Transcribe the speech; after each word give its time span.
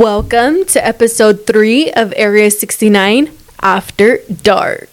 Welcome 0.00 0.64
to 0.72 0.80
episode 0.80 1.46
3 1.46 1.92
of 1.92 2.14
Area 2.16 2.50
69 2.50 3.36
After 3.60 4.20
Dark. 4.32 4.88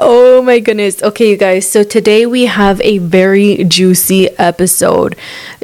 Oh 0.00 0.42
my 0.42 0.60
goodness. 0.60 1.02
Okay, 1.02 1.30
you 1.30 1.36
guys. 1.36 1.68
So 1.68 1.82
today 1.82 2.24
we 2.24 2.46
have 2.46 2.80
a 2.82 2.98
very 2.98 3.64
juicy 3.64 4.28
episode. 4.38 5.16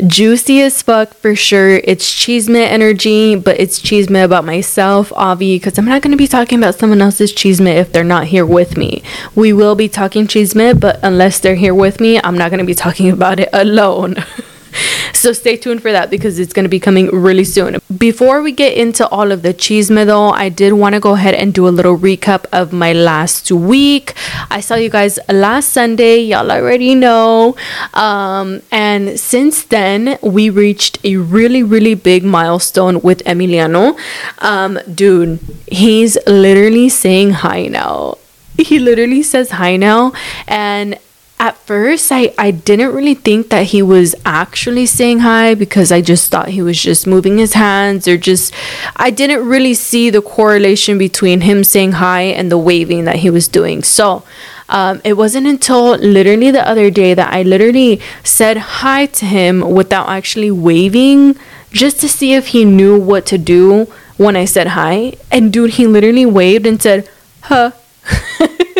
Juicy 0.04 0.60
as 0.60 0.82
fuck 0.82 1.14
for 1.14 1.36
sure. 1.36 1.76
It's 1.84 2.10
chisme 2.12 2.56
energy, 2.56 3.36
but 3.36 3.60
it's 3.60 3.80
chisme 3.80 4.24
about 4.24 4.44
myself, 4.44 5.12
Avi, 5.12 5.56
because 5.56 5.78
I'm 5.78 5.84
not 5.84 6.02
going 6.02 6.10
to 6.10 6.16
be 6.16 6.26
talking 6.26 6.58
about 6.58 6.74
someone 6.74 7.00
else's 7.00 7.32
chisme 7.32 7.72
if 7.72 7.92
they're 7.92 8.02
not 8.02 8.26
here 8.26 8.44
with 8.44 8.76
me. 8.76 9.04
We 9.36 9.52
will 9.52 9.76
be 9.76 9.88
talking 9.88 10.26
chisme, 10.26 10.80
but 10.80 10.98
unless 11.04 11.38
they're 11.38 11.54
here 11.54 11.74
with 11.74 12.00
me, 12.00 12.20
I'm 12.20 12.36
not 12.36 12.50
going 12.50 12.58
to 12.58 12.66
be 12.66 12.74
talking 12.74 13.10
about 13.10 13.38
it 13.38 13.50
alone. 13.52 14.16
so 15.12 15.32
stay 15.32 15.56
tuned 15.56 15.82
for 15.82 15.92
that 15.92 16.10
because 16.10 16.38
it's 16.38 16.52
going 16.52 16.64
to 16.64 16.68
be 16.68 16.80
coming 16.80 17.08
really 17.08 17.44
soon. 17.44 17.78
Before 17.96 18.42
we 18.42 18.52
get 18.52 18.76
into 18.76 19.06
all 19.08 19.32
of 19.32 19.42
the 19.42 19.54
chisme 19.54 20.06
though, 20.06 20.30
I 20.30 20.48
did 20.48 20.72
want 20.72 20.94
to 20.94 21.00
go 21.00 21.14
ahead 21.14 21.34
and 21.34 21.52
do 21.52 21.68
a 21.68 21.70
little 21.70 21.96
recap 21.96 22.46
of 22.52 22.72
my 22.72 22.92
last 22.92 23.50
week. 23.50 24.14
I 24.50 24.60
saw 24.60 24.74
you 24.74 24.90
guys 24.90 25.18
last 25.28 25.70
Sunday, 25.70 26.20
y'all 26.20 26.50
already 26.50 26.94
know. 26.94 27.56
Um, 27.94 28.62
and 28.70 29.18
since 29.18 29.64
then, 29.64 30.18
we 30.22 30.50
reached 30.50 30.98
a 31.04 31.16
really, 31.16 31.62
really 31.62 31.94
big 31.94 32.24
milestone 32.24 33.00
with 33.00 33.22
Emiliano. 33.24 33.98
Um, 34.38 34.78
dude, 34.92 35.40
he's 35.66 36.18
literally 36.26 36.88
saying 36.88 37.30
hi 37.30 37.66
now 37.66 38.18
he 38.56 38.78
literally 38.78 39.22
says 39.22 39.50
hi 39.50 39.76
now 39.76 40.12
and 40.46 40.98
at 41.38 41.56
first 41.58 42.10
I, 42.12 42.32
I 42.38 42.50
didn't 42.50 42.94
really 42.94 43.14
think 43.14 43.50
that 43.50 43.66
he 43.66 43.82
was 43.82 44.14
actually 44.24 44.86
saying 44.86 45.20
hi 45.20 45.54
because 45.54 45.90
I 45.92 46.00
just 46.00 46.30
thought 46.30 46.48
he 46.48 46.62
was 46.62 46.80
just 46.80 47.06
moving 47.06 47.38
his 47.38 47.54
hands 47.54 48.06
or 48.06 48.16
just 48.16 48.54
I 48.96 49.10
didn't 49.10 49.46
really 49.46 49.74
see 49.74 50.10
the 50.10 50.22
correlation 50.22 50.96
between 50.96 51.42
him 51.42 51.64
saying 51.64 51.92
hi 51.92 52.22
and 52.22 52.50
the 52.50 52.58
waving 52.58 53.04
that 53.04 53.16
he 53.16 53.30
was 53.30 53.48
doing. 53.48 53.82
So 53.82 54.22
um, 54.68 55.00
it 55.04 55.14
wasn't 55.14 55.46
until 55.46 55.96
literally 55.96 56.50
the 56.50 56.66
other 56.66 56.90
day 56.90 57.14
that 57.14 57.32
I 57.32 57.42
literally 57.42 58.00
said 58.22 58.56
hi 58.56 59.06
to 59.06 59.26
him 59.26 59.60
without 59.60 60.08
actually 60.08 60.50
waving 60.50 61.36
just 61.70 62.00
to 62.00 62.08
see 62.08 62.34
if 62.34 62.48
he 62.48 62.64
knew 62.64 62.98
what 62.98 63.26
to 63.26 63.38
do 63.38 63.92
when 64.16 64.36
I 64.36 64.44
said 64.44 64.68
hi. 64.68 65.14
And 65.30 65.52
dude, 65.52 65.72
he 65.72 65.86
literally 65.86 66.24
waved 66.24 66.66
and 66.66 66.80
said, 66.80 67.08
huh. 67.42 67.72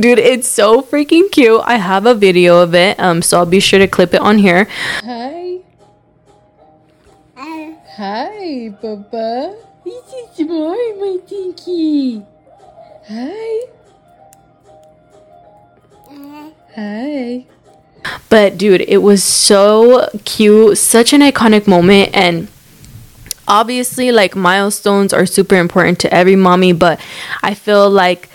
Dude, 0.00 0.18
it's 0.18 0.46
so 0.46 0.82
freaking 0.82 1.30
cute. 1.30 1.62
I 1.64 1.76
have 1.76 2.04
a 2.04 2.14
video 2.14 2.60
of 2.60 2.74
it, 2.74 3.00
um, 3.00 3.22
so 3.22 3.38
I'll 3.38 3.46
be 3.46 3.60
sure 3.60 3.78
to 3.78 3.88
clip 3.88 4.12
it 4.12 4.20
on 4.20 4.36
here. 4.36 4.68
Hi. 5.02 5.60
Hi. 7.34 7.74
Hi, 7.96 8.74
Papa. 8.82 9.56
This 9.84 10.04
is 10.38 10.46
more, 10.46 10.76
my 11.00 11.16
Tinky. 11.26 12.22
Hi. 13.08 13.60
Hi. 16.74 17.46
But 18.28 18.58
dude, 18.58 18.82
it 18.82 18.98
was 18.98 19.24
so 19.24 20.10
cute, 20.26 20.76
such 20.76 21.14
an 21.14 21.22
iconic 21.22 21.66
moment, 21.66 22.10
and 22.12 22.48
obviously, 23.48 24.12
like 24.12 24.36
milestones 24.36 25.14
are 25.14 25.24
super 25.24 25.56
important 25.56 26.00
to 26.00 26.12
every 26.12 26.36
mommy, 26.36 26.72
but 26.72 27.00
I 27.42 27.54
feel 27.54 27.88
like 27.88 28.28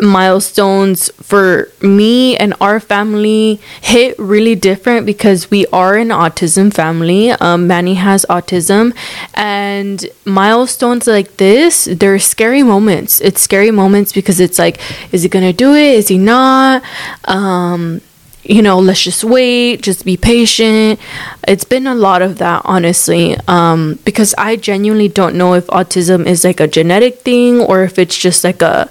milestones 0.00 1.10
for 1.22 1.70
me 1.80 2.36
and 2.36 2.54
our 2.60 2.80
family 2.80 3.60
hit 3.80 4.18
really 4.18 4.54
different 4.54 5.06
because 5.06 5.50
we 5.50 5.66
are 5.68 5.96
an 5.96 6.08
autism 6.08 6.72
family. 6.72 7.30
Um, 7.32 7.66
Manny 7.66 7.94
has 7.94 8.24
autism, 8.28 8.94
and 9.34 10.04
milestones 10.24 11.06
like 11.06 11.36
this, 11.36 11.86
they're 11.90 12.18
scary 12.18 12.62
moments. 12.62 13.20
It's 13.20 13.40
scary 13.40 13.70
moments 13.70 14.12
because 14.12 14.40
it's 14.40 14.58
like, 14.58 14.80
is 15.12 15.22
he 15.22 15.28
gonna 15.28 15.52
do 15.52 15.74
it? 15.74 15.94
Is 15.94 16.08
he 16.08 16.18
not? 16.18 16.82
Um, 17.24 18.00
you 18.48 18.62
know, 18.62 18.78
let's 18.78 19.02
just 19.02 19.24
wait, 19.24 19.82
just 19.82 20.04
be 20.04 20.16
patient. 20.16 21.00
It's 21.48 21.64
been 21.64 21.86
a 21.86 21.94
lot 21.94 22.22
of 22.22 22.38
that, 22.38 22.62
honestly, 22.64 23.36
um, 23.48 23.98
because 24.04 24.34
I 24.38 24.56
genuinely 24.56 25.08
don't 25.08 25.36
know 25.36 25.54
if 25.54 25.66
autism 25.66 26.26
is 26.26 26.44
like 26.44 26.60
a 26.60 26.68
genetic 26.68 27.20
thing 27.20 27.60
or 27.60 27.82
if 27.82 27.98
it's 27.98 28.16
just 28.16 28.44
like 28.44 28.62
a 28.62 28.88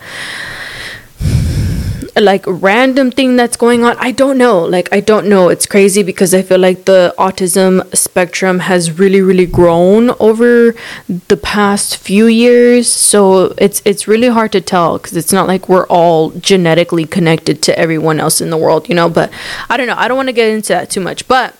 like 2.17 2.45
random 2.47 3.11
thing 3.11 3.35
that's 3.35 3.57
going 3.57 3.83
on 3.83 3.97
i 3.99 4.11
don't 4.11 4.37
know. 4.37 4.63
Like 4.63 4.87
i 4.93 4.99
don't 4.99 5.27
know. 5.27 5.49
It's 5.49 5.65
crazy 5.65 6.01
because 6.03 6.33
i 6.33 6.41
feel 6.41 6.59
like 6.59 6.85
the 6.85 7.13
autism 7.17 7.93
spectrum 7.95 8.59
has 8.59 8.97
really 8.97 9.21
really 9.21 9.45
grown 9.45 10.11
over 10.19 10.75
the 11.27 11.37
past 11.37 11.97
few 11.97 12.27
years. 12.27 12.89
So 12.89 13.53
it's 13.57 13.81
it's 13.85 14.07
really 14.07 14.29
hard 14.29 14.51
to 14.53 14.61
tell 14.61 14.97
because 14.97 15.17
it's 15.17 15.33
not 15.33 15.47
like 15.47 15.67
we're 15.67 15.87
all 15.87 16.31
genetically 16.31 17.05
connected 17.05 17.61
to 17.63 17.77
everyone 17.77 18.19
else 18.19 18.39
in 18.39 18.49
the 18.49 18.57
world 18.57 18.87
you 18.87 18.95
know? 18.95 19.09
But 19.09 19.31
i 19.69 19.75
don't 19.77 19.87
know. 19.87 19.95
I 19.97 20.07
don't 20.07 20.17
want 20.17 20.29
to 20.29 20.33
get 20.33 20.49
into 20.49 20.69
that 20.69 20.89
too 20.89 21.01
much 21.01 21.27
but 21.27 21.55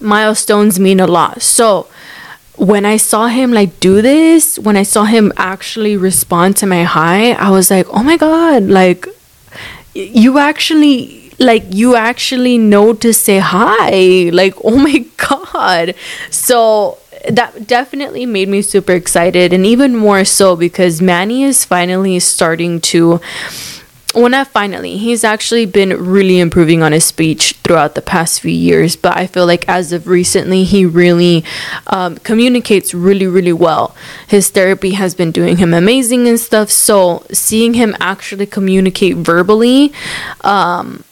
milestones 0.00 0.78
mean 0.78 1.00
a 1.00 1.06
lot. 1.06 1.42
So 1.42 1.88
when 2.56 2.86
I 2.86 2.96
saw 2.96 3.26
him 3.28 3.52
like 3.52 3.80
do 3.80 4.02
this, 4.02 4.58
when 4.58 4.76
I 4.76 4.82
saw 4.82 5.04
him 5.04 5.32
actually 5.36 5.96
respond 5.96 6.56
to 6.58 6.66
my 6.66 6.84
hi, 6.84 7.32
I 7.32 7.50
was 7.50 7.70
like, 7.70 7.86
"Oh 7.90 8.02
my 8.02 8.16
god, 8.16 8.64
like 8.64 9.06
you 9.94 10.38
actually 10.38 11.32
like 11.38 11.64
you 11.68 11.96
actually 11.96 12.56
know 12.56 12.94
to 12.94 13.12
say 13.12 13.38
hi 13.38 14.30
like 14.32 14.54
oh 14.64 14.76
my 14.76 15.04
god. 15.16 15.94
So 16.30 16.98
that 17.28 17.66
definitely 17.66 18.24
made 18.24 18.48
me 18.48 18.62
super 18.62 18.92
excited 18.92 19.52
and 19.52 19.66
even 19.66 19.96
more 19.96 20.24
so 20.24 20.54
because 20.54 21.02
manny 21.02 21.42
is 21.42 21.64
finally 21.64 22.20
starting 22.20 22.80
to 22.80 23.20
well 24.16 24.44
finally. 24.46 24.96
He's 24.96 25.24
actually 25.24 25.66
been 25.66 25.90
really 25.90 26.38
improving 26.40 26.82
on 26.82 26.92
his 26.92 27.04
speech 27.04 27.52
throughout 27.62 27.94
the 27.94 28.02
past 28.02 28.40
few 28.40 28.50
years 28.50 28.96
but 28.96 29.16
i 29.16 29.26
feel 29.26 29.44
like 29.46 29.68
as 29.68 29.92
of 29.92 30.06
recently 30.06 30.64
he 30.64 30.86
really 30.86 31.44
um, 31.88 32.16
communicates 32.18 32.94
really 32.94 33.26
really 33.26 33.52
well. 33.52 33.94
His 34.26 34.48
therapy 34.48 34.92
has 34.92 35.14
been 35.14 35.32
doing 35.32 35.58
him 35.58 35.74
amazing 35.74 36.26
and 36.26 36.40
stuff 36.40 36.70
so 36.70 37.24
seeing 37.30 37.74
him 37.74 37.94
actually 38.00 38.46
communicate 38.46 39.16
verbally 39.16 39.92
um, 40.42 41.04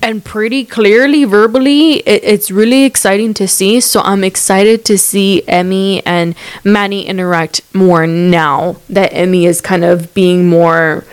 and 0.00 0.24
pretty 0.24 0.64
clearly 0.64 1.24
verbally 1.24 1.94
it, 2.06 2.22
it's 2.22 2.50
really 2.50 2.84
exciting 2.84 3.34
to 3.34 3.48
see. 3.48 3.80
So 3.80 4.00
i'm 4.00 4.22
excited 4.22 4.84
to 4.84 4.96
see 4.96 5.42
emmy 5.48 6.04
and 6.06 6.36
manny 6.62 7.06
interact 7.06 7.62
more 7.74 8.06
now 8.06 8.76
that 8.88 9.12
emmy 9.12 9.46
is 9.46 9.60
kind 9.60 9.84
of 9.84 10.14
being 10.14 10.48
more 10.48 11.04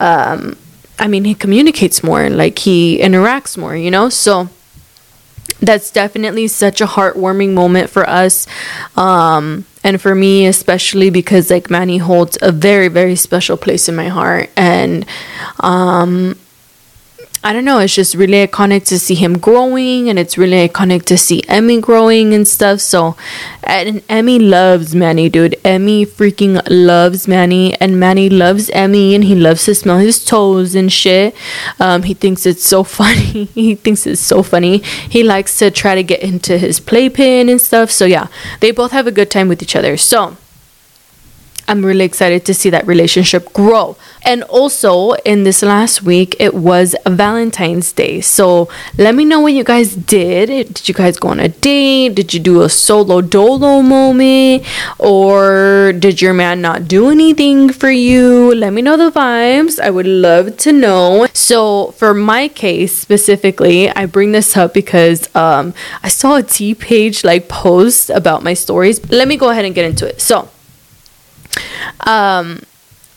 um, 0.00 0.56
I 0.98 1.06
mean, 1.08 1.24
he 1.24 1.34
communicates 1.34 2.02
more, 2.02 2.28
like 2.28 2.58
he 2.58 2.98
interacts 2.98 3.56
more, 3.56 3.76
you 3.76 3.90
know? 3.90 4.08
So 4.08 4.48
that's 5.60 5.90
definitely 5.90 6.48
such 6.48 6.80
a 6.80 6.86
heartwarming 6.86 7.52
moment 7.54 7.90
for 7.90 8.08
us. 8.08 8.46
Um, 8.96 9.66
and 9.82 10.00
for 10.00 10.14
me, 10.14 10.46
especially 10.46 11.10
because 11.10 11.50
like 11.50 11.70
Manny 11.70 11.98
holds 11.98 12.36
a 12.42 12.52
very, 12.52 12.88
very 12.88 13.16
special 13.16 13.56
place 13.56 13.88
in 13.88 13.96
my 13.96 14.08
heart. 14.08 14.50
And, 14.56 15.06
um, 15.60 16.36
I 17.42 17.54
don't 17.54 17.64
know, 17.64 17.78
it's 17.78 17.94
just 17.94 18.14
really 18.14 18.46
iconic 18.46 18.84
to 18.88 18.98
see 18.98 19.14
him 19.14 19.38
growing 19.38 20.10
and 20.10 20.18
it's 20.18 20.36
really 20.36 20.68
iconic 20.68 21.06
to 21.06 21.16
see 21.16 21.42
Emmy 21.48 21.80
growing 21.80 22.34
and 22.34 22.46
stuff. 22.46 22.80
So, 22.80 23.16
and 23.62 24.02
Emmy 24.10 24.38
loves 24.38 24.94
Manny, 24.94 25.30
dude. 25.30 25.56
Emmy 25.64 26.04
freaking 26.04 26.60
loves 26.68 27.26
Manny 27.26 27.80
and 27.80 27.98
Manny 27.98 28.28
loves 28.28 28.68
Emmy 28.70 29.14
and 29.14 29.24
he 29.24 29.34
loves 29.34 29.64
to 29.64 29.74
smell 29.74 29.96
his 29.96 30.22
toes 30.22 30.74
and 30.74 30.92
shit. 30.92 31.34
Um, 31.78 32.02
he 32.02 32.12
thinks 32.12 32.44
it's 32.44 32.64
so 32.64 32.84
funny. 32.98 33.46
he 33.46 33.74
thinks 33.74 34.06
it's 34.06 34.20
so 34.20 34.42
funny. 34.42 34.78
He 35.08 35.22
likes 35.22 35.56
to 35.60 35.70
try 35.70 35.94
to 35.94 36.02
get 36.02 36.20
into 36.20 36.58
his 36.58 36.78
playpen 36.78 37.48
and 37.48 37.58
stuff. 37.58 37.90
So, 37.90 38.04
yeah, 38.04 38.26
they 38.60 38.70
both 38.70 38.92
have 38.92 39.06
a 39.06 39.12
good 39.12 39.30
time 39.30 39.48
with 39.48 39.62
each 39.62 39.74
other. 39.74 39.96
So, 39.96 40.36
I'm 41.66 41.86
really 41.86 42.04
excited 42.04 42.44
to 42.46 42.52
see 42.52 42.68
that 42.68 42.86
relationship 42.86 43.52
grow. 43.54 43.96
And 44.22 44.42
also, 44.44 45.12
in 45.24 45.44
this 45.44 45.62
last 45.62 46.02
week, 46.02 46.36
it 46.38 46.54
was 46.54 46.94
Valentine's 47.06 47.90
Day. 47.92 48.20
So, 48.20 48.68
let 48.98 49.14
me 49.14 49.24
know 49.24 49.40
what 49.40 49.54
you 49.54 49.64
guys 49.64 49.96
did. 49.96 50.74
Did 50.74 50.88
you 50.88 50.94
guys 50.94 51.18
go 51.18 51.28
on 51.28 51.40
a 51.40 51.48
date? 51.48 52.14
Did 52.14 52.34
you 52.34 52.40
do 52.40 52.62
a 52.62 52.68
solo 52.68 53.22
dolo 53.22 53.82
moment? 53.82 54.64
Or 54.98 55.92
did 55.98 56.20
your 56.20 56.34
man 56.34 56.60
not 56.60 56.86
do 56.86 57.08
anything 57.10 57.72
for 57.72 57.90
you? 57.90 58.54
Let 58.54 58.72
me 58.72 58.82
know 58.82 58.96
the 58.96 59.10
vibes. 59.10 59.80
I 59.80 59.90
would 59.90 60.06
love 60.06 60.56
to 60.58 60.72
know. 60.72 61.26
So, 61.32 61.92
for 61.92 62.12
my 62.12 62.48
case 62.48 62.94
specifically, 62.94 63.88
I 63.88 64.06
bring 64.06 64.32
this 64.32 64.56
up 64.56 64.74
because 64.74 65.34
um, 65.34 65.72
I 66.02 66.08
saw 66.08 66.36
a 66.36 66.42
tea 66.42 66.74
page 66.74 67.24
like 67.24 67.48
post 67.48 68.10
about 68.10 68.42
my 68.42 68.54
stories. 68.54 69.00
Let 69.10 69.28
me 69.28 69.36
go 69.36 69.48
ahead 69.48 69.64
and 69.64 69.74
get 69.74 69.86
into 69.86 70.06
it. 70.06 70.20
So, 70.20 70.48
um, 72.06 72.62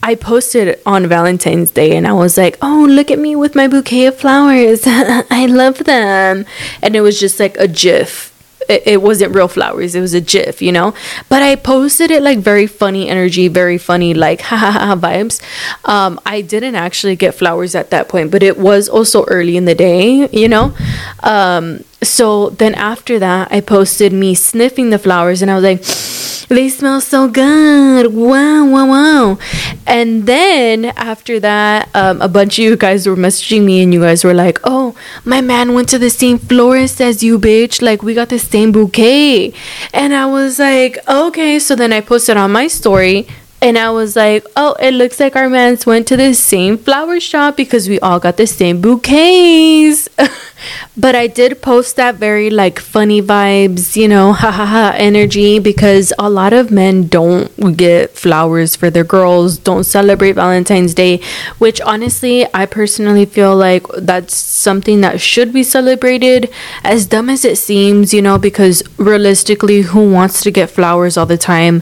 I 0.04 0.16
posted 0.16 0.82
on 0.86 1.08
Valentine's 1.08 1.72
Day 1.72 1.96
and 1.96 2.06
I 2.06 2.12
was 2.12 2.38
like, 2.38 2.58
oh, 2.62 2.86
look 2.90 3.10
at 3.10 3.18
me 3.18 3.38
with 3.38 3.56
my 3.56 3.70
bouquet 3.70 4.08
of 4.08 4.18
flowers. 4.18 4.84
I 4.86 5.48
love 5.50 5.86
them. 5.86 6.46
And 6.82 6.96
it 6.98 7.00
was 7.00 7.18
just 7.18 7.40
like 7.40 7.56
a 7.58 7.70
GIF. 7.70 8.32
It, 8.68 8.84
it 8.86 9.02
wasn't 9.02 9.34
real 9.34 9.48
flowers, 9.48 9.96
it 9.96 10.02
was 10.02 10.14
a 10.14 10.22
GIF, 10.22 10.62
you 10.62 10.72
know? 10.74 10.94
But 11.30 11.42
I 11.42 11.56
posted 11.56 12.12
it 12.12 12.22
like 12.22 12.40
very 12.40 12.68
funny 12.68 13.08
energy, 13.10 13.48
very 13.48 13.78
funny, 13.78 14.14
like 14.14 14.42
ha 14.50 14.58
ha 14.58 14.72
ha 14.72 14.96
vibes. 14.96 15.42
Um, 15.88 16.20
I 16.26 16.42
didn't 16.42 16.76
actually 16.76 17.16
get 17.16 17.34
flowers 17.34 17.74
at 17.74 17.90
that 17.92 18.10
point, 18.10 18.30
but 18.30 18.44
it 18.44 18.58
was 18.58 18.90
also 18.90 19.24
early 19.26 19.56
in 19.56 19.64
the 19.66 19.76
day, 19.76 20.28
you 20.30 20.50
know? 20.50 20.76
Um, 21.22 21.86
so 22.02 22.50
then 22.50 22.76
after 22.76 23.20
that, 23.20 23.52
I 23.54 23.62
posted 23.62 24.12
me 24.12 24.36
sniffing 24.36 24.90
the 24.90 25.00
flowers 25.00 25.42
and 25.42 25.50
I 25.50 25.56
was 25.56 25.64
like, 25.64 26.23
they 26.50 26.70
smell 26.70 27.02
so 27.02 27.28
good. 27.28 28.14
Wow, 28.14 28.66
wow, 28.66 28.88
wow. 28.88 29.38
And 29.86 30.26
then 30.26 30.86
after 30.86 31.40
that, 31.40 31.90
um, 31.94 32.22
a 32.22 32.28
bunch 32.28 32.60
of 32.60 32.64
you 32.66 32.76
guys 32.76 33.08
were 33.08 33.16
messaging 33.16 33.64
me 33.64 33.82
and 33.82 33.94
you 33.94 34.02
guys 34.02 34.24
were 34.24 34.34
like, 34.34 34.60
oh, 34.64 34.96
my 35.26 35.42
man 35.42 35.74
went 35.74 35.90
to 35.90 36.00
the 36.00 36.10
same 36.10 36.38
florist 36.38 37.02
as 37.02 37.24
you, 37.24 37.40
bitch. 37.40 37.82
Like, 37.82 38.04
we 38.04 38.14
got 38.14 38.30
the 38.30 38.40
same 38.40 38.72
bouquet. 38.72 39.54
And 39.94 40.14
I 40.14 40.26
was 40.26 40.60
like, 40.60 40.98
okay. 41.08 41.60
So 41.60 41.76
then 41.76 41.94
I 41.94 42.02
posted 42.02 42.38
on 42.38 42.52
my 42.52 42.68
story 42.68 43.28
and 43.64 43.78
I 43.78 43.92
was 43.92 44.18
like, 44.18 44.46
oh, 44.58 44.74
it 44.74 44.94
looks 44.94 45.22
like 45.22 45.38
our 45.38 45.50
mans 45.50 45.86
went 45.86 46.06
to 46.08 46.18
the 46.18 46.34
same 46.34 46.78
flower 46.78 47.22
shop 47.22 47.56
because 47.56 47.88
we 47.88 47.98
all 48.02 48.20
got 48.20 48.36
the 48.36 48.46
same 48.46 48.82
bouquets. 48.82 50.10
but 50.98 51.16
I 51.16 51.28
did 51.28 51.62
post 51.62 51.96
that 51.96 52.16
very 52.16 52.50
like 52.50 52.78
funny 52.78 53.22
vibes, 53.22 53.96
you 53.96 54.10
know, 54.10 54.34
ha 54.34 54.52
ha 54.52 54.66
ha 54.66 54.94
energy 54.98 55.60
because 55.60 56.12
a 56.20 56.30
lot 56.30 56.52
of 56.52 56.72
men 56.72 57.08
don't 57.08 57.78
get 57.78 58.12
flowers 58.12 58.76
for 58.76 58.90
their 58.90 59.06
girls, 59.06 59.58
don't 59.58 59.86
celebrate 59.86 60.34
Valentine's 60.34 60.94
Day, 60.94 61.22
which 61.58 61.80
honestly, 61.80 62.46
I 62.54 62.66
personally 62.66 63.26
feel 63.26 63.56
like 63.56 63.88
that's 63.98 64.36
something 64.36 65.00
that 65.02 65.22
should 65.22 65.54
be 65.54 65.64
celebrated. 65.64 66.50
As 66.84 67.06
dumb 67.06 67.30
as 67.30 67.46
it 67.46 67.58
seems, 67.58 68.14
you 68.14 68.22
know, 68.22 68.38
because 68.38 68.84
realistically, 68.98 69.84
who 69.84 70.12
wants 70.12 70.42
to 70.42 70.52
get 70.52 70.70
flowers 70.70 71.16
all 71.16 71.26
the 71.26 71.38
time? 71.38 71.82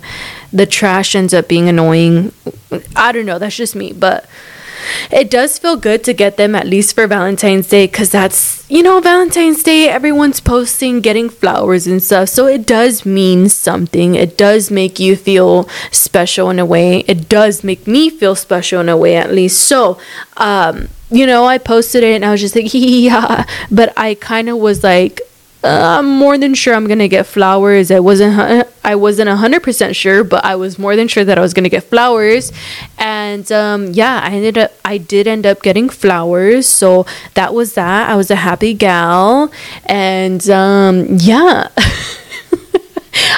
The 0.51 0.65
trash 0.65 1.15
ends 1.15 1.33
up 1.33 1.48
being 1.48 1.69
annoying. 1.69 2.31
I 2.95 3.12
don't 3.12 3.25
know, 3.25 3.39
that's 3.39 3.56
just 3.56 3.75
me, 3.75 3.94
but 3.94 4.25
it 5.12 5.30
does 5.30 5.57
feel 5.57 5.75
good 5.75 6.03
to 6.06 6.13
get 6.13 6.38
them 6.38 6.56
at 6.56 6.68
least 6.68 6.95
for 6.95 7.07
Valentine's 7.07 7.68
Day 7.68 7.88
because 7.88 8.09
that's, 8.09 8.69
you 8.69 8.83
know, 8.83 9.00
Valentine's 9.00 9.63
Day, 9.63 9.89
everyone's 9.89 10.39
posting 10.39 11.01
getting 11.01 11.30
flowers 11.30 11.88
and 11.88 12.01
stuff. 12.01 12.30
So 12.30 12.48
it 12.48 12.65
does 12.65 13.06
mean 13.06 13.50
something. 13.50 14.15
It 14.15 14.38
does 14.38 14.71
make 14.71 15.00
you 15.00 15.15
feel 15.15 15.68
special 15.92 16.50
in 16.50 16.59
a 16.59 16.65
way. 16.65 17.00
It 17.07 17.30
does 17.30 17.63
make 17.63 17.88
me 17.88 18.09
feel 18.09 18.36
special 18.36 18.81
in 18.81 18.89
a 18.89 18.98
way, 18.98 19.15
at 19.15 19.31
least. 19.31 19.62
So, 19.68 19.98
um, 20.38 20.89
you 21.09 21.25
know, 21.25 21.45
I 21.45 21.57
posted 21.57 22.03
it 22.03 22.15
and 22.15 22.25
I 22.25 22.31
was 22.31 22.42
just 22.42 22.56
like, 22.56 22.69
yeah, 22.74 23.45
but 23.69 23.94
I 23.98 24.15
kind 24.15 24.50
of 24.50 24.57
was 24.57 24.83
like, 24.83 25.21
uh, 25.63 25.99
I'm 25.99 26.07
more 26.07 26.37
than 26.37 26.55
sure 26.55 26.73
I'm 26.73 26.87
gonna 26.87 27.07
get 27.07 27.27
flowers. 27.27 27.91
I 27.91 27.99
wasn't 27.99 28.67
I 28.83 28.95
wasn't 28.95 29.29
hundred 29.29 29.61
percent 29.61 29.95
sure, 29.95 30.23
but 30.23 30.43
I 30.43 30.55
was 30.55 30.79
more 30.79 30.95
than 30.95 31.07
sure 31.07 31.23
that 31.23 31.37
I 31.37 31.41
was 31.41 31.53
gonna 31.53 31.69
get 31.69 31.83
flowers. 31.83 32.51
And 32.97 33.49
um, 33.51 33.87
yeah, 33.91 34.21
I 34.23 34.31
ended 34.31 34.57
up 34.57 34.71
I 34.83 34.97
did 34.97 35.27
end 35.27 35.45
up 35.45 35.61
getting 35.61 35.87
flowers. 35.89 36.67
So 36.67 37.05
that 37.35 37.53
was 37.53 37.75
that. 37.75 38.09
I 38.09 38.15
was 38.15 38.31
a 38.31 38.35
happy 38.35 38.73
gal, 38.73 39.51
and 39.85 40.49
um, 40.49 41.05
yeah. 41.17 41.67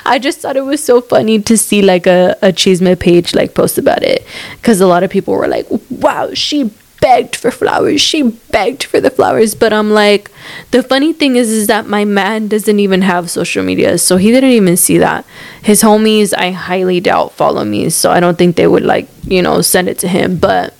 I 0.06 0.20
just 0.20 0.40
thought 0.40 0.56
it 0.56 0.66
was 0.66 0.84
so 0.84 1.02
funny 1.02 1.42
to 1.42 1.58
see 1.58 1.82
like 1.82 2.06
a, 2.06 2.38
a 2.42 2.48
Chisme 2.50 3.00
page 3.00 3.34
like 3.34 3.56
post 3.56 3.78
about 3.78 4.04
it 4.04 4.26
because 4.56 4.82
a 4.82 4.88
lot 4.88 5.04
of 5.04 5.10
people 5.10 5.34
were 5.34 5.48
like, 5.48 5.66
wow, 5.90 6.30
she 6.34 6.72
begged 7.04 7.36
for 7.36 7.52
flowers. 7.52 8.00
She 8.00 8.22
begged 8.52 8.84
for 8.86 9.02
the 9.02 9.10
flowers. 9.10 9.54
But 9.56 9.74
I'm 9.74 9.92
like, 9.92 10.32
the 10.72 10.82
funny 10.82 11.12
thing 11.12 11.36
is, 11.36 11.52
is 11.52 11.68
that 11.68 11.86
my 11.86 12.06
man 12.06 12.48
doesn't 12.48 12.80
even 12.80 13.02
have 13.02 13.30
social 13.30 13.64
media, 13.64 13.98
so 13.98 14.16
he 14.16 14.32
didn't 14.32 14.52
even 14.52 14.78
see 14.78 14.98
that. 15.00 15.26
His 15.62 15.82
homies, 15.82 16.34
I 16.34 16.52
highly 16.52 17.02
doubt 17.02 17.34
follow 17.34 17.66
me, 17.66 17.90
so 17.90 18.10
I 18.10 18.22
don't 18.22 18.38
think 18.38 18.56
they 18.56 18.68
would 18.68 18.84
like, 18.86 19.10
you 19.26 19.42
know, 19.42 19.62
send 19.62 19.90
it 19.90 20.00
to 20.00 20.08
him. 20.08 20.38
But 20.38 20.74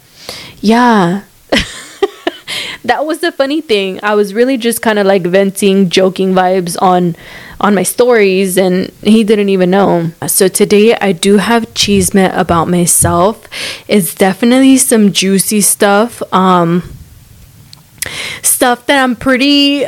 yeah. 0.62 1.24
That 2.84 3.06
was 3.06 3.20
the 3.20 3.32
funny 3.32 3.62
thing. 3.62 4.00
I 4.04 4.16
was 4.16 4.34
really 4.34 4.58
just 4.58 4.82
kind 4.82 5.00
of 5.00 5.06
like 5.06 5.24
venting, 5.24 5.90
joking 5.90 6.34
vibes 6.34 6.76
on 6.82 7.16
on 7.62 7.74
my 7.74 7.84
stories 7.84 8.58
and 8.58 8.90
he 9.02 9.24
didn't 9.24 9.50
even 9.50 9.70
know. 9.70 10.12
So 10.28 10.50
today 10.50 10.96
I 10.96 11.14
do 11.14 11.38
have 11.38 11.74
chisme 11.74 12.36
about 12.38 12.68
myself. 12.68 13.48
It's 13.88 14.14
definitely 14.14 14.78
some 14.78 15.14
juicy 15.14 15.62
stuff. 15.62 16.22
Um 16.34 16.84
stuff 18.42 18.86
that 18.88 19.02
I'm 19.02 19.16
pretty 19.16 19.86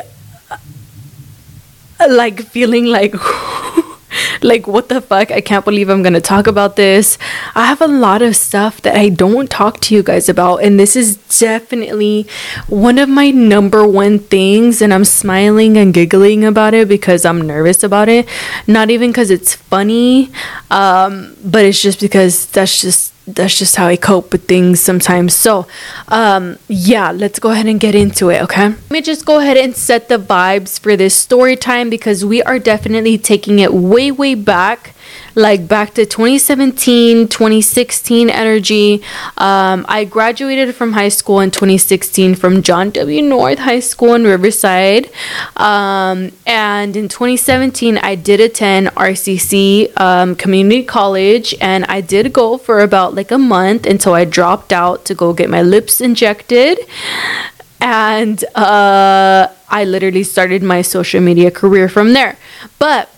like 2.08 2.42
feeling 2.42 2.86
like 2.86 3.14
like 4.42 4.68
what 4.68 4.90
the 4.90 5.02
fuck? 5.02 5.32
I 5.32 5.42
can't 5.42 5.66
believe 5.66 5.90
i'm 5.90 6.04
gonna 6.04 6.22
talk 6.22 6.48
about 6.48 6.76
this. 6.76 7.18
I 7.56 7.66
have 7.68 7.82
a 7.82 7.88
lot 7.88 8.22
of 8.22 8.36
stuff 8.36 8.82
that 8.82 8.96
i 8.96 9.10
don't 9.10 9.50
talk 9.50 9.80
to 9.82 9.96
you 9.96 10.04
guys 10.04 10.30
about 10.30 10.58
and 10.58 10.80
this 10.80 10.96
is 10.96 11.18
definitely 11.40 12.28
one 12.68 12.98
of 12.98 13.10
my 13.10 13.32
number 13.32 13.86
one 13.88 14.20
things 14.20 14.82
and 14.82 14.94
i'm 14.94 15.06
smiling 15.06 15.78
and 15.78 15.94
giggling 15.94 16.44
about 16.46 16.74
it 16.74 16.88
because 16.88 17.26
i'm 17.26 17.42
nervous 17.42 17.84
about 17.84 18.10
it. 18.10 18.28
Not 18.68 18.90
even 18.90 19.12
because 19.12 19.32
it's 19.32 19.56
funny 19.56 20.32
um, 20.70 21.36
but 21.44 21.66
it's 21.66 21.82
just 21.82 22.00
because 22.00 22.46
that's 22.48 22.82
just 22.82 23.15
that's 23.28 23.58
just 23.58 23.76
how 23.76 23.88
I 23.88 23.96
cope 23.96 24.32
with 24.32 24.48
things 24.48 24.80
sometimes. 24.80 25.36
So, 25.36 25.68
um, 26.08 26.58
yeah, 26.68 27.12
let's 27.12 27.40
go 27.40 27.52
ahead 27.52 27.66
and 27.66 27.80
get 27.80 27.96
into 27.96 28.30
it, 28.30 28.42
okay? 28.44 28.70
Let 28.70 28.92
me 28.92 29.02
just 29.02 29.26
go 29.26 29.40
ahead 29.40 29.58
and 29.58 29.76
set 29.76 30.10
the 30.10 30.18
vibes 30.18 30.80
for 30.80 30.96
this 30.96 31.16
story 31.16 31.56
time 31.56 31.90
because 31.90 32.24
we 32.24 32.42
are 32.44 32.60
definitely 32.60 33.18
taking 33.18 33.60
it 33.60 33.74
way, 33.74 34.12
way 34.12 34.36
back 34.36 34.95
like 35.36 35.68
back 35.68 35.94
to 35.96 36.06
2017, 36.06 37.28
2016 37.28 38.30
energy. 38.30 39.04
Um, 39.38 39.86
I 39.88 40.06
graduated 40.06 40.74
from 40.74 40.94
high 40.94 41.10
school 41.10 41.42
in 41.42 41.52
2016 41.52 42.36
from 42.36 42.62
John 42.62 42.90
W. 42.92 43.22
North 43.22 43.60
High 43.60 43.82
School 43.82 44.16
in 44.16 44.24
Riverside. 44.24 45.12
Um, 45.58 46.32
and 46.48 46.96
in 46.96 47.10
2017, 47.10 47.98
I 47.98 48.16
did 48.16 48.40
attend 48.40 48.88
RCC 48.88 50.00
um, 50.00 50.36
Community 50.36 50.84
College 50.84 51.54
and 51.60 51.86
I 51.86 52.02
did 52.02 52.32
go 52.32 52.58
for 52.58 52.80
about 52.80 53.14
like 53.14 53.32
a 53.32 53.38
month 53.38 53.86
until 53.86 54.14
I 54.14 54.26
dropped 54.26 54.72
out 54.72 55.06
to 55.06 55.14
go 55.14 55.34
get 55.34 55.50
my 55.50 55.62
lips 55.62 56.00
injected 56.00 56.80
and 57.82 58.44
uh, 58.56 59.48
I 59.70 59.84
literally 59.84 60.24
started 60.24 60.64
my 60.64 60.82
social 60.82 61.22
media 61.22 61.52
career 61.52 61.90
from 61.90 62.14
there. 62.14 62.38
But 62.80 63.10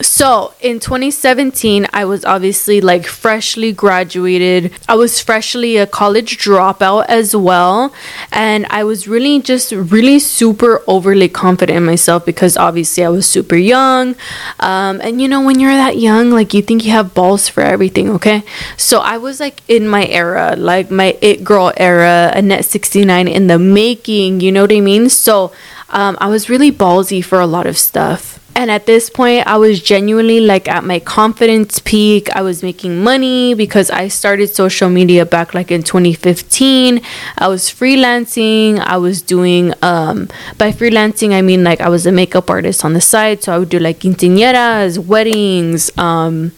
so 0.00 0.54
in 0.60 0.80
2017, 0.80 1.86
I 1.92 2.04
was 2.04 2.24
obviously 2.24 2.80
like 2.80 3.06
freshly 3.06 3.72
graduated. 3.72 4.72
I 4.88 4.94
was 4.94 5.20
freshly 5.20 5.76
a 5.76 5.86
college 5.86 6.38
dropout 6.38 7.06
as 7.08 7.36
well. 7.36 7.92
And 8.32 8.66
I 8.70 8.84
was 8.84 9.06
really 9.06 9.40
just 9.40 9.72
really 9.72 10.18
super 10.18 10.82
overly 10.86 11.28
confident 11.28 11.76
in 11.76 11.84
myself 11.84 12.24
because 12.24 12.56
obviously 12.56 13.04
I 13.04 13.10
was 13.10 13.26
super 13.26 13.56
young. 13.56 14.16
Um, 14.58 15.00
and 15.02 15.20
you 15.20 15.28
know, 15.28 15.42
when 15.42 15.60
you're 15.60 15.74
that 15.74 15.98
young, 15.98 16.30
like 16.30 16.54
you 16.54 16.62
think 16.62 16.84
you 16.84 16.92
have 16.92 17.14
balls 17.14 17.48
for 17.48 17.62
everything, 17.62 18.10
okay? 18.10 18.42
So 18.76 19.00
I 19.00 19.18
was 19.18 19.38
like 19.38 19.60
in 19.68 19.86
my 19.86 20.06
era, 20.06 20.54
like 20.56 20.90
my 20.90 21.16
it 21.20 21.44
girl 21.44 21.72
era, 21.76 22.32
Annette 22.34 22.64
69 22.64 23.28
in 23.28 23.46
the 23.48 23.58
making, 23.58 24.40
you 24.40 24.50
know 24.50 24.62
what 24.62 24.72
I 24.72 24.80
mean? 24.80 25.10
So 25.10 25.52
um, 25.90 26.16
I 26.20 26.28
was 26.28 26.48
really 26.48 26.72
ballsy 26.72 27.22
for 27.24 27.40
a 27.40 27.46
lot 27.46 27.66
of 27.66 27.76
stuff. 27.76 28.39
And 28.60 28.70
at 28.70 28.84
this 28.84 29.08
point, 29.08 29.46
I 29.46 29.56
was 29.56 29.80
genuinely 29.80 30.38
like 30.38 30.68
at 30.68 30.84
my 30.84 31.00
confidence 31.00 31.78
peak. 31.78 32.28
I 32.36 32.42
was 32.42 32.62
making 32.62 33.02
money 33.02 33.54
because 33.54 33.88
I 33.88 34.08
started 34.08 34.54
social 34.54 34.90
media 34.90 35.24
back 35.24 35.54
like 35.54 35.70
in 35.70 35.82
2015. 35.82 37.00
I 37.38 37.48
was 37.48 37.70
freelancing. 37.70 38.78
I 38.78 38.98
was 38.98 39.22
doing, 39.22 39.72
um, 39.80 40.28
by 40.58 40.72
freelancing, 40.72 41.32
I 41.32 41.40
mean 41.40 41.64
like 41.64 41.80
I 41.80 41.88
was 41.88 42.04
a 42.04 42.12
makeup 42.12 42.50
artist 42.50 42.84
on 42.84 42.92
the 42.92 43.00
side. 43.00 43.42
So 43.42 43.54
I 43.54 43.56
would 43.56 43.70
do 43.70 43.78
like 43.78 44.00
quinceañeras, 44.00 44.98
weddings, 44.98 45.90
um, 45.96 46.52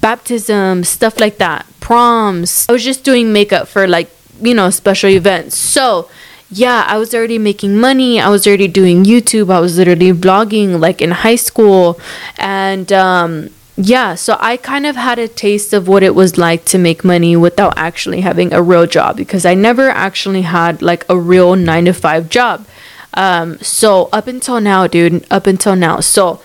baptisms, 0.00 0.88
stuff 0.88 1.18
like 1.18 1.38
that, 1.38 1.66
proms. 1.80 2.66
I 2.68 2.72
was 2.72 2.84
just 2.84 3.02
doing 3.02 3.32
makeup 3.32 3.66
for 3.66 3.88
like, 3.88 4.08
you 4.40 4.54
know, 4.54 4.70
special 4.70 5.10
events. 5.10 5.58
So, 5.58 6.08
yeah, 6.50 6.84
I 6.86 6.96
was 6.96 7.14
already 7.14 7.38
making 7.38 7.78
money. 7.78 8.20
I 8.20 8.28
was 8.30 8.46
already 8.46 8.68
doing 8.68 9.04
YouTube. 9.04 9.52
I 9.52 9.60
was 9.60 9.76
literally 9.76 10.12
vlogging 10.12 10.80
like 10.80 11.02
in 11.02 11.10
high 11.10 11.36
school. 11.36 12.00
And 12.38 12.90
um, 12.92 13.50
yeah, 13.76 14.14
so 14.14 14.36
I 14.40 14.56
kind 14.56 14.86
of 14.86 14.96
had 14.96 15.18
a 15.18 15.28
taste 15.28 15.72
of 15.74 15.88
what 15.88 16.02
it 16.02 16.14
was 16.14 16.38
like 16.38 16.64
to 16.66 16.78
make 16.78 17.04
money 17.04 17.36
without 17.36 17.74
actually 17.76 18.22
having 18.22 18.52
a 18.52 18.62
real 18.62 18.86
job 18.86 19.16
because 19.16 19.44
I 19.44 19.54
never 19.54 19.90
actually 19.90 20.42
had 20.42 20.80
like 20.80 21.04
a 21.08 21.18
real 21.18 21.54
nine 21.54 21.84
to 21.84 21.92
five 21.92 22.30
job. 22.30 22.66
Um, 23.14 23.58
so 23.58 24.08
up 24.12 24.26
until 24.26 24.60
now, 24.60 24.86
dude, 24.86 25.26
up 25.30 25.46
until 25.46 25.76
now. 25.76 26.00
So 26.00 26.40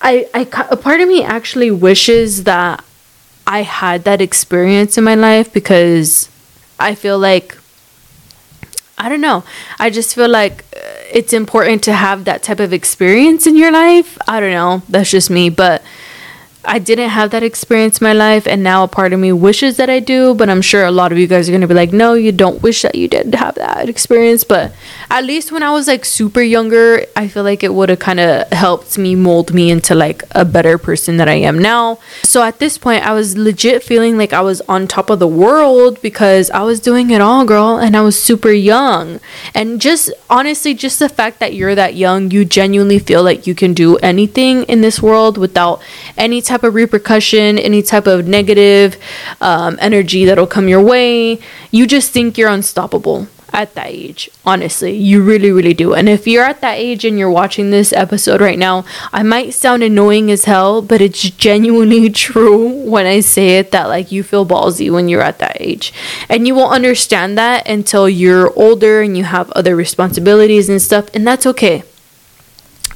I, 0.00 0.28
I, 0.32 0.42
a 0.70 0.76
part 0.76 1.00
of 1.00 1.08
me 1.08 1.24
actually 1.24 1.70
wishes 1.70 2.44
that 2.44 2.84
I 3.46 3.62
had 3.62 4.04
that 4.04 4.20
experience 4.20 4.96
in 4.96 5.04
my 5.04 5.14
life 5.16 5.52
because 5.52 6.30
I 6.78 6.94
feel 6.94 7.18
like 7.18 7.56
I 8.96 9.08
don't 9.08 9.20
know. 9.20 9.44
I 9.78 9.90
just 9.90 10.14
feel 10.14 10.28
like 10.28 10.64
uh, 10.76 10.80
it's 11.12 11.32
important 11.32 11.82
to 11.84 11.92
have 11.92 12.24
that 12.24 12.42
type 12.42 12.60
of 12.60 12.72
experience 12.72 13.46
in 13.46 13.56
your 13.56 13.72
life. 13.72 14.16
I 14.28 14.40
don't 14.40 14.52
know. 14.52 14.82
That's 14.88 15.10
just 15.10 15.30
me, 15.30 15.50
but 15.50 15.82
I 16.66 16.78
didn't 16.78 17.10
have 17.10 17.30
that 17.30 17.42
experience 17.42 18.00
in 18.00 18.04
my 18.04 18.12
life, 18.12 18.46
and 18.46 18.62
now 18.62 18.84
a 18.84 18.88
part 18.88 19.12
of 19.12 19.20
me 19.20 19.32
wishes 19.32 19.76
that 19.76 19.90
I 19.90 20.00
do. 20.00 20.34
But 20.34 20.48
I'm 20.48 20.62
sure 20.62 20.84
a 20.84 20.90
lot 20.90 21.12
of 21.12 21.18
you 21.18 21.26
guys 21.26 21.48
are 21.48 21.52
gonna 21.52 21.66
be 21.66 21.74
like, 21.74 21.92
no, 21.92 22.14
you 22.14 22.32
don't 22.32 22.62
wish 22.62 22.82
that 22.82 22.94
you 22.94 23.08
did 23.08 23.34
have 23.34 23.56
that 23.56 23.88
experience. 23.88 24.44
But 24.44 24.72
at 25.10 25.24
least 25.24 25.52
when 25.52 25.62
I 25.62 25.70
was 25.70 25.86
like 25.86 26.04
super 26.04 26.40
younger, 26.40 27.04
I 27.16 27.28
feel 27.28 27.42
like 27.42 27.62
it 27.62 27.74
would 27.74 27.88
have 27.88 27.98
kind 27.98 28.20
of 28.20 28.48
helped 28.52 28.96
me 28.96 29.14
mold 29.14 29.52
me 29.52 29.70
into 29.70 29.94
like 29.94 30.22
a 30.30 30.44
better 30.44 30.78
person 30.78 31.16
that 31.18 31.28
I 31.28 31.34
am 31.34 31.58
now. 31.58 31.98
So 32.22 32.42
at 32.42 32.58
this 32.58 32.78
point, 32.78 33.06
I 33.06 33.12
was 33.12 33.36
legit 33.36 33.82
feeling 33.82 34.16
like 34.16 34.32
I 34.32 34.40
was 34.40 34.60
on 34.62 34.86
top 34.86 35.10
of 35.10 35.18
the 35.18 35.28
world 35.28 36.00
because 36.02 36.50
I 36.50 36.62
was 36.62 36.80
doing 36.80 37.10
it 37.10 37.20
all, 37.20 37.44
girl, 37.44 37.76
and 37.76 37.96
I 37.96 38.00
was 38.00 38.20
super 38.20 38.52
young. 38.52 39.20
And 39.54 39.80
just 39.80 40.10
honestly, 40.30 40.74
just 40.74 40.98
the 40.98 41.08
fact 41.08 41.40
that 41.40 41.54
you're 41.54 41.74
that 41.74 41.94
young, 41.94 42.30
you 42.30 42.44
genuinely 42.44 42.98
feel 42.98 43.22
like 43.22 43.46
you 43.46 43.54
can 43.54 43.74
do 43.74 43.96
anything 43.98 44.62
in 44.64 44.80
this 44.80 45.02
world 45.02 45.38
without 45.38 45.82
any 46.16 46.40
type 46.40 46.53
type 46.54 46.62
of 46.62 46.74
repercussion, 46.74 47.58
any 47.58 47.82
type 47.82 48.06
of 48.06 48.28
negative 48.28 48.96
um, 49.40 49.76
energy 49.80 50.24
that'll 50.24 50.46
come 50.46 50.68
your 50.68 50.80
way. 50.82 51.40
You 51.72 51.84
just 51.84 52.12
think 52.12 52.38
you're 52.38 52.48
unstoppable 52.48 53.26
at 53.52 53.74
that 53.74 53.88
age. 53.88 54.30
Honestly, 54.46 54.96
you 54.96 55.20
really, 55.22 55.50
really 55.50 55.74
do. 55.74 55.94
And 55.94 56.08
if 56.08 56.28
you're 56.28 56.44
at 56.44 56.60
that 56.60 56.78
age 56.78 57.04
and 57.04 57.18
you're 57.18 57.30
watching 57.30 57.70
this 57.70 57.92
episode 57.92 58.40
right 58.40 58.58
now, 58.58 58.84
I 59.12 59.24
might 59.24 59.52
sound 59.54 59.82
annoying 59.82 60.30
as 60.30 60.44
hell, 60.44 60.80
but 60.80 61.00
it's 61.00 61.22
genuinely 61.22 62.08
true 62.26 62.68
when 62.88 63.06
I 63.06 63.18
say 63.18 63.58
it 63.58 63.72
that 63.72 63.88
like 63.88 64.12
you 64.12 64.22
feel 64.22 64.46
ballsy 64.46 64.92
when 64.92 65.08
you're 65.08 65.22
at 65.22 65.40
that 65.40 65.56
age. 65.58 65.92
And 66.28 66.46
you 66.46 66.54
won't 66.54 66.72
understand 66.72 67.36
that 67.36 67.68
until 67.68 68.08
you're 68.08 68.52
older 68.56 69.02
and 69.02 69.16
you 69.16 69.24
have 69.24 69.50
other 69.52 69.74
responsibilities 69.74 70.68
and 70.68 70.80
stuff, 70.80 71.08
and 71.14 71.26
that's 71.26 71.46
okay. 71.46 71.82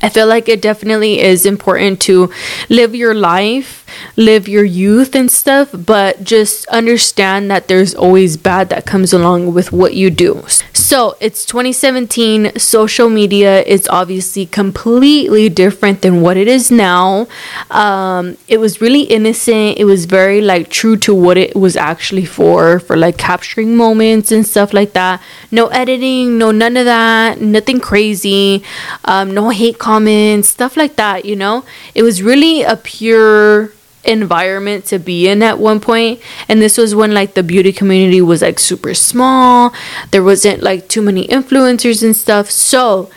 I 0.00 0.08
feel 0.08 0.26
like 0.26 0.48
it 0.48 0.62
definitely 0.62 1.20
is 1.20 1.44
important 1.44 2.00
to 2.02 2.30
live 2.68 2.94
your 2.94 3.14
life, 3.14 3.84
live 4.16 4.48
your 4.48 4.64
youth 4.64 5.14
and 5.14 5.30
stuff, 5.30 5.70
but 5.72 6.22
just 6.22 6.66
understand 6.68 7.50
that 7.50 7.68
there's 7.68 7.94
always 7.94 8.36
bad 8.36 8.68
that 8.68 8.86
comes 8.86 9.12
along 9.12 9.54
with 9.54 9.72
what 9.72 9.94
you 9.94 10.10
do. 10.10 10.44
So 10.74 11.16
it's 11.20 11.44
2017. 11.44 12.58
Social 12.58 13.10
media 13.10 13.62
is 13.62 13.88
obviously 13.88 14.46
completely 14.46 15.48
different 15.48 16.02
than 16.02 16.22
what 16.22 16.36
it 16.36 16.48
is 16.48 16.70
now. 16.70 17.26
Um, 17.70 18.38
it 18.46 18.58
was 18.58 18.80
really 18.80 19.02
innocent. 19.02 19.78
It 19.78 19.84
was 19.84 20.04
very 20.04 20.40
like 20.40 20.70
true 20.70 20.96
to 20.98 21.14
what 21.14 21.36
it 21.36 21.56
was 21.56 21.76
actually 21.76 22.24
for, 22.24 22.78
for 22.80 22.96
like 22.96 23.18
capturing 23.18 23.76
moments 23.76 24.32
and 24.32 24.46
stuff 24.46 24.72
like 24.72 24.92
that. 24.92 25.20
No 25.50 25.66
editing, 25.68 26.38
no 26.38 26.52
none 26.52 26.76
of 26.76 26.84
that, 26.84 27.40
nothing 27.40 27.80
crazy, 27.80 28.62
um, 29.04 29.34
no 29.34 29.50
hate 29.50 29.78
comments, 29.88 30.50
stuff 30.50 30.76
like 30.76 30.96
that, 30.96 31.24
you 31.24 31.34
know? 31.34 31.64
It 31.94 32.02
was 32.02 32.22
really 32.22 32.62
a 32.62 32.76
pure 32.76 33.72
environment 34.04 34.84
to 34.84 34.98
be 34.98 35.28
in 35.28 35.42
at 35.42 35.58
one 35.58 35.80
point 35.80 36.20
and 36.48 36.62
this 36.62 36.78
was 36.78 36.94
when 36.94 37.12
like 37.12 37.34
the 37.34 37.42
beauty 37.42 37.72
community 37.72 38.22
was 38.22 38.40
like 38.40 38.58
super 38.58 38.94
small 38.94 39.74
there 40.12 40.22
wasn't 40.22 40.62
like 40.62 40.88
too 40.88 41.02
many 41.02 41.26
influencers 41.26 42.02
and 42.02 42.14
stuff 42.14 42.48
so 42.48 43.10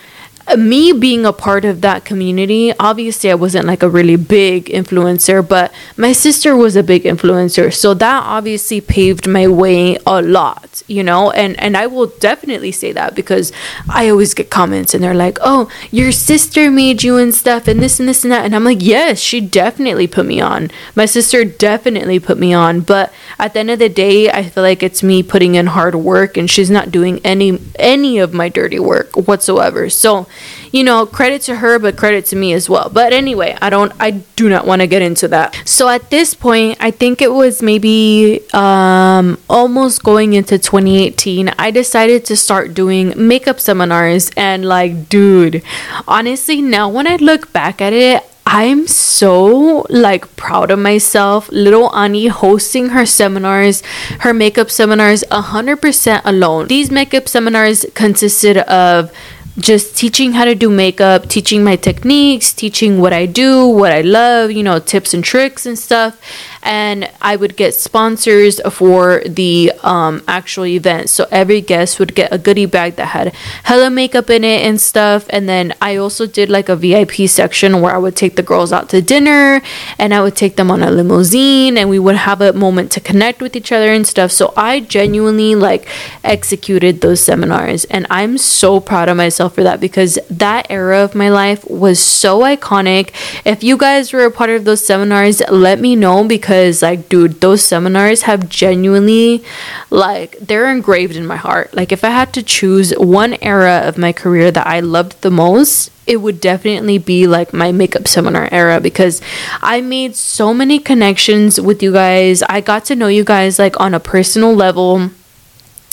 me 0.60 0.92
being 0.94 1.26
a 1.26 1.34
part 1.34 1.66
of 1.66 1.82
that 1.82 2.06
community, 2.06 2.74
obviously 2.80 3.32
I 3.32 3.36
wasn't 3.36 3.66
like 3.66 3.84
a 3.84 3.90
really 3.90 4.16
big 4.16 4.66
influencer, 4.66 5.48
but 5.48 5.72
my 5.98 6.12
sister 6.12 6.56
was 6.56 6.76
a 6.76 6.84
big 6.84 7.04
influencer. 7.04 7.74
So 7.74 7.94
that 7.96 8.24
obviously 8.24 8.82
paved 8.82 9.28
my 9.28 9.48
way 9.48 9.98
a 10.06 10.22
lot, 10.22 10.84
you 10.88 11.04
know? 11.04 11.32
And 11.32 11.60
and 11.60 11.78
I 11.78 11.88
will 11.88 12.08
definitely 12.08 12.72
say 12.72 12.92
that 12.94 13.16
because 13.16 13.52
I 13.90 14.10
always 14.10 14.34
get 14.34 14.50
comments 14.50 14.94
and 14.94 15.04
they're 15.04 15.14
like, 15.14 15.38
"Oh, 15.42 15.70
your 15.92 16.12
sister 16.12 16.72
made 16.72 17.04
you 17.04 17.18
and 17.18 17.34
stuff 17.34 17.68
and 17.68 17.82
this 17.82 18.00
and 18.00 18.08
this 18.08 18.24
and 18.24 18.32
that." 18.32 18.46
And 18.46 18.56
I'm 18.56 18.64
like, 18.64 18.82
"Yes, 18.82 19.20
she 19.20 19.42
definitely 19.42 20.08
put 20.08 20.26
me 20.26 20.42
on. 20.42 20.72
My 20.96 21.06
sister 21.06 21.44
definitely 21.46 22.20
put 22.20 22.38
me 22.38 22.54
on." 22.54 22.82
But 22.82 23.14
at 23.40 23.54
the 23.54 23.60
end 23.60 23.72
of 23.72 23.80
the 23.80 23.90
day, 23.90 24.30
I 24.30 24.44
feel 24.44 24.64
like 24.64 24.84
it's 24.84 25.04
me 25.04 25.24
putting 25.24 25.56
in 25.56 25.68
hard 25.68 25.96
work 25.96 26.38
and 26.38 26.50
she's 26.50 26.70
not 26.70 26.92
doing 26.92 27.20
any 27.24 27.60
any 27.78 28.20
of 28.20 28.34
my 28.34 28.50
dirty 28.50 28.80
work 28.80 29.16
whatsoever. 29.16 29.90
So, 29.90 30.28
you 30.72 30.84
know, 30.84 31.06
credit 31.06 31.42
to 31.44 31.58
her, 31.58 31.80
but 31.80 31.98
credit 31.98 32.26
to 32.28 32.36
me 32.36 32.54
as 32.54 32.70
well. 32.70 32.90
But 32.90 33.14
anyway, 33.14 33.58
I 33.62 33.70
don't, 33.70 33.92
I 34.00 34.12
do 34.12 34.50
not 34.50 34.66
want 34.66 34.82
to 34.82 34.88
get 34.88 35.02
into 35.02 35.28
that. 35.30 35.56
So 35.66 35.90
at 35.90 36.10
this 36.10 36.34
point, 36.34 36.78
I 36.80 36.92
think 36.92 37.22
it 37.22 37.32
was 37.32 37.62
maybe 37.62 38.42
um, 38.54 39.38
almost 39.50 40.04
going 40.04 40.34
into 40.34 40.58
2018, 40.58 41.54
I 41.60 41.72
decided 41.72 42.26
to 42.26 42.38
start 42.38 42.74
doing 42.74 43.14
makeup 43.16 43.60
seminars. 43.60 44.32
And 44.38 44.66
like, 44.66 45.10
dude, 45.10 45.64
honestly, 46.08 46.62
now 46.62 46.90
when 46.90 47.08
I 47.08 47.18
look 47.18 47.52
back 47.52 47.82
at 47.82 47.94
it, 47.94 48.24
I'm 48.54 48.86
so 48.86 49.86
like 49.90 50.36
proud 50.36 50.72
of 50.72 50.80
myself. 50.80 51.50
Little 51.54 51.96
Ani 51.96 52.28
hosting 52.28 52.90
her 52.90 53.06
seminars, 53.06 53.82
her 54.20 54.34
makeup 54.34 54.70
seminars 54.70 55.24
100% 55.32 56.22
alone. 56.26 56.68
These 56.68 56.92
makeup 56.92 57.30
seminars 57.30 57.86
consisted 57.94 58.58
of 58.58 59.10
just 59.58 59.98
teaching 59.98 60.32
how 60.34 60.46
to 60.46 60.56
do 60.56 60.70
makeup, 60.70 61.28
teaching 61.28 61.64
my 61.64 61.76
techniques, 61.76 62.54
teaching 62.54 63.00
what 63.00 63.14
I 63.14 63.26
do, 63.26 63.68
what 63.68 63.92
I 63.92 64.02
love, 64.02 64.52
you 64.52 64.64
know, 64.64 64.80
tips 64.80 65.14
and 65.14 65.24
tricks 65.24 65.66
and 65.66 65.78
stuff 65.78 66.20
and 66.64 67.10
I 67.22 67.36
would 67.36 67.56
get 67.56 67.74
sponsors 67.74 68.62
for 68.72 69.22
the 69.26 69.72
um, 69.84 70.24
actual 70.28 70.66
event. 70.66 71.10
So 71.10 71.26
every 71.32 71.62
guest 71.62 72.00
would 72.00 72.14
get 72.16 72.32
a 72.32 72.38
goodie 72.38 72.66
bag 72.66 72.96
that 72.98 73.08
had 73.08 73.34
hella 73.64 73.90
makeup 73.90 74.30
in 74.30 74.44
it 74.44 74.62
and 74.66 74.80
stuff. 74.80 75.26
And 75.30 75.50
then 75.50 75.74
I 75.82 75.96
also 75.96 76.28
did 76.28 76.50
like 76.50 76.70
a 76.70 76.76
VIP 76.76 77.28
section 77.28 77.82
where 77.82 77.96
I 77.96 77.98
would 77.98 78.16
take 78.16 78.36
the 78.36 78.44
girls 78.44 78.72
out 78.72 78.90
to 78.90 79.02
dinner 79.02 79.62
and 79.98 80.14
I 80.14 80.22
would 80.22 80.36
take 80.36 80.56
them 80.56 80.70
on 80.70 80.84
a 80.84 80.92
limousine 80.92 81.78
and 81.78 81.90
we 81.90 82.00
would 82.00 82.16
have 82.16 82.42
a 82.42 82.54
moment 82.54 82.92
to 82.92 83.00
connect 83.00 83.42
with 83.42 83.56
each 83.56 83.72
other 83.72 83.92
and 83.92 84.06
stuff. 84.06 84.32
So 84.32 84.54
I 84.56 84.82
genuinely 84.82 85.56
like 85.56 85.88
executed 86.24 87.02
those 87.02 87.22
seminars 87.22 87.86
and 87.86 88.06
I'm 88.10 88.38
so 88.38 88.80
proud 88.80 89.10
of 89.10 89.18
myself 89.18 89.56
for 89.56 89.64
that 89.64 89.80
because 89.80 90.20
that 90.30 90.68
era 90.70 91.00
of 91.00 91.16
my 91.16 91.30
life 91.30 91.68
was 91.70 92.00
so 92.00 92.42
iconic. 92.42 93.12
If 93.46 93.64
you 93.64 93.78
guys 93.78 94.14
were 94.14 94.26
a 94.26 94.32
part 94.32 94.52
of 94.52 94.66
those 94.66 94.86
seminars, 94.86 95.42
let 95.50 95.80
me 95.80 95.96
know 95.96 96.24
because 96.24 96.51
because 96.52 96.82
like 96.82 97.08
dude 97.08 97.40
those 97.40 97.64
seminars 97.64 98.24
have 98.24 98.50
genuinely 98.50 99.42
like 99.90 100.38
they're 100.40 100.70
engraved 100.70 101.16
in 101.16 101.26
my 101.26 101.38
heart 101.38 101.74
like 101.74 101.94
if 101.94 102.04
i 102.04 102.10
had 102.10 102.34
to 102.34 102.44
choose 102.44 102.92
one 102.98 103.36
era 103.36 103.84
of 103.86 103.98
my 103.98 104.12
career 104.12 104.52
that 104.52 104.68
i 104.68 104.82
loved 104.82 105.22
the 105.22 105.32
most 105.32 105.90
it 106.06 106.18
would 106.18 106.42
definitely 106.42 106.98
be 106.98 107.26
like 107.26 107.54
my 107.54 107.72
makeup 107.72 108.06
seminar 108.06 108.50
era 108.52 108.82
because 108.82 109.22
I 109.62 109.80
made 109.80 110.16
so 110.16 110.54
many 110.54 110.78
connections 110.80 111.62
with 111.62 111.82
you 111.82 111.94
guys. 111.94 112.42
I 112.44 112.60
got 112.60 112.84
to 112.86 112.96
know 112.96 113.08
you 113.08 113.24
guys 113.24 113.60
like 113.60 113.80
on 113.80 113.94
a 113.94 114.00
personal 114.00 114.54
level. 114.54 115.12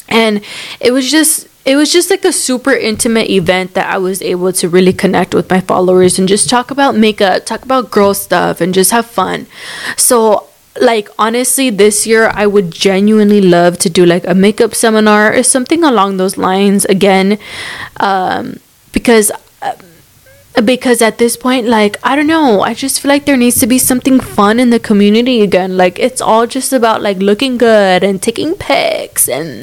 And 0.09 0.41
it 0.81 0.91
was 0.93 1.09
just 1.09 1.47
it 1.69 1.77
was 1.77 1.93
just 1.93 2.09
like 2.09 2.25
a 2.25 2.33
super 2.33 2.73
intimate 2.73 3.29
event 3.29 3.75
that 3.75 3.93
I 3.93 3.99
was 3.99 4.23
able 4.23 4.55
to 4.55 4.71
really 4.71 4.95
connect 4.95 5.35
with 5.35 5.51
my 5.51 5.61
followers 5.61 6.19
and 6.19 6.27
just 6.27 6.49
talk 6.49 6.71
about 6.71 6.97
makeup, 6.97 7.45
talk 7.45 7.63
about 7.63 7.91
girl 7.91 8.15
stuff, 8.15 8.63
and 8.63 8.73
just 8.73 8.91
have 8.91 9.05
fun. 9.05 9.47
So, 9.95 10.48
like, 10.81 11.09
honestly, 11.19 11.71
this 11.71 12.07
year 12.07 12.31
I 12.35 12.47
would 12.47 12.71
genuinely 12.71 13.41
love 13.41 13.79
to 13.81 13.91
do 13.91 14.05
like 14.05 14.27
a 14.27 14.35
makeup 14.35 14.75
seminar 14.75 15.35
or 15.35 15.43
something 15.43 15.85
along 15.85 16.17
those 16.17 16.37
lines 16.37 16.85
again, 16.87 17.39
um, 17.99 18.59
because. 18.93 19.31
Uh, 19.63 19.75
because 20.65 21.01
at 21.01 21.19
this 21.19 21.37
point 21.37 21.69
like 21.69 21.97
i 22.03 22.17
don't 22.17 22.27
know 22.27 22.63
i 22.63 22.75
just 22.75 23.01
feel 23.01 23.09
like 23.09 23.27
there 23.27 23.37
needs 23.37 23.61
to 23.61 23.67
be 23.67 23.79
something 23.79 24.19
fun 24.19 24.59
in 24.59 24.71
the 24.71 24.81
community 24.81 25.41
again 25.41 25.77
like 25.77 25.99
it's 26.01 26.21
all 26.21 26.49
just 26.49 26.73
about 26.73 27.01
like 27.01 27.19
looking 27.19 27.57
good 27.57 28.03
and 28.03 28.21
taking 28.21 28.55
pics 28.55 29.29
and 29.29 29.63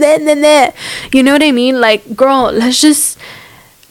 then, 0.00 0.24
then, 0.24 0.40
then. 0.40 0.72
you 1.12 1.22
know 1.22 1.32
what 1.32 1.42
i 1.42 1.52
mean 1.52 1.78
like 1.78 2.16
girl 2.16 2.50
let's 2.50 2.80
just 2.80 3.18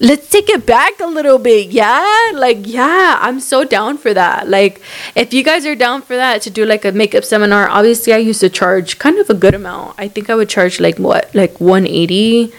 let's 0.04 0.30
take 0.30 0.50
it 0.50 0.66
back 0.66 1.00
a 1.00 1.08
little 1.08 1.40
bit. 1.40 1.70
Yeah 1.70 2.32
like 2.36 2.60
yeah 2.68 3.18
i'm 3.22 3.40
so 3.40 3.64
down 3.64 3.98
for 3.98 4.14
that. 4.14 4.48
Like 4.48 4.82
if 5.16 5.34
you 5.34 5.44
guys 5.44 5.66
are 5.66 5.76
down 5.76 6.02
for 6.02 6.16
that 6.16 6.42
to 6.44 6.50
do 6.50 6.66
like 6.66 6.86
a 6.86 6.92
makeup 6.92 7.24
seminar 7.24 7.70
obviously 7.70 8.14
i 8.14 8.18
used 8.18 8.42
to 8.42 8.50
charge 8.50 9.00
kind 9.00 9.18
of 9.18 9.30
a 9.30 9.34
good 9.34 9.56
amount. 9.56 9.96
I 9.98 10.08
think 10.08 10.30
i 10.30 10.36
would 10.36 10.50
charge 10.50 10.80
like 10.80 11.00
what 11.00 11.34
like 11.34 11.60
180 11.60 12.54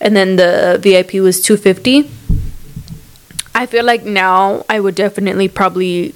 and 0.00 0.14
then 0.14 0.36
the 0.36 0.78
vip 0.80 1.12
was 1.14 1.40
250 1.40 2.10
I 3.56 3.64
feel 3.64 3.86
like 3.86 4.04
now 4.04 4.66
I 4.68 4.80
would 4.80 4.94
definitely 4.94 5.48
probably 5.48 6.14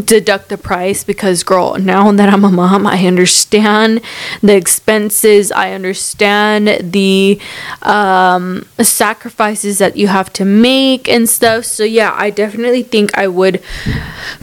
deduct 0.00 0.48
the 0.48 0.58
price 0.58 1.04
because 1.04 1.42
girl 1.42 1.76
now 1.78 2.10
that 2.12 2.28
i'm 2.28 2.44
a 2.44 2.50
mom 2.50 2.86
i 2.86 3.04
understand 3.06 4.00
the 4.42 4.54
expenses 4.54 5.50
i 5.52 5.72
understand 5.72 6.92
the 6.92 7.38
um, 7.82 8.66
sacrifices 8.80 9.78
that 9.78 9.96
you 9.96 10.08
have 10.08 10.32
to 10.32 10.44
make 10.44 11.08
and 11.08 11.28
stuff 11.28 11.64
so 11.64 11.84
yeah 11.84 12.14
i 12.16 12.30
definitely 12.30 12.82
think 12.82 13.16
i 13.16 13.26
would 13.26 13.62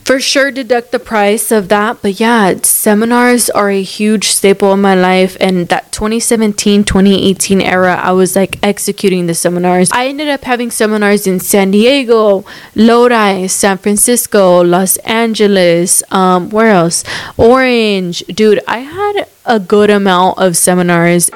for 0.04 0.20
sure 0.20 0.52
deduct 0.52 0.92
the 0.92 1.00
price 1.00 1.52
of 1.52 1.70
that. 1.70 2.02
But 2.02 2.20
yeah, 2.20 2.56
seminars 2.62 3.50
are 3.50 3.70
a 3.70 3.82
huge 3.82 4.28
staple 4.28 4.74
in 4.74 4.82
my 4.82 4.96
life. 4.96 5.38
And 5.40 5.68
that 5.70 5.92
2017 5.92 6.84
2018 6.84 7.62
era, 7.62 7.96
I 7.96 8.12
was 8.12 8.36
like 8.36 8.60
executing 8.64 9.28
the 9.28 9.34
seminars. 9.34 9.90
I 9.92 10.08
ended 10.08 10.30
up 10.30 10.44
having 10.44 10.72
seminars 10.72 11.28
in 11.28 11.40
San 11.40 11.72
Diego, 11.72 12.46
Lodi, 12.76 13.48
San 13.48 13.78
Francisco, 13.78 14.62
Los 14.62 14.98
Angeles, 14.98 15.43
um, 16.12 16.50
where 16.50 16.72
else? 16.72 17.04
Orange. 17.38 18.24
Dude, 18.28 18.62
I 18.68 18.80
had 18.80 19.28
a 19.46 19.60
good 19.60 19.90
amount 19.90 20.40
of 20.40 20.56
seminars. 20.58 21.30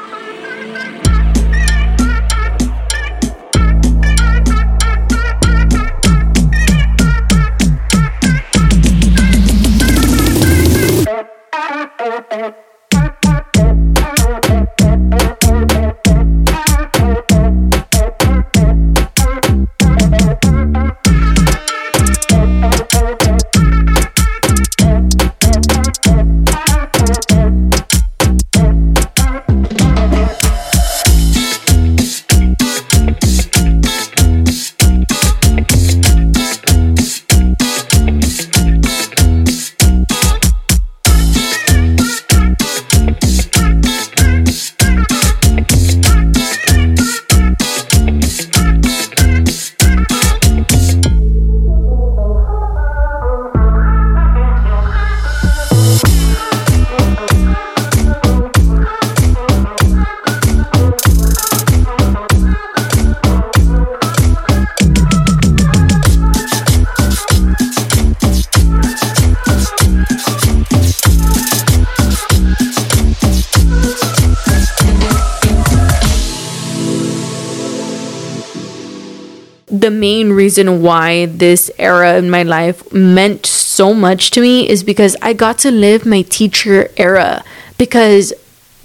Reason 80.58 80.82
why 80.82 81.28
this 81.28 81.70
era 81.78 82.18
in 82.18 82.30
my 82.30 82.44
life 82.44 82.92
meant 82.92 83.46
so 83.46 83.94
much 83.94 84.32
to 84.32 84.42
me 84.42 84.68
is 84.68 84.84
because 84.84 85.16
I 85.22 85.34
got 85.34 85.60
to 85.60 85.72
live 85.72 86.06
my 86.06 86.24
teacher 86.24 86.90
era. 86.98 87.44
Because 87.78 88.34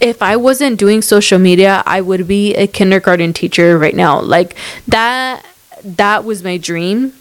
if 0.00 0.20
I 0.20 0.36
wasn't 0.36 0.78
doing 0.78 1.00
social 1.00 1.38
media, 1.38 1.82
I 1.86 2.00
would 2.00 2.28
be 2.28 2.54
a 2.54 2.66
kindergarten 2.66 3.32
teacher 3.32 3.78
right 3.78 3.94
now. 3.94 4.20
Like 4.20 4.54
that 4.88 5.46
that 5.84 6.24
was 6.24 6.44
my 6.44 6.58
dream 6.58 7.12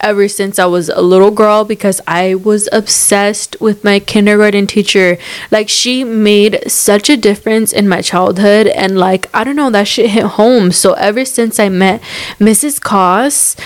ever 0.00 0.28
since 0.28 0.58
I 0.58 0.66
was 0.66 0.88
a 0.88 1.00
little 1.00 1.30
girl 1.30 1.64
because 1.64 2.00
I 2.06 2.34
was 2.34 2.68
obsessed 2.72 3.56
with 3.60 3.84
my 3.84 4.00
kindergarten 4.00 4.66
teacher. 4.66 5.18
Like 5.50 5.68
she 5.68 6.04
made 6.04 6.70
such 6.70 7.10
a 7.10 7.16
difference 7.16 7.72
in 7.72 7.88
my 7.88 8.02
childhood 8.02 8.66
and 8.66 8.98
like 8.98 9.28
I 9.34 9.44
don't 9.44 9.56
know 9.56 9.70
that 9.70 9.88
shit 9.88 10.10
hit 10.10 10.24
home. 10.24 10.72
So 10.72 10.92
ever 10.94 11.24
since 11.24 11.58
I 11.58 11.68
met 11.68 12.00
Mrs. 12.38 12.80
Koss, 12.80 13.58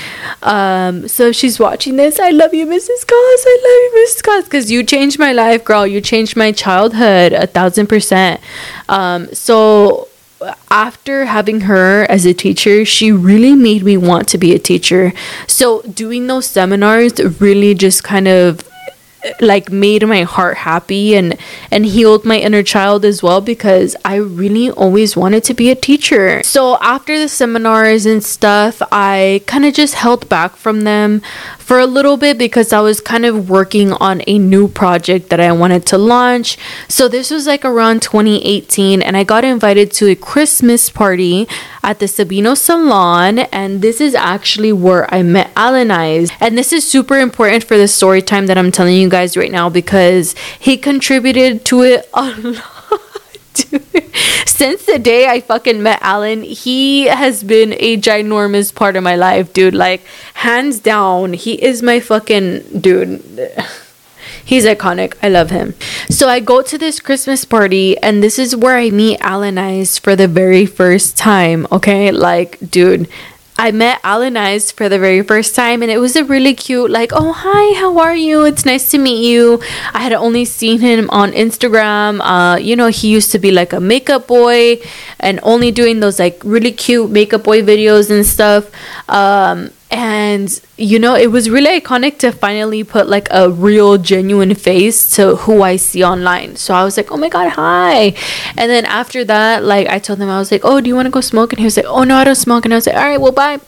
um 0.42 1.08
so 1.08 1.32
she's 1.32 1.58
watching 1.58 1.96
this. 1.96 2.18
I 2.18 2.30
love 2.30 2.54
you 2.54 2.66
Mrs. 2.66 3.04
Koss. 3.04 3.40
I 3.52 3.56
love 3.66 3.80
you 3.84 4.06
Mrs. 4.06 4.22
Koss 4.22 4.50
cuz 4.50 4.70
you 4.70 4.82
changed 4.82 5.18
my 5.18 5.32
life, 5.32 5.64
girl. 5.64 5.86
You 5.86 6.00
changed 6.00 6.36
my 6.36 6.52
childhood 6.52 7.32
a 7.32 7.46
thousand 7.46 7.86
percent. 7.86 8.40
Um 8.88 9.28
so 9.32 10.08
after 10.70 11.26
having 11.26 11.62
her 11.62 12.04
as 12.10 12.24
a 12.24 12.34
teacher, 12.34 12.84
she 12.84 13.12
really 13.12 13.54
made 13.54 13.84
me 13.84 13.96
want 13.96 14.28
to 14.28 14.38
be 14.38 14.54
a 14.54 14.58
teacher. 14.58 15.12
So, 15.46 15.82
doing 15.82 16.26
those 16.26 16.46
seminars 16.46 17.18
really 17.40 17.74
just 17.74 18.04
kind 18.04 18.28
of 18.28 18.68
like 19.40 19.70
made 19.70 20.06
my 20.06 20.22
heart 20.22 20.56
happy 20.58 21.14
and 21.16 21.36
and 21.70 21.86
healed 21.86 22.24
my 22.24 22.38
inner 22.38 22.62
child 22.62 23.04
as 23.04 23.22
well 23.22 23.40
because 23.40 23.96
I 24.04 24.16
really 24.16 24.70
always 24.70 25.16
wanted 25.16 25.44
to 25.44 25.54
be 25.54 25.70
a 25.70 25.74
teacher. 25.74 26.42
So 26.42 26.76
after 26.80 27.18
the 27.18 27.28
seminars 27.28 28.06
and 28.06 28.22
stuff, 28.22 28.82
I 28.92 29.42
kind 29.46 29.64
of 29.64 29.74
just 29.74 29.94
held 29.94 30.28
back 30.28 30.56
from 30.56 30.82
them 30.82 31.22
for 31.64 31.78
a 31.78 31.86
little 31.86 32.18
bit 32.18 32.36
because 32.36 32.74
I 32.74 32.80
was 32.80 33.00
kind 33.00 33.24
of 33.24 33.48
working 33.48 33.94
on 33.94 34.20
a 34.26 34.38
new 34.38 34.68
project 34.68 35.30
that 35.30 35.40
I 35.40 35.50
wanted 35.52 35.86
to 35.86 35.98
launch. 35.98 36.58
So 36.88 37.08
this 37.08 37.30
was 37.30 37.46
like 37.46 37.64
around 37.64 38.02
2018 38.02 39.00
and 39.00 39.16
I 39.16 39.24
got 39.24 39.44
invited 39.44 39.90
to 39.92 40.10
a 40.10 40.14
Christmas 40.14 40.90
party 40.90 41.48
at 41.82 42.00
the 42.00 42.06
Sabino 42.06 42.54
Salon 42.54 43.38
and 43.38 43.80
this 43.80 43.98
is 43.98 44.14
actually 44.14 44.74
where 44.74 45.12
I 45.12 45.22
met 45.22 45.54
Alanize. 45.54 46.30
And 46.38 46.58
this 46.58 46.70
is 46.70 46.86
super 46.86 47.18
important 47.18 47.64
for 47.64 47.78
the 47.78 47.88
story 47.88 48.20
time 48.20 48.46
that 48.48 48.58
I'm 48.58 48.70
telling 48.70 48.96
you 48.96 49.08
guys 49.08 49.34
right 49.34 49.50
now 49.50 49.70
because 49.70 50.34
he 50.60 50.76
contributed 50.76 51.64
to 51.64 51.82
it 51.82 52.10
a 52.14 52.30
lot. 52.42 52.73
Since 54.46 54.86
the 54.86 54.98
day 54.98 55.26
I 55.26 55.40
fucking 55.40 55.82
met 55.82 55.98
Alan, 56.02 56.42
he 56.42 57.06
has 57.06 57.42
been 57.42 57.74
a 57.78 57.96
ginormous 57.96 58.74
part 58.74 58.96
of 58.96 59.02
my 59.02 59.16
life, 59.16 59.52
dude. 59.52 59.74
Like, 59.74 60.04
hands 60.34 60.78
down, 60.78 61.32
he 61.32 61.54
is 61.62 61.82
my 61.82 62.00
fucking 62.00 62.80
dude. 62.80 63.22
He's 64.44 64.64
iconic. 64.66 65.14
I 65.22 65.30
love 65.30 65.50
him. 65.50 65.74
So 66.10 66.28
I 66.28 66.40
go 66.40 66.60
to 66.60 66.76
this 66.76 67.00
Christmas 67.00 67.44
party, 67.44 67.96
and 67.98 68.22
this 68.22 68.38
is 68.38 68.54
where 68.54 68.76
I 68.76 68.90
meet 68.90 69.20
Alanize 69.20 69.98
for 69.98 70.14
the 70.14 70.28
very 70.28 70.66
first 70.66 71.16
time. 71.16 71.66
Okay, 71.72 72.10
like, 72.10 72.58
dude, 72.70 73.08
I 73.56 73.70
met 73.70 74.02
Alanize 74.02 74.72
for 74.72 74.88
the 74.88 74.98
very 74.98 75.22
first 75.22 75.54
time, 75.54 75.82
and 75.82 75.90
it 75.90 75.98
was 75.98 76.16
a 76.16 76.24
really 76.24 76.54
cute, 76.54 76.90
like, 76.90 77.12
oh, 77.12 77.32
hi, 77.32 77.78
how 77.78 77.98
are 77.98 78.14
you? 78.14 78.44
It's 78.44 78.64
nice 78.64 78.90
to 78.90 78.98
meet 78.98 79.24
you. 79.24 79.62
I 79.92 80.00
had 80.00 80.12
only 80.12 80.44
seen 80.44 80.80
him 80.80 81.08
on 81.10 81.30
Instagram. 81.32 82.20
Uh, 82.20 82.56
you 82.56 82.74
know, 82.74 82.88
he 82.88 83.08
used 83.08 83.30
to 83.30 83.38
be 83.38 83.52
like 83.52 83.72
a 83.72 83.80
makeup 83.80 84.26
boy 84.26 84.80
and 85.20 85.38
only 85.44 85.70
doing 85.70 86.00
those 86.00 86.18
like 86.18 86.42
really 86.44 86.72
cute 86.72 87.10
makeup 87.10 87.44
boy 87.44 87.62
videos 87.62 88.10
and 88.10 88.26
stuff. 88.26 88.70
Um, 89.08 89.70
and 89.94 90.60
you 90.76 90.98
know 90.98 91.14
it 91.14 91.30
was 91.30 91.48
really 91.48 91.80
iconic 91.80 92.18
to 92.18 92.32
finally 92.32 92.82
put 92.82 93.08
like 93.08 93.28
a 93.30 93.48
real 93.48 93.96
genuine 93.96 94.52
face 94.54 95.14
to 95.14 95.36
who 95.36 95.62
i 95.62 95.76
see 95.76 96.02
online. 96.02 96.56
So 96.56 96.74
i 96.74 96.82
was 96.82 96.96
like 96.96 97.12
oh 97.12 97.16
my 97.16 97.28
god 97.28 97.50
hi. 97.50 98.14
And 98.56 98.68
then 98.70 98.84
after 98.84 99.24
that 99.24 99.62
like 99.62 99.86
i 99.86 100.00
told 100.00 100.18
him 100.20 100.28
i 100.28 100.38
was 100.38 100.50
like 100.50 100.62
oh 100.64 100.80
do 100.80 100.88
you 100.88 100.96
want 100.96 101.06
to 101.06 101.10
go 101.10 101.20
smoke? 101.20 101.52
And 101.52 101.60
he 101.60 101.64
was 101.64 101.76
like 101.76 101.86
oh 101.86 102.02
no 102.02 102.16
i 102.16 102.24
don't 102.24 102.34
smoke. 102.34 102.64
And 102.64 102.74
i 102.74 102.76
was 102.76 102.86
like 102.86 102.96
all 102.96 103.02
right 103.02 103.20
well 103.20 103.32
bye. 103.32 103.60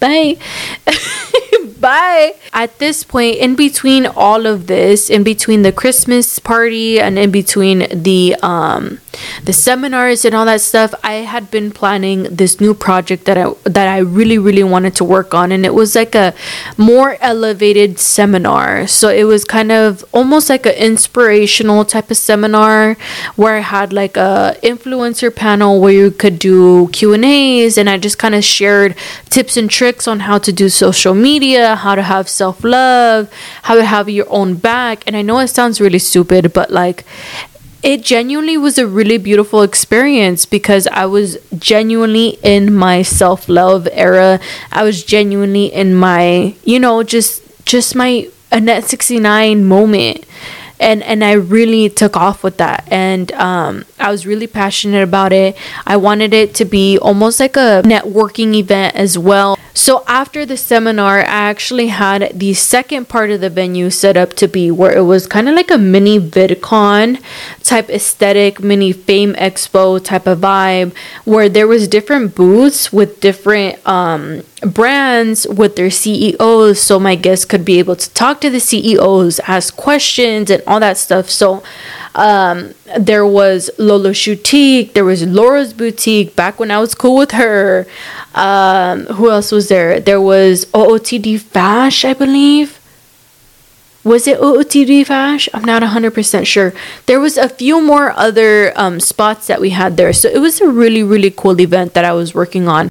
Bye. 0.00 0.38
Bye. 1.80 2.34
At 2.52 2.78
this 2.78 3.04
point 3.04 3.36
in 3.38 3.54
between 3.54 4.06
all 4.06 4.46
of 4.46 4.66
this 4.66 5.10
in 5.10 5.22
between 5.22 5.62
the 5.62 5.72
christmas 5.72 6.38
party 6.38 7.00
and 7.00 7.18
in 7.18 7.30
between 7.30 7.86
the 7.90 8.34
um 8.42 9.00
the 9.48 9.52
seminars 9.54 10.26
and 10.26 10.34
all 10.34 10.44
that 10.44 10.60
stuff 10.60 10.94
i 11.02 11.14
had 11.34 11.50
been 11.50 11.70
planning 11.70 12.24
this 12.24 12.60
new 12.60 12.74
project 12.74 13.24
that 13.24 13.38
i 13.38 13.46
that 13.64 13.88
i 13.88 13.98
really 14.18 14.36
really 14.36 14.66
wanted 14.74 14.94
to 14.94 15.04
work 15.16 15.32
on 15.32 15.50
and 15.50 15.64
it 15.64 15.72
was 15.72 15.94
like 15.94 16.14
a 16.14 16.34
more 16.76 17.16
elevated 17.20 17.98
seminar. 17.98 18.86
So 18.86 19.08
it 19.08 19.24
was 19.24 19.44
kind 19.44 19.72
of 19.72 20.04
almost 20.12 20.48
like 20.48 20.66
an 20.66 20.74
inspirational 20.74 21.84
type 21.84 22.10
of 22.10 22.16
seminar 22.16 22.96
where 23.36 23.56
i 23.56 23.60
had 23.60 23.92
like 23.92 24.16
a 24.16 24.56
influencer 24.62 25.34
panel 25.34 25.80
where 25.80 25.92
you 25.92 26.10
could 26.10 26.38
do 26.38 26.88
q 26.88 27.12
and 27.12 27.24
a's 27.24 27.78
and 27.78 27.88
i 27.88 27.96
just 27.98 28.18
kind 28.18 28.34
of 28.34 28.44
shared 28.44 28.94
tips 29.28 29.56
and 29.56 29.70
tricks 29.70 30.06
on 30.06 30.20
how 30.20 30.38
to 30.38 30.52
do 30.52 30.68
social 30.68 31.14
media 31.14 31.76
how 31.76 31.94
to 31.94 32.02
have 32.02 32.28
self-love 32.28 33.30
how 33.62 33.74
to 33.74 33.84
have 33.84 34.08
your 34.08 34.26
own 34.28 34.54
back. 34.54 35.02
And 35.06 35.16
i 35.16 35.22
know 35.22 35.38
it 35.38 35.48
sounds 35.48 35.80
really 35.80 35.98
stupid 35.98 36.52
but 36.52 36.70
like 36.70 37.04
it 37.82 38.02
genuinely 38.02 38.56
was 38.56 38.78
a 38.78 38.86
really 38.86 39.18
beautiful 39.18 39.62
experience 39.62 40.46
because 40.46 40.86
I 40.88 41.06
was 41.06 41.38
genuinely 41.58 42.38
in 42.42 42.74
my 42.74 43.02
self-love 43.02 43.88
era. 43.92 44.40
I 44.72 44.82
was 44.82 45.04
genuinely 45.04 45.66
in 45.66 45.94
my, 45.94 46.54
you 46.64 46.80
know, 46.80 47.02
just 47.02 47.42
just 47.64 47.94
my 47.94 48.28
Annette 48.50 48.84
69 48.84 49.64
moment. 49.64 50.24
And 50.80 51.02
and 51.02 51.24
I 51.24 51.32
really 51.32 51.88
took 51.88 52.16
off 52.16 52.42
with 52.42 52.56
that. 52.58 52.86
And 52.90 53.32
um, 53.32 53.84
I 53.98 54.10
was 54.10 54.26
really 54.26 54.46
passionate 54.46 55.02
about 55.02 55.32
it. 55.32 55.56
I 55.86 55.96
wanted 55.96 56.32
it 56.32 56.54
to 56.56 56.64
be 56.64 56.98
almost 56.98 57.40
like 57.40 57.56
a 57.56 57.82
networking 57.84 58.54
event 58.54 58.96
as 58.96 59.18
well. 59.18 59.58
So 59.78 60.02
after 60.08 60.44
the 60.44 60.56
seminar, 60.56 61.20
I 61.20 61.22
actually 61.22 61.86
had 61.86 62.32
the 62.34 62.52
second 62.52 63.08
part 63.08 63.30
of 63.30 63.40
the 63.40 63.48
venue 63.48 63.90
set 63.90 64.16
up 64.16 64.34
to 64.34 64.48
be 64.48 64.72
where 64.72 64.96
it 64.96 65.02
was 65.02 65.28
kind 65.28 65.48
of 65.48 65.54
like 65.54 65.70
a 65.70 65.78
mini 65.78 66.18
VidCon 66.18 67.22
type 67.62 67.88
aesthetic, 67.88 68.60
mini 68.60 68.90
Fame 68.90 69.34
Expo 69.34 70.02
type 70.02 70.26
of 70.26 70.40
vibe, 70.40 70.96
where 71.24 71.48
there 71.48 71.68
was 71.68 71.86
different 71.86 72.34
booths 72.34 72.92
with 72.92 73.20
different 73.20 73.78
um, 73.86 74.42
brands 74.60 75.46
with 75.46 75.76
their 75.76 75.90
CEOs, 75.90 76.80
so 76.80 76.98
my 76.98 77.14
guests 77.14 77.44
could 77.44 77.64
be 77.64 77.78
able 77.78 77.96
to 77.96 78.10
talk 78.10 78.40
to 78.40 78.50
the 78.50 78.60
CEOs, 78.60 79.40
ask 79.40 79.76
questions, 79.76 80.50
and 80.50 80.62
all 80.66 80.80
that 80.80 80.96
stuff. 80.96 81.30
So 81.30 81.62
um, 82.14 82.74
there 82.98 83.26
was 83.26 83.70
Lolo 83.78 84.12
Boutique, 84.12 84.94
there 84.94 85.04
was 85.04 85.24
Laura's 85.24 85.72
Boutique 85.72 86.34
back 86.34 86.58
when 86.58 86.70
I 86.70 86.80
was 86.80 86.94
cool 86.94 87.16
with 87.16 87.32
her. 87.32 87.86
Um, 88.34 89.06
who 89.06 89.30
else 89.30 89.52
was 89.52 89.68
there? 89.68 90.00
There 90.00 90.20
was 90.20 90.64
OOTD 90.66 91.40
Fash, 91.40 92.04
I 92.04 92.14
believe. 92.14 92.78
Was 94.04 94.26
it 94.26 94.40
OOTD 94.40 95.06
Fash? 95.06 95.48
I'm 95.52 95.64
not 95.64 95.82
100% 95.82 96.46
sure. 96.46 96.72
There 97.06 97.20
was 97.20 97.36
a 97.36 97.48
few 97.48 97.82
more 97.82 98.12
other 98.16 98.72
um, 98.74 99.00
spots 99.00 99.46
that 99.48 99.60
we 99.60 99.70
had 99.70 99.96
there. 99.96 100.12
So 100.12 100.28
it 100.28 100.38
was 100.38 100.60
a 100.60 100.68
really, 100.68 101.02
really 101.02 101.30
cool 101.30 101.60
event 101.60 101.94
that 101.94 102.04
I 102.04 102.12
was 102.12 102.34
working 102.34 102.68
on. 102.68 102.88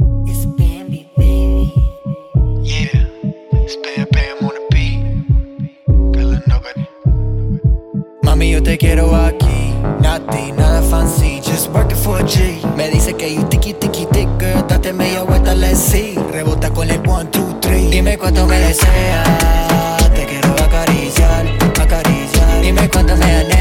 Mami, 8.37 8.51
yo 8.51 8.61
te 8.61 8.77
quiero 8.77 9.15
aquí. 9.15 9.73
Nati, 9.99 10.51
nada 10.51 10.83
fancy, 10.83 11.41
just 11.41 11.71
working 11.71 11.97
for 11.97 12.19
a 12.19 12.23
G. 12.23 12.61
Me 12.75 12.87
dice 12.87 13.15
que 13.15 13.33
you 13.33 13.41
tiki 13.49 13.73
tiki 13.73 14.05
tick, 14.11 14.27
girl, 14.37 14.61
date 14.67 14.93
media 14.93 15.23
vuelta, 15.23 15.55
let's 15.55 15.79
see. 15.79 16.13
Rebota 16.31 16.69
con 16.69 16.87
el 16.87 17.01
one, 17.09 17.25
two, 17.31 17.57
three. 17.61 17.89
Dime 17.89 18.15
cuánto 18.15 18.45
me 18.45 18.59
deseas, 18.59 20.13
te 20.13 20.23
quiero 20.27 20.49
acariciar, 20.53 21.47
acariciar. 21.81 22.61
Dime 22.61 22.87
cuánto 22.89 23.15
me 23.17 23.25
anhela, 23.25 23.56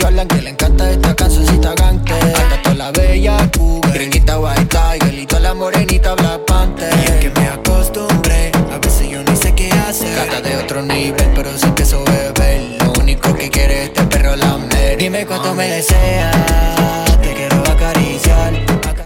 Que 0.00 0.42
le 0.42 0.50
encanta 0.50 0.90
esta 0.90 1.14
cancioncita 1.14 1.72
gante. 1.74 2.12
Hasta 2.12 2.62
toda 2.62 2.74
la 2.74 2.90
bella 2.90 3.38
cougar, 3.56 3.92
gringuita 3.94 4.38
white 4.38 4.66
tiger 4.66 5.14
y 5.14 5.24
toda 5.24 5.40
la 5.40 5.54
morenita 5.54 6.14
black 6.14 6.44
panther. 6.46 6.92
Y 6.94 7.04
es 7.04 7.12
que 7.20 7.30
me 7.40 7.48
acostumbré, 7.48 8.52
a 8.70 8.78
veces 8.78 9.08
yo 9.08 9.22
ni 9.22 9.34
sé 9.34 9.54
qué 9.54 9.70
hacer. 9.72 10.14
Gata 10.14 10.42
de 10.42 10.56
otro 10.56 10.82
nivel, 10.82 11.30
pero 11.34 11.56
sé 11.56 11.72
que 11.74 11.84
eso 11.84 12.04
beber. 12.04 12.82
Lo 12.82 12.92
único 13.00 13.34
que 13.34 13.48
quiere 13.48 13.84
este 13.84 14.02
perro 14.04 14.36
lamer. 14.36 14.98
Dime 14.98 15.24
cuánto 15.24 15.54
me 15.54 15.68
deseas. 15.68 17.09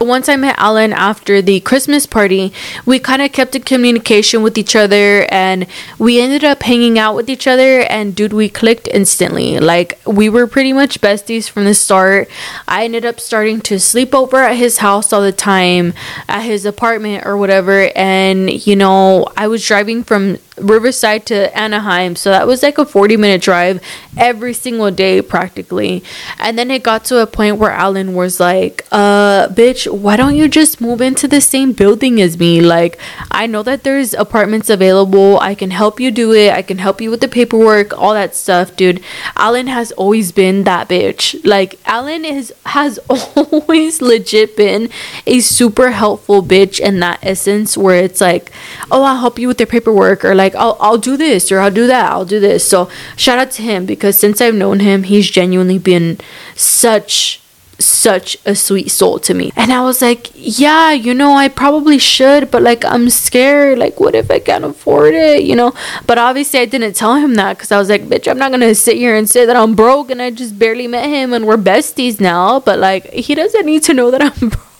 Once 0.04 0.28
I 0.28 0.36
met 0.36 0.56
Alan 0.58 0.92
after 0.92 1.42
the 1.42 1.60
Christmas 1.60 2.06
party, 2.06 2.52
we 2.86 2.98
kind 2.98 3.22
of 3.22 3.32
kept 3.32 3.54
in 3.54 3.62
communication 3.62 4.42
with 4.42 4.56
each 4.56 4.76
other 4.76 5.26
and 5.30 5.66
we 5.98 6.20
ended 6.20 6.44
up 6.44 6.62
hanging 6.62 6.98
out 6.98 7.14
with 7.14 7.28
each 7.28 7.46
other. 7.46 7.80
And 7.82 8.14
dude, 8.14 8.32
we 8.32 8.48
clicked 8.48 8.88
instantly. 8.88 9.58
Like, 9.58 9.98
we 10.06 10.28
were 10.28 10.46
pretty 10.46 10.72
much 10.72 11.00
besties 11.00 11.48
from 11.48 11.64
the 11.64 11.74
start. 11.74 12.28
I 12.68 12.84
ended 12.84 13.04
up 13.04 13.20
starting 13.20 13.60
to 13.62 13.80
sleep 13.80 14.14
over 14.14 14.38
at 14.38 14.56
his 14.56 14.78
house 14.78 15.12
all 15.12 15.22
the 15.22 15.32
time, 15.32 15.94
at 16.28 16.42
his 16.42 16.66
apartment 16.66 17.26
or 17.26 17.36
whatever. 17.36 17.90
And, 17.96 18.66
you 18.66 18.76
know, 18.76 19.26
I 19.36 19.48
was 19.48 19.66
driving 19.66 20.04
from 20.04 20.38
Riverside 20.56 21.26
to 21.26 21.56
Anaheim. 21.56 22.16
So 22.16 22.30
that 22.30 22.46
was 22.46 22.62
like 22.62 22.78
a 22.78 22.84
40 22.84 23.16
minute 23.16 23.42
drive 23.42 23.80
every 24.16 24.52
single 24.52 24.90
day 24.90 25.20
practically. 25.22 26.02
And 26.38 26.58
then 26.58 26.70
it 26.70 26.82
got 26.82 27.04
to 27.06 27.20
a 27.20 27.26
point 27.26 27.56
where 27.56 27.70
Alan 27.70 28.14
was 28.14 28.38
like, 28.38 28.86
uh, 28.92 29.48
bitch, 29.48 29.90
why 29.90 30.16
don't 30.16 30.36
you 30.36 30.48
just 30.48 30.80
move 30.80 31.00
into 31.00 31.26
the 31.26 31.40
same 31.40 31.72
building 31.72 32.20
as 32.20 32.38
me? 32.38 32.60
Like, 32.60 32.98
I 33.30 33.46
know 33.46 33.62
that 33.62 33.82
there's 33.82 34.14
apartments 34.14 34.70
available. 34.70 35.38
I 35.40 35.54
can 35.54 35.70
help 35.70 35.98
you 35.98 36.10
do 36.10 36.32
it. 36.32 36.52
I 36.52 36.62
can 36.62 36.78
help 36.78 37.00
you 37.00 37.10
with 37.10 37.20
the 37.20 37.28
paperwork, 37.28 37.96
all 37.96 38.14
that 38.14 38.34
stuff, 38.34 38.76
dude. 38.76 39.02
Alan 39.36 39.66
has 39.66 39.90
always 39.92 40.32
been 40.32 40.64
that 40.64 40.88
bitch. 40.88 41.44
Like, 41.44 41.78
Alan 41.86 42.24
is 42.24 42.52
has 42.66 42.98
always 43.08 44.00
legit 44.02 44.56
been 44.56 44.90
a 45.26 45.40
super 45.40 45.90
helpful 45.90 46.42
bitch 46.42 46.78
in 46.78 47.00
that 47.00 47.18
essence 47.22 47.76
where 47.76 48.02
it's 48.02 48.20
like, 48.20 48.50
oh, 48.90 49.02
I'll 49.02 49.18
help 49.18 49.38
you 49.38 49.48
with 49.48 49.58
the 49.58 49.66
paperwork 49.66 50.24
or 50.24 50.34
like 50.34 50.43
I'll 50.54 50.76
I'll 50.80 50.98
do 50.98 51.16
this 51.16 51.50
or 51.52 51.61
I'll 51.61 51.70
do 51.70 51.87
that. 51.87 52.11
I'll 52.11 52.24
do 52.24 52.40
this. 52.40 52.66
So 52.68 52.88
shout 53.16 53.38
out 53.38 53.50
to 53.52 53.62
him 53.62 53.87
because 53.87 54.18
since 54.18 54.40
I've 54.40 54.54
known 54.54 54.80
him, 54.80 55.04
he's 55.04 55.30
genuinely 55.30 55.78
been 55.78 56.18
such 56.54 57.40
such 57.78 58.37
a 58.44 58.54
sweet 58.54 58.90
soul 58.90 59.18
to 59.18 59.35
me. 59.35 59.52
And 59.57 59.72
I 59.72 59.83
was 59.83 60.00
like, 60.00 60.30
yeah, 60.35 60.92
you 60.92 61.14
know, 61.14 61.35
I 61.35 61.48
probably 61.48 61.98
should, 61.98 62.50
but 62.50 62.62
like 62.62 62.85
I'm 62.85 63.11
scared. 63.11 63.78
Like 63.78 64.00
what 64.00 64.14
if 64.14 64.30
I 64.30 64.38
can't 64.38 64.64
afford 64.64 65.14
it, 65.14 65.42
you 65.44 65.57
know? 65.57 65.72
But 66.07 66.18
obviously 66.18 66.61
I 66.61 66.66
didn't 66.66 66.94
tell 66.94 67.16
him 67.16 67.35
that 67.35 67.59
cuz 67.59 67.72
I 67.72 67.78
was 67.78 67.88
like, 67.88 68.04
bitch, 68.09 68.28
I'm 68.28 68.38
not 68.38 68.50
going 68.50 68.61
to 68.61 68.74
sit 68.74 68.96
here 68.96 69.16
and 69.16 69.28
say 69.28 69.46
that 69.46 69.57
I'm 69.57 69.74
broke 69.74 70.11
and 70.11 70.22
I 70.22 70.30
just 70.30 70.59
barely 70.59 70.87
met 70.87 71.09
him 71.09 71.33
and 71.33 71.46
we're 71.46 71.57
besties 71.57 72.20
now, 72.20 72.61
but 72.61 72.78
like 72.78 73.11
he 73.12 73.35
doesn't 73.35 73.66
need 73.66 73.83
to 73.85 73.94
know 73.94 74.11
that 74.11 74.22
I'm 74.22 74.48
broke 74.48 74.73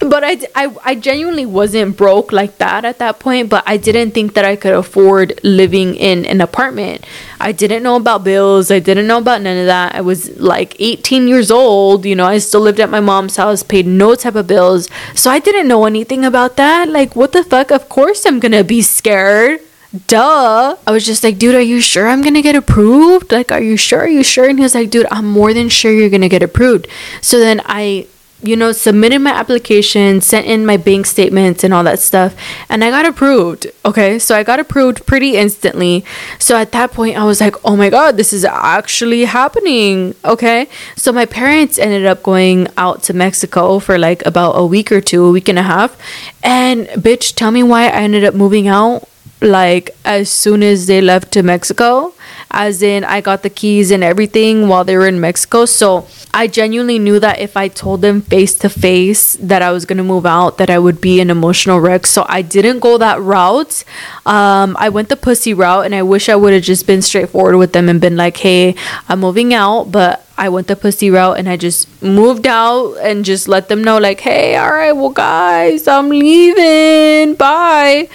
but 0.00 0.24
I, 0.24 0.38
I, 0.54 0.74
I 0.84 0.94
genuinely 0.94 1.46
wasn't 1.46 1.96
broke 1.96 2.32
like 2.32 2.58
that 2.58 2.84
at 2.84 2.98
that 2.98 3.20
point 3.20 3.48
but 3.48 3.62
i 3.66 3.76
didn't 3.76 4.12
think 4.12 4.34
that 4.34 4.44
i 4.44 4.56
could 4.56 4.74
afford 4.74 5.38
living 5.42 5.94
in 5.94 6.24
an 6.26 6.40
apartment 6.40 7.04
i 7.40 7.52
didn't 7.52 7.82
know 7.82 7.96
about 7.96 8.24
bills 8.24 8.70
i 8.70 8.78
didn't 8.78 9.06
know 9.06 9.18
about 9.18 9.42
none 9.42 9.58
of 9.58 9.66
that 9.66 9.94
i 9.94 10.00
was 10.00 10.38
like 10.40 10.76
18 10.80 11.28
years 11.28 11.50
old 11.50 12.04
you 12.04 12.14
know 12.14 12.26
i 12.26 12.38
still 12.38 12.60
lived 12.60 12.80
at 12.80 12.90
my 12.90 13.00
mom's 13.00 13.36
house 13.36 13.62
paid 13.62 13.86
no 13.86 14.14
type 14.14 14.34
of 14.34 14.46
bills 14.46 14.88
so 15.14 15.30
i 15.30 15.38
didn't 15.38 15.68
know 15.68 15.84
anything 15.84 16.24
about 16.24 16.56
that 16.56 16.88
like 16.88 17.14
what 17.14 17.32
the 17.32 17.44
fuck 17.44 17.70
of 17.70 17.88
course 17.88 18.26
i'm 18.26 18.40
gonna 18.40 18.64
be 18.64 18.82
scared 18.82 19.60
duh. 20.08 20.76
I 20.86 20.90
was 20.90 21.06
just 21.06 21.22
like, 21.22 21.38
dude, 21.38 21.54
are 21.54 21.60
you 21.60 21.80
sure 21.80 22.08
I'm 22.08 22.22
gonna 22.22 22.42
get 22.42 22.56
approved? 22.56 23.32
Like, 23.32 23.52
are 23.52 23.62
you 23.62 23.76
sure? 23.76 24.00
Are 24.00 24.08
you 24.08 24.24
sure? 24.24 24.48
And 24.48 24.58
he 24.58 24.62
was 24.62 24.74
like, 24.74 24.90
dude, 24.90 25.06
I'm 25.10 25.26
more 25.26 25.54
than 25.54 25.68
sure 25.68 25.92
you're 25.92 26.10
gonna 26.10 26.28
get 26.28 26.42
approved. 26.42 26.88
So 27.20 27.38
then 27.38 27.60
I 27.64 28.06
you 28.44 28.56
know, 28.56 28.72
submitted 28.72 29.20
my 29.20 29.30
application, 29.30 30.20
sent 30.20 30.46
in 30.46 30.66
my 30.66 30.76
bank 30.76 31.06
statements 31.06 31.64
and 31.64 31.72
all 31.72 31.82
that 31.84 31.98
stuff, 31.98 32.36
and 32.68 32.84
I 32.84 32.90
got 32.90 33.06
approved. 33.06 33.66
Okay, 33.84 34.18
so 34.18 34.36
I 34.36 34.42
got 34.42 34.60
approved 34.60 35.06
pretty 35.06 35.36
instantly. 35.36 36.04
So 36.38 36.56
at 36.56 36.72
that 36.72 36.92
point, 36.92 37.16
I 37.16 37.24
was 37.24 37.40
like, 37.40 37.56
oh 37.64 37.76
my 37.76 37.88
god, 37.88 38.16
this 38.16 38.32
is 38.32 38.44
actually 38.44 39.24
happening. 39.24 40.14
Okay, 40.24 40.68
so 40.94 41.12
my 41.12 41.24
parents 41.24 41.78
ended 41.78 42.04
up 42.04 42.22
going 42.22 42.68
out 42.76 43.02
to 43.04 43.14
Mexico 43.14 43.78
for 43.78 43.98
like 43.98 44.24
about 44.26 44.52
a 44.52 44.66
week 44.66 44.92
or 44.92 45.00
two, 45.00 45.24
a 45.24 45.30
week 45.30 45.48
and 45.48 45.58
a 45.58 45.62
half. 45.62 45.98
And 46.42 46.86
bitch, 46.88 47.34
tell 47.34 47.50
me 47.50 47.62
why 47.62 47.84
I 47.84 48.02
ended 48.02 48.24
up 48.24 48.34
moving 48.34 48.68
out 48.68 49.08
like 49.40 49.90
as 50.04 50.30
soon 50.30 50.62
as 50.62 50.86
they 50.86 51.00
left 51.00 51.32
to 51.32 51.42
Mexico 51.42 52.14
as 52.54 52.82
in 52.82 53.02
I 53.04 53.20
got 53.20 53.42
the 53.42 53.50
keys 53.50 53.90
and 53.90 54.04
everything 54.04 54.68
while 54.68 54.84
they 54.84 54.96
were 54.96 55.08
in 55.08 55.20
Mexico. 55.20 55.66
So 55.66 56.06
I 56.32 56.46
genuinely 56.46 57.00
knew 57.00 57.18
that 57.18 57.40
if 57.40 57.56
I 57.56 57.66
told 57.66 58.00
them 58.00 58.22
face 58.22 58.56
to 58.58 58.68
face 58.68 59.34
that 59.34 59.60
I 59.60 59.72
was 59.72 59.84
gonna 59.84 60.04
move 60.04 60.24
out, 60.24 60.58
that 60.58 60.70
I 60.70 60.78
would 60.78 61.00
be 61.00 61.20
an 61.20 61.30
emotional 61.30 61.80
wreck. 61.80 62.06
So 62.06 62.24
I 62.28 62.42
didn't 62.42 62.78
go 62.78 62.96
that 62.98 63.20
route. 63.20 63.84
Um, 64.24 64.76
I 64.78 64.88
went 64.88 65.08
the 65.08 65.16
pussy 65.16 65.52
route, 65.52 65.84
and 65.84 65.94
I 65.94 66.02
wish 66.02 66.28
I 66.28 66.36
would 66.36 66.52
have 66.52 66.62
just 66.62 66.86
been 66.86 67.02
straightforward 67.02 67.56
with 67.56 67.72
them 67.72 67.88
and 67.88 68.00
been 68.00 68.16
like, 68.16 68.36
"Hey, 68.36 68.76
I'm 69.08 69.20
moving 69.20 69.52
out, 69.52 69.90
but 69.90 70.23
I 70.36 70.48
went 70.48 70.66
the 70.66 70.74
pussy 70.74 71.10
route 71.10 71.38
and 71.38 71.48
I 71.48 71.56
just 71.56 71.86
moved 72.02 72.46
out 72.46 72.94
and 72.94 73.24
just 73.24 73.46
let 73.46 73.68
them 73.68 73.84
know 73.84 73.98
like, 73.98 74.20
hey, 74.20 74.56
all 74.56 74.70
right, 74.70 74.92
well 74.92 75.10
guys, 75.10 75.86
I'm 75.86 76.08
leaving. 76.08 77.34
Bye. 77.34 78.08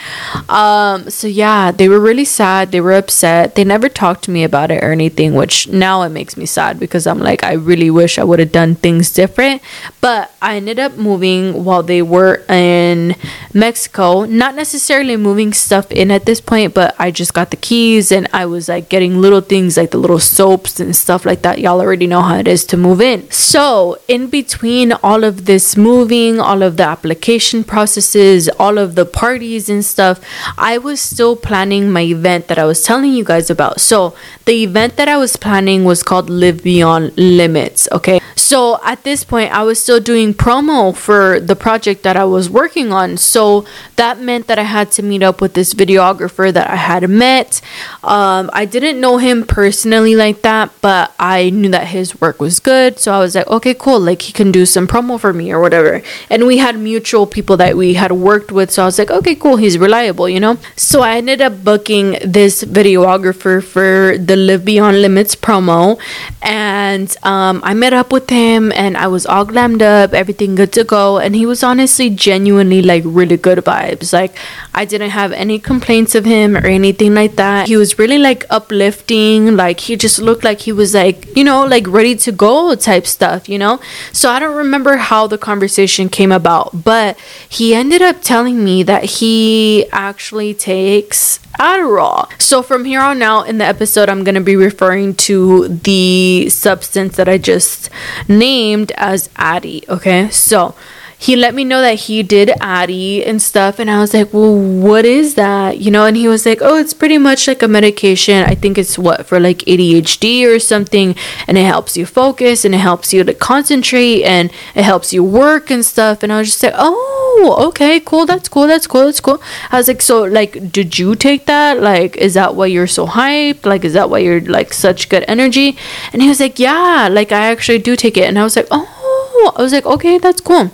Um, 0.49 1.09
so 1.09 1.27
yeah, 1.27 1.71
they 1.71 1.87
were 1.87 1.99
really 1.99 2.25
sad. 2.25 2.71
They 2.71 2.81
were 2.81 2.93
upset. 2.93 3.55
They 3.55 3.63
never 3.63 3.87
talked 3.87 4.25
to 4.25 4.31
me 4.31 4.43
about 4.43 4.69
it 4.69 4.83
or 4.83 4.91
anything, 4.91 5.33
which 5.33 5.69
now 5.69 6.01
it 6.01 6.09
makes 6.09 6.35
me 6.35 6.45
sad 6.45 6.77
because 6.77 7.07
I'm 7.07 7.19
like, 7.19 7.43
I 7.43 7.53
really 7.53 7.89
wish 7.89 8.19
I 8.19 8.25
would 8.25 8.39
have 8.39 8.51
done 8.51 8.75
things 8.75 9.11
different. 9.11 9.61
But 10.01 10.31
I 10.41 10.57
ended 10.57 10.77
up 10.77 10.97
moving 10.97 11.63
while 11.63 11.83
they 11.83 12.01
were 12.01 12.43
in 12.49 13.15
Mexico. 13.53 14.25
Not 14.25 14.55
necessarily 14.55 15.15
moving 15.15 15.53
stuff 15.53 15.89
in 15.91 16.11
at 16.11 16.25
this 16.25 16.41
point, 16.41 16.73
but 16.73 16.95
I 16.99 17.11
just 17.11 17.33
got 17.33 17.51
the 17.51 17.57
keys 17.57 18.11
and 18.11 18.27
I 18.33 18.45
was 18.45 18.67
like 18.67 18.89
getting 18.89 19.21
little 19.21 19.41
things 19.41 19.77
like 19.77 19.91
the 19.91 19.97
little 19.97 20.19
soaps 20.19 20.81
and 20.81 20.93
stuff 20.93 21.25
like 21.25 21.43
that. 21.43 21.59
Y'all 21.59 21.79
already 21.79 22.08
know 22.09 22.21
how 22.21 22.37
it 22.37 22.47
is 22.47 22.65
to 22.65 22.77
move 22.77 23.01
in. 23.01 23.29
So, 23.31 23.97
in 24.07 24.29
between 24.29 24.91
all 25.03 25.23
of 25.23 25.45
this 25.45 25.77
moving, 25.77 26.39
all 26.39 26.63
of 26.63 26.77
the 26.77 26.83
application 26.83 27.63
processes, 27.63 28.49
all 28.59 28.77
of 28.77 28.95
the 28.95 29.05
parties 29.05 29.69
and 29.69 29.83
stuff, 29.83 30.19
I 30.57 30.77
was 30.77 30.99
still 30.99 31.35
planning 31.35 31.91
my 31.91 32.01
event 32.01 32.47
that 32.47 32.57
I 32.57 32.65
was 32.65 32.83
telling 32.83 33.13
you 33.13 33.23
guys 33.23 33.49
about. 33.49 33.81
So, 33.81 34.15
the 34.45 34.63
event 34.63 34.95
that 34.97 35.07
I 35.07 35.17
was 35.17 35.35
planning 35.35 35.83
was 35.83 36.03
called 36.03 36.29
Live 36.29 36.63
Beyond 36.63 37.17
Limits, 37.17 37.87
okay? 37.91 38.19
So, 38.35 38.79
at 38.83 39.03
this 39.03 39.23
point, 39.23 39.51
I 39.51 39.63
was 39.63 39.81
still 39.83 39.99
doing 39.99 40.33
promo 40.33 40.95
for 40.95 41.39
the 41.39 41.55
project 41.55 42.03
that 42.03 42.15
I 42.15 42.23
was 42.25 42.49
working 42.49 42.91
on. 42.91 43.17
So, 43.17 43.65
that 43.95 44.19
meant 44.19 44.47
that 44.47 44.57
I 44.57 44.63
had 44.63 44.91
to 44.93 45.03
meet 45.03 45.21
up 45.21 45.41
with 45.41 45.53
this 45.53 45.73
videographer 45.73 46.51
that 46.53 46.69
I 46.69 46.77
had 46.77 47.09
met. 47.09 47.61
Um, 48.03 48.49
I 48.53 48.65
didn't 48.65 48.99
know 49.01 49.17
him 49.17 49.45
personally 49.45 50.15
like 50.15 50.41
that, 50.41 50.71
but 50.81 51.13
I 51.19 51.49
knew 51.49 51.69
that 51.69 51.87
his 51.87 51.98
work 52.19 52.39
was 52.39 52.59
good. 52.59 52.99
So 52.99 53.13
I 53.13 53.19
was 53.19 53.35
like, 53.35 53.47
okay, 53.47 53.73
cool. 53.73 53.99
Like 53.99 54.21
he 54.21 54.33
can 54.33 54.51
do 54.51 54.65
some 54.65 54.87
promo 54.87 55.19
for 55.19 55.33
me 55.33 55.51
or 55.51 55.59
whatever. 55.59 56.01
And 56.29 56.47
we 56.47 56.57
had 56.57 56.77
mutual 56.79 57.25
people 57.25 57.57
that 57.57 57.75
we 57.75 57.93
had 57.93 58.11
worked 58.11 58.51
with. 58.51 58.71
So 58.71 58.83
I 58.83 58.85
was 58.85 58.97
like, 58.97 59.11
okay, 59.11 59.35
cool. 59.35 59.57
He's 59.57 59.77
reliable, 59.77 60.27
you 60.29 60.39
know? 60.39 60.57
So 60.75 61.01
I 61.01 61.17
ended 61.17 61.41
up 61.41 61.63
booking 61.63 62.17
this 62.23 62.63
videographer 62.63 63.63
for 63.63 64.17
the 64.17 64.35
Live 64.35 64.63
Beyond 64.65 65.01
Limits 65.01 65.35
promo. 65.35 65.99
And 66.41 67.15
um, 67.23 67.61
I 67.63 67.73
met 67.73 67.93
up 67.93 68.11
with 68.11 68.29
him 68.29 68.71
and 68.73 68.97
I 68.97 69.07
was 69.07 69.25
all 69.25 69.45
glammed 69.45 69.81
up, 69.81 70.13
everything 70.13 70.55
good 70.55 70.71
to 70.73 70.83
go. 70.83 71.17
And 71.19 71.35
he 71.35 71.45
was 71.45 71.63
honestly 71.63 72.09
genuinely 72.09 72.81
like 72.81 73.03
really 73.05 73.37
good 73.37 73.59
vibes. 73.59 74.13
Like 74.13 74.35
I 74.73 74.85
didn't 74.85 75.11
have 75.11 75.31
any 75.31 75.59
complaints 75.59 76.15
of 76.15 76.25
him 76.25 76.55
or 76.55 76.65
anything 76.65 77.13
like 77.13 77.35
that. 77.35 77.67
He 77.67 77.77
was 77.77 77.99
really 77.99 78.17
like 78.17 78.45
uplifting. 78.49 79.55
Like 79.55 79.79
he 79.79 79.95
just 79.95 80.19
looked 80.19 80.43
like 80.43 80.61
he 80.61 80.71
was 80.71 80.93
like, 80.93 81.35
you 81.35 81.43
know, 81.43 81.65
like 81.65 81.85
ready 81.89 82.15
to 82.15 82.31
go 82.31 82.73
type 82.75 83.05
stuff, 83.05 83.49
you 83.49 83.57
know? 83.57 83.79
So 84.13 84.29
I 84.29 84.39
don't 84.39 84.55
remember 84.55 84.97
how 84.97 85.27
the 85.27 85.37
conversation 85.37 86.09
came 86.09 86.31
about, 86.31 86.83
but 86.83 87.17
he 87.47 87.75
ended 87.75 88.01
up 88.01 88.21
telling 88.21 88.63
me 88.63 88.83
that 88.83 89.03
he 89.05 89.87
actually 89.91 90.53
takes 90.53 91.39
Adderall. 91.59 92.29
So 92.41 92.61
from 92.61 92.85
here 92.85 93.01
on 93.01 93.21
out 93.21 93.49
in 93.49 93.57
the 93.57 93.65
episode, 93.65 94.09
I'm 94.09 94.23
going 94.23 94.35
to 94.35 94.41
be 94.41 94.55
referring 94.55 95.15
to 95.15 95.67
the 95.67 96.49
substance 96.49 97.17
that 97.17 97.27
I 97.27 97.37
just 97.37 97.89
named 98.27 98.91
as 98.95 99.29
Addy. 99.35 99.83
Okay. 99.89 100.29
So 100.29 100.75
he 101.21 101.35
let 101.35 101.53
me 101.53 101.65
know 101.65 101.81
that 101.81 101.95
he 102.07 102.23
did 102.23 102.49
Addy 102.61 103.25
and 103.25 103.41
stuff. 103.41 103.77
And 103.77 103.91
I 103.91 103.99
was 103.99 104.13
like, 104.13 104.33
well, 104.33 104.55
what 104.55 105.03
is 105.03 105.35
that? 105.35 105.77
You 105.77 105.91
know, 105.91 106.05
and 106.05 106.15
he 106.15 106.29
was 106.29 106.45
like, 106.45 106.59
oh, 106.61 106.77
it's 106.77 106.93
pretty 106.93 107.17
much 107.17 107.45
like 107.45 107.61
a 107.61 107.67
medication. 107.67 108.45
I 108.45 108.55
think 108.55 108.77
it's 108.77 108.97
what 108.97 109.25
for 109.25 109.37
like 109.37 109.57
ADHD 109.59 110.47
or 110.47 110.59
something. 110.59 111.15
And 111.45 111.57
it 111.57 111.65
helps 111.65 111.97
you 111.97 112.05
focus 112.05 112.63
and 112.63 112.73
it 112.73 112.77
helps 112.77 113.13
you 113.13 113.25
to 113.25 113.33
concentrate 113.33 114.23
and 114.23 114.49
it 114.73 114.83
helps 114.83 115.11
you 115.11 115.21
work 115.21 115.69
and 115.69 115.85
stuff. 115.85 116.23
And 116.23 116.31
I 116.31 116.39
was 116.39 116.47
just 116.51 116.63
like, 116.63 116.73
oh, 116.77 117.67
okay, 117.67 117.99
cool. 117.99 118.25
That's 118.25 118.47
cool. 118.47 118.67
That's 118.67 118.87
cool. 118.87 119.03
That's 119.03 119.19
cool. 119.19 119.41
I 119.71 119.77
was 119.77 119.89
like, 119.89 120.01
so 120.01 120.23
like, 120.23 120.71
did 120.71 120.97
you 120.97 121.15
take 121.15 121.47
that? 121.47 121.81
Like, 121.81 122.15
is 122.15 122.35
that 122.35 122.55
why 122.55 122.67
you're 122.67 122.87
so 122.87 123.05
hyped? 123.05 123.65
Like, 123.65 123.83
is 123.83 123.91
that 123.91 124.09
why 124.09 124.19
you're 124.19 124.39
like 124.39 124.71
such 124.71 125.09
good 125.09 125.25
energy? 125.27 125.77
And 126.13 126.21
he 126.21 126.29
was 126.29 126.39
like, 126.39 126.59
yeah, 126.59 127.09
like 127.11 127.33
I 127.33 127.51
actually 127.51 127.79
do 127.79 127.97
take 127.97 128.15
it. 128.15 128.23
And 128.23 128.39
I 128.39 128.43
was 128.43 128.55
like, 128.55 128.67
oh, 128.71 129.53
I 129.57 129.61
was 129.61 129.73
like, 129.73 129.85
okay, 129.85 130.17
that's 130.17 130.39
cool 130.39 130.71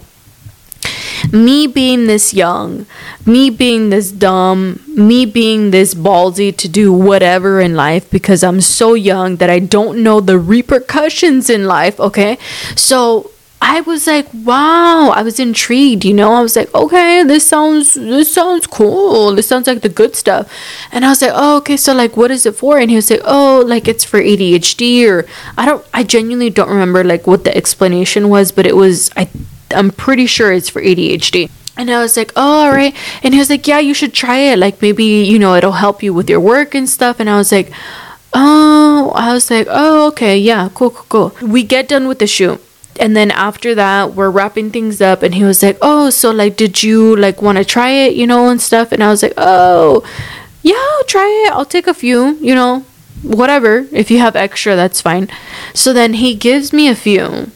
me 1.32 1.68
being 1.68 2.08
this 2.08 2.34
young, 2.34 2.86
me 3.26 3.50
being 3.50 3.90
this 3.90 4.12
dumb, 4.12 4.82
me 4.88 5.26
being 5.26 5.72
this 5.72 5.94
ballsy 5.94 6.56
to 6.58 6.68
do 6.68 6.92
whatever 6.92 7.60
in 7.60 7.76
life 7.76 8.10
because 8.10 8.44
I'm 8.44 8.62
so 8.62 8.94
young 8.94 9.38
that 9.38 9.50
I 9.50 9.60
don't 9.60 10.04
know 10.04 10.20
the 10.20 10.40
repercussions 10.40 11.50
in 11.50 11.66
life, 11.66 12.00
okay? 12.00 12.38
So 12.76 13.32
I 13.62 13.82
was 13.82 14.06
like, 14.06 14.28
wow, 14.32 15.10
I 15.10 15.24
was 15.24 15.40
intrigued, 15.40 16.06
you 16.06 16.14
know. 16.14 16.34
I 16.34 16.42
was 16.42 16.56
like, 16.56 16.74
okay, 16.76 17.24
this 17.24 17.48
sounds 17.48 17.96
this 17.96 18.32
sounds 18.32 18.68
cool. 18.68 19.34
This 19.34 19.48
sounds 19.48 19.66
like 19.66 19.82
the 19.82 19.90
good 19.90 20.16
stuff. 20.16 20.52
And 20.92 21.04
I 21.04 21.10
was 21.10 21.22
like, 21.22 21.32
oh, 21.34 21.58
okay, 21.58 21.76
so 21.76 21.94
like 21.94 22.16
what 22.16 22.32
is 22.32 22.46
it 22.46 22.56
for? 22.56 22.78
And 22.78 22.92
he 22.92 22.96
was 22.96 23.10
like, 23.10 23.22
oh, 23.24 23.64
like 23.66 23.88
it's 23.88 24.04
for 24.04 24.20
ADHD 24.22 25.10
or 25.10 25.26
I 25.58 25.66
don't 25.66 25.84
I 25.94 26.04
genuinely 26.04 26.52
don't 26.52 26.70
remember 26.70 27.04
like 27.04 27.26
what 27.26 27.44
the 27.44 27.56
explanation 27.58 28.30
was, 28.30 28.52
but 28.52 28.68
it 28.68 28.76
was 28.76 29.10
I 29.16 29.30
I'm 29.71 29.91
pretty 29.91 30.25
sure 30.25 30.51
it's 30.51 30.69
for 30.69 30.82
ADHD. 30.82 31.49
And 31.78 31.91
I 31.91 31.99
was 31.99 32.15
like, 32.15 32.32
oh, 32.36 32.65
all 32.65 32.71
right. 32.71 32.95
And 33.21 33.34
he 33.34 33.39
was 33.39 33.49
like, 33.49 33.67
yeah, 33.67 33.80
you 33.80 33.93
should 33.93 34.13
try 34.13 34.38
it. 34.38 34.60
Like, 34.60 34.82
maybe, 34.82 35.04
you 35.04 35.38
know, 35.38 35.56
it'll 35.56 35.73
help 35.73 36.01
you 36.01 36.13
with 36.13 36.30
your 36.30 36.39
work 36.39 36.73
and 36.73 36.88
stuff. 36.88 37.19
And 37.19 37.30
I 37.30 37.38
was 37.38 37.51
like, 37.51 37.71
oh, 38.34 39.12
I 39.15 39.34
was 39.34 39.51
like, 39.51 39.67
oh, 39.69 40.08
okay, 40.10 40.38
yeah, 40.38 40.69
cool, 40.73 40.91
cool, 40.91 41.32
cool. 41.32 41.47
We 41.47 41.63
get 41.63 41.89
done 41.89 42.08
with 42.08 42.19
the 42.19 42.28
shoot. 42.28 42.62
And 42.97 43.15
then 43.15 43.30
after 43.32 43.75
that, 43.75 44.13
we're 44.13 44.30
wrapping 44.30 44.71
things 44.71 45.01
up. 45.01 45.21
And 45.21 45.36
he 45.36 45.43
was 45.43 45.62
like, 45.62 45.78
oh, 45.82 46.10
so 46.10 46.32
like, 46.32 46.56
did 46.56 46.82
you 46.82 47.15
like 47.17 47.41
want 47.41 47.58
to 47.58 47.65
try 47.65 47.89
it, 47.89 48.15
you 48.15 48.25
know, 48.25 48.47
and 48.49 48.62
stuff? 48.62 48.93
And 48.93 49.04
I 49.04 49.10
was 49.10 49.21
like, 49.21 49.34
oh, 49.36 50.08
yeah, 50.62 50.75
I'll 50.78 51.04
try 51.04 51.45
it. 51.45 51.51
I'll 51.51 51.65
take 51.65 51.88
a 51.88 51.93
few, 51.93 52.36
you 52.36 52.56
know, 52.56 52.86
whatever. 53.21 53.86
If 53.91 54.10
you 54.10 54.19
have 54.19 54.38
extra, 54.38 54.78
that's 54.78 55.01
fine. 55.01 55.30
So 55.73 55.91
then 55.91 56.13
he 56.13 56.36
gives 56.36 56.71
me 56.71 56.88
a 56.88 56.95
few 56.95 57.51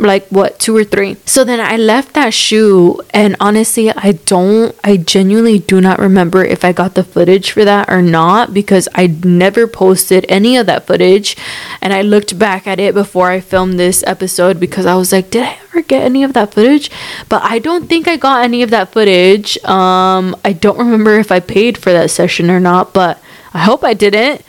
like 0.00 0.26
what 0.28 0.58
two 0.58 0.76
or 0.76 0.84
three. 0.84 1.16
So 1.26 1.44
then 1.44 1.60
i 1.60 1.76
left 1.76 2.14
that 2.14 2.32
shoe 2.34 3.00
and 3.10 3.36
honestly 3.40 3.90
i 3.90 4.12
don't 4.12 4.74
i 4.82 4.96
genuinely 4.96 5.58
do 5.58 5.80
not 5.80 5.98
remember 5.98 6.44
if 6.44 6.64
i 6.64 6.72
got 6.72 6.94
the 6.94 7.04
footage 7.04 7.50
for 7.50 7.64
that 7.64 7.88
or 7.90 8.02
not 8.02 8.54
because 8.54 8.88
i 8.94 9.06
never 9.06 9.66
posted 9.66 10.24
any 10.28 10.56
of 10.56 10.66
that 10.66 10.86
footage. 10.86 11.36
And 11.80 11.92
i 11.92 12.02
looked 12.02 12.38
back 12.38 12.66
at 12.66 12.80
it 12.80 12.94
before 12.94 13.30
i 13.30 13.40
filmed 13.40 13.78
this 13.78 14.02
episode 14.06 14.58
because 14.58 14.86
i 14.86 14.94
was 14.94 15.12
like 15.12 15.30
did 15.30 15.44
i 15.44 15.58
ever 15.64 15.82
get 15.82 16.02
any 16.02 16.24
of 16.24 16.32
that 16.32 16.54
footage? 16.54 16.90
But 17.28 17.42
i 17.42 17.58
don't 17.58 17.88
think 17.88 18.08
i 18.08 18.16
got 18.16 18.44
any 18.44 18.62
of 18.62 18.70
that 18.70 18.92
footage. 18.92 19.58
Um 19.64 20.36
i 20.44 20.52
don't 20.52 20.78
remember 20.78 21.18
if 21.18 21.30
i 21.32 21.40
paid 21.40 21.78
for 21.78 21.92
that 21.92 22.10
session 22.10 22.50
or 22.50 22.60
not 22.60 22.92
but 22.92 23.22
i 23.52 23.58
hope 23.58 23.84
i 23.84 23.94
didn't. 23.94 24.42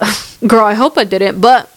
Girl 0.46 0.64
i 0.64 0.74
hope 0.74 0.98
i 0.98 1.04
didn't 1.04 1.40
but 1.40 1.70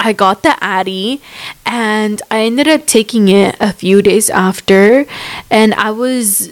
I 0.00 0.12
got 0.12 0.42
the 0.42 0.56
Addy 0.62 1.20
and 1.66 2.20
I 2.30 2.40
ended 2.42 2.66
up 2.66 2.86
taking 2.86 3.28
it 3.28 3.56
a 3.60 3.72
few 3.72 4.02
days 4.02 4.30
after. 4.30 5.06
And 5.50 5.74
I 5.74 5.90
was 5.90 6.48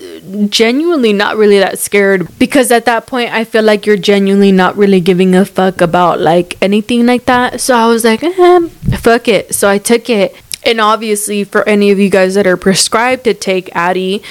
genuinely 0.48 1.12
not 1.12 1.37
really 1.37 1.58
that 1.58 1.78
scared 1.78 2.28
because 2.38 2.70
at 2.70 2.84
that 2.84 3.06
point, 3.06 3.32
I 3.32 3.44
feel 3.44 3.64
like 3.64 3.87
you're 3.87 3.96
genuinely 3.96 4.52
not 4.52 4.76
really 4.76 5.00
giving 5.00 5.34
a 5.34 5.44
fuck 5.44 5.80
about 5.80 6.20
like 6.20 6.56
anything 6.62 7.06
like 7.06 7.24
that. 7.24 7.61
So 7.61 7.74
I 7.74 7.87
was 7.88 8.04
like, 8.04 8.22
eh, 8.22 8.68
fuck 8.98 9.26
it. 9.28 9.54
So 9.54 9.68
I 9.68 9.78
took 9.78 10.11
it 10.11 10.37
and 10.64 10.81
obviously 10.81 11.44
for 11.44 11.66
any 11.68 11.90
of 11.90 11.99
you 11.99 12.11
guys 12.11 12.35
that 12.35 12.47
are 12.47 12.57
prescribed 12.57 13.25
to 13.25 13.35
take 13.35 13.75
addy 13.75 14.23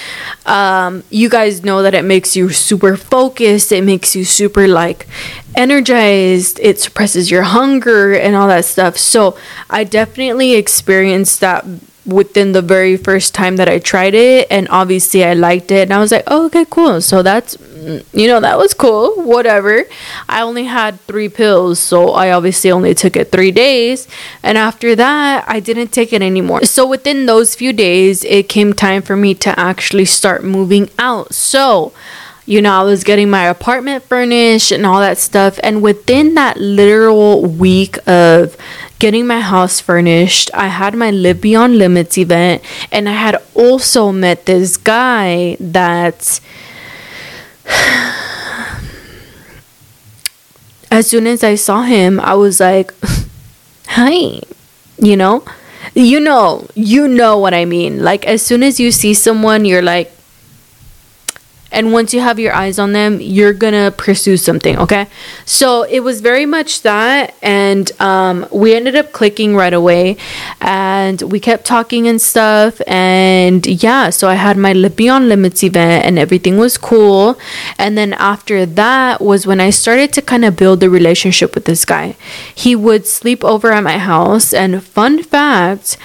um, 0.45 1.03
you 1.09 1.29
guys 1.29 1.63
know 1.63 1.81
that 1.83 1.93
it 1.93 2.03
makes 2.03 2.35
you 2.35 2.49
super 2.49 2.95
focused. 2.97 3.71
It 3.71 3.83
makes 3.83 4.15
you 4.15 4.25
super 4.25 4.67
like 4.67 5.07
energized. 5.55 6.59
It 6.61 6.79
suppresses 6.79 7.29
your 7.29 7.43
hunger 7.43 8.13
and 8.13 8.35
all 8.35 8.47
that 8.47 8.65
stuff. 8.65 8.97
So 8.97 9.37
i 9.69 9.83
definitely 9.83 10.53
experienced 10.53 11.41
that 11.41 11.65
within 12.05 12.53
the 12.53 12.61
very 12.61 12.95
first 12.95 13.35
time 13.35 13.57
that 13.57 13.67
I 13.67 13.79
tried 13.79 14.13
it. 14.13 14.47
And 14.49 14.67
obviously 14.69 15.25
I 15.25 15.33
liked 15.33 15.71
it. 15.71 15.83
And 15.83 15.93
I 15.93 15.99
was 15.99 16.11
like, 16.11 16.23
oh, 16.27 16.45
okay, 16.45 16.65
cool. 16.69 17.01
So 17.01 17.21
that's 17.21 17.57
you 18.13 18.27
know, 18.27 18.39
that 18.39 18.57
was 18.57 18.73
cool. 18.73 19.15
Whatever. 19.23 19.85
I 20.27 20.41
only 20.41 20.65
had 20.65 20.99
3 21.01 21.29
pills, 21.29 21.79
so 21.79 22.11
I 22.11 22.31
obviously 22.31 22.71
only 22.71 22.93
took 22.93 23.15
it 23.15 23.31
3 23.31 23.51
days 23.51 24.07
and 24.43 24.57
after 24.57 24.95
that, 24.95 25.45
I 25.47 25.59
didn't 25.59 25.89
take 25.89 26.13
it 26.13 26.21
anymore. 26.21 26.65
So 26.65 26.87
within 26.87 27.25
those 27.25 27.55
few 27.55 27.73
days, 27.73 28.23
it 28.23 28.49
came 28.49 28.73
time 28.73 29.01
for 29.01 29.15
me 29.15 29.33
to 29.35 29.59
actually 29.59 30.05
start 30.05 30.43
moving 30.43 30.89
out. 30.97 31.33
So, 31.33 31.93
you 32.45 32.61
know, 32.61 32.73
I 32.73 32.83
was 32.83 33.03
getting 33.03 33.29
my 33.29 33.45
apartment 33.45 34.03
furnished 34.05 34.71
and 34.71 34.85
all 34.85 34.99
that 34.99 35.17
stuff. 35.17 35.59
And 35.63 35.81
within 35.81 36.35
that 36.35 36.57
literal 36.57 37.45
week 37.45 37.97
of 38.07 38.55
getting 38.99 39.27
my 39.27 39.41
house 39.41 39.79
furnished, 39.79 40.49
I 40.53 40.67
had 40.67 40.95
my 40.95 41.11
Live 41.11 41.41
Beyond 41.41 41.77
Limits 41.77 42.17
event. 42.17 42.61
And 42.91 43.09
I 43.09 43.13
had 43.13 43.37
also 43.53 44.11
met 44.11 44.45
this 44.45 44.77
guy 44.77 45.57
that. 45.59 46.39
As 50.89 51.07
soon 51.07 51.27
as 51.27 51.43
I 51.43 51.55
saw 51.55 51.83
him, 51.83 52.19
I 52.19 52.33
was 52.33 52.59
like, 52.59 52.93
hi, 53.87 54.41
you 54.97 55.15
know? 55.17 55.43
You 55.93 56.19
know, 56.19 56.67
you 56.75 57.07
know 57.07 57.37
what 57.37 57.53
I 57.53 57.65
mean. 57.65 58.03
Like, 58.03 58.25
as 58.25 58.41
soon 58.41 58.63
as 58.63 58.79
you 58.79 58.91
see 58.91 59.13
someone, 59.13 59.65
you're 59.65 59.81
like, 59.81 60.11
and 61.71 61.93
once 61.93 62.13
you 62.13 62.21
have 62.21 62.39
your 62.39 62.53
eyes 62.53 62.79
on 62.79 62.93
them 62.93 63.19
you're 63.19 63.53
gonna 63.53 63.91
pursue 63.91 64.37
something 64.37 64.77
okay? 64.77 65.07
So 65.45 65.83
it 65.83 66.01
was 66.01 66.21
very 66.21 66.45
much 66.45 66.81
that 66.81 67.35
and 67.41 67.91
um, 68.01 68.47
we 68.51 68.75
ended 68.75 68.95
up 68.95 69.11
clicking 69.11 69.55
right 69.55 69.73
away 69.73 70.17
and 70.61 71.21
we 71.21 71.39
kept 71.39 71.65
talking 71.65 72.07
and 72.07 72.21
stuff 72.21 72.81
and 72.87 73.65
yeah 73.65 74.09
so 74.09 74.27
i 74.27 74.35
had 74.35 74.57
my 74.57 74.73
beyond 74.89 75.29
limits 75.29 75.63
event 75.63 76.05
and 76.05 76.17
everything 76.19 76.57
was 76.57 76.77
cool. 76.77 77.37
And 77.77 77.97
then 77.97 78.13
after 78.13 78.65
that 78.65 79.21
was 79.21 79.45
when 79.47 79.59
i 79.59 79.69
started 79.69 80.13
to 80.13 80.21
kind 80.21 80.45
of 80.45 80.55
build 80.55 80.79
the 80.79 80.89
relationship 80.89 81.55
with 81.55 81.65
this 81.65 81.85
guy. 81.85 82.15
He 82.53 82.75
would 82.75 83.05
sleep 83.05 83.43
over 83.43 83.71
at 83.71 83.83
my 83.83 83.97
house 83.97 84.53
and 84.53 84.83
fun 84.83 85.23
fact 85.23 85.97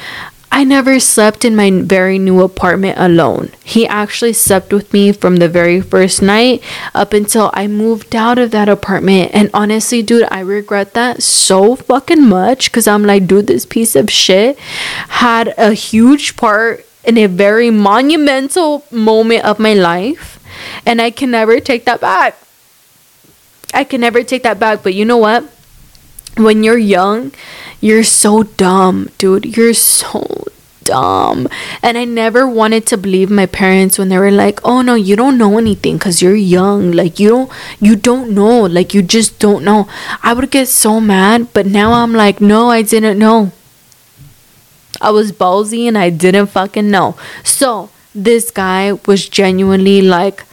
I 0.54 0.64
never 0.64 1.00
slept 1.00 1.46
in 1.46 1.56
my 1.56 1.70
very 1.70 2.18
new 2.18 2.42
apartment 2.42 2.98
alone. 2.98 3.52
He 3.64 3.86
actually 3.86 4.34
slept 4.34 4.70
with 4.70 4.92
me 4.92 5.10
from 5.10 5.36
the 5.36 5.48
very 5.48 5.80
first 5.80 6.20
night 6.20 6.62
up 6.94 7.14
until 7.14 7.50
I 7.54 7.66
moved 7.68 8.14
out 8.14 8.36
of 8.36 8.50
that 8.50 8.68
apartment. 8.68 9.30
And 9.32 9.48
honestly, 9.54 10.02
dude, 10.02 10.28
I 10.30 10.40
regret 10.40 10.92
that 10.92 11.22
so 11.22 11.74
fucking 11.74 12.28
much 12.28 12.70
because 12.70 12.86
I'm 12.86 13.02
like, 13.02 13.26
dude, 13.26 13.46
this 13.46 13.64
piece 13.64 13.96
of 13.96 14.10
shit 14.10 14.58
had 15.24 15.54
a 15.56 15.72
huge 15.72 16.36
part 16.36 16.84
in 17.02 17.16
a 17.16 17.26
very 17.26 17.70
monumental 17.70 18.84
moment 18.90 19.46
of 19.46 19.58
my 19.58 19.72
life. 19.72 20.38
And 20.84 21.00
I 21.00 21.10
can 21.10 21.30
never 21.30 21.60
take 21.60 21.86
that 21.86 22.02
back. 22.02 22.36
I 23.72 23.84
can 23.84 24.02
never 24.02 24.22
take 24.22 24.42
that 24.42 24.60
back. 24.60 24.82
But 24.82 24.92
you 24.92 25.06
know 25.06 25.16
what? 25.16 25.44
When 26.36 26.62
you're 26.62 26.76
young, 26.76 27.32
you're 27.82 28.04
so 28.04 28.44
dumb, 28.44 29.10
dude. 29.18 29.56
You're 29.56 29.74
so 29.74 30.46
dumb. 30.84 31.48
And 31.82 31.98
I 31.98 32.04
never 32.04 32.46
wanted 32.46 32.86
to 32.86 32.96
believe 32.96 33.30
my 33.30 33.46
parents 33.46 33.98
when 33.98 34.08
they 34.08 34.18
were 34.18 34.30
like, 34.30 34.60
"Oh 34.64 34.82
no, 34.82 34.94
you 34.94 35.16
don't 35.16 35.36
know 35.36 35.58
anything 35.58 35.98
cuz 35.98 36.22
you're 36.22 36.38
young. 36.38 36.92
Like 36.92 37.18
you 37.18 37.28
don't 37.28 37.50
you 37.80 37.96
don't 37.96 38.30
know. 38.30 38.60
Like 38.78 38.94
you 38.94 39.02
just 39.02 39.38
don't 39.38 39.64
know." 39.64 39.88
I 40.22 40.32
would 40.32 40.50
get 40.50 40.68
so 40.68 41.00
mad, 41.00 41.48
but 41.52 41.66
now 41.66 41.92
I'm 41.92 42.14
like, 42.14 42.40
"No, 42.40 42.70
I 42.70 42.82
didn't 42.82 43.18
know." 43.18 43.50
I 45.00 45.10
was 45.10 45.32
ballsy 45.32 45.88
and 45.88 45.98
I 45.98 46.10
didn't 46.10 46.46
fucking 46.46 46.88
know. 46.88 47.16
So, 47.42 47.90
this 48.14 48.50
guy 48.52 48.92
was 49.06 49.28
genuinely 49.28 50.00
like 50.00 50.44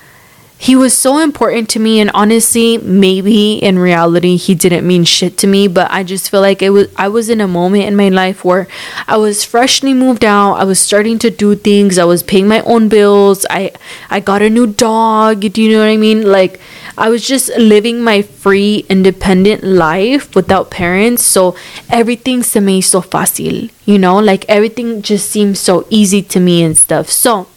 he 0.61 0.75
was 0.75 0.95
so 0.95 1.17
important 1.19 1.69
to 1.69 1.79
me 1.79 2.01
and 2.01 2.11
honestly 2.13 2.77
maybe 2.79 3.53
in 3.53 3.79
reality 3.79 4.35
he 4.35 4.53
didn't 4.53 4.85
mean 4.85 5.05
shit 5.05 5.37
to 5.37 5.47
me 5.47 5.67
but 5.69 5.89
i 5.89 6.03
just 6.03 6.29
feel 6.29 6.41
like 6.41 6.61
it 6.61 6.69
was 6.71 6.87
i 6.97 7.07
was 7.07 7.29
in 7.29 7.39
a 7.39 7.47
moment 7.47 7.85
in 7.85 7.95
my 7.95 8.09
life 8.09 8.43
where 8.43 8.67
i 9.07 9.15
was 9.15 9.45
freshly 9.45 9.93
moved 9.93 10.25
out 10.25 10.55
i 10.55 10.63
was 10.65 10.77
starting 10.77 11.17
to 11.17 11.29
do 11.29 11.55
things 11.55 11.97
i 11.97 12.03
was 12.03 12.21
paying 12.21 12.47
my 12.47 12.59
own 12.61 12.89
bills 12.89 13.45
i 13.49 13.71
i 14.09 14.19
got 14.19 14.41
a 14.41 14.49
new 14.49 14.67
dog 14.67 15.39
do 15.39 15.61
you 15.61 15.71
know 15.71 15.79
what 15.79 15.87
i 15.87 15.97
mean? 15.97 16.29
Like 16.29 16.59
i 16.97 17.09
was 17.09 17.25
just 17.25 17.49
living 17.57 18.01
my 18.03 18.21
free 18.21 18.85
independent 18.89 19.63
life 19.63 20.35
without 20.35 20.69
parents 20.69 21.23
so 21.23 21.55
everything 21.89 22.43
se 22.43 22.59
me 22.59 22.81
hizo 22.81 23.01
fácil 23.01 23.69
you 23.89 23.97
know? 23.97 24.19
Like 24.19 24.45
everything 24.47 25.01
just 25.01 25.31
seemed 25.31 25.57
so 25.57 25.87
easy 25.89 26.21
to 26.21 26.39
me 26.39 26.61
and 26.61 26.77
stuff. 26.77 27.09
So 27.09 27.47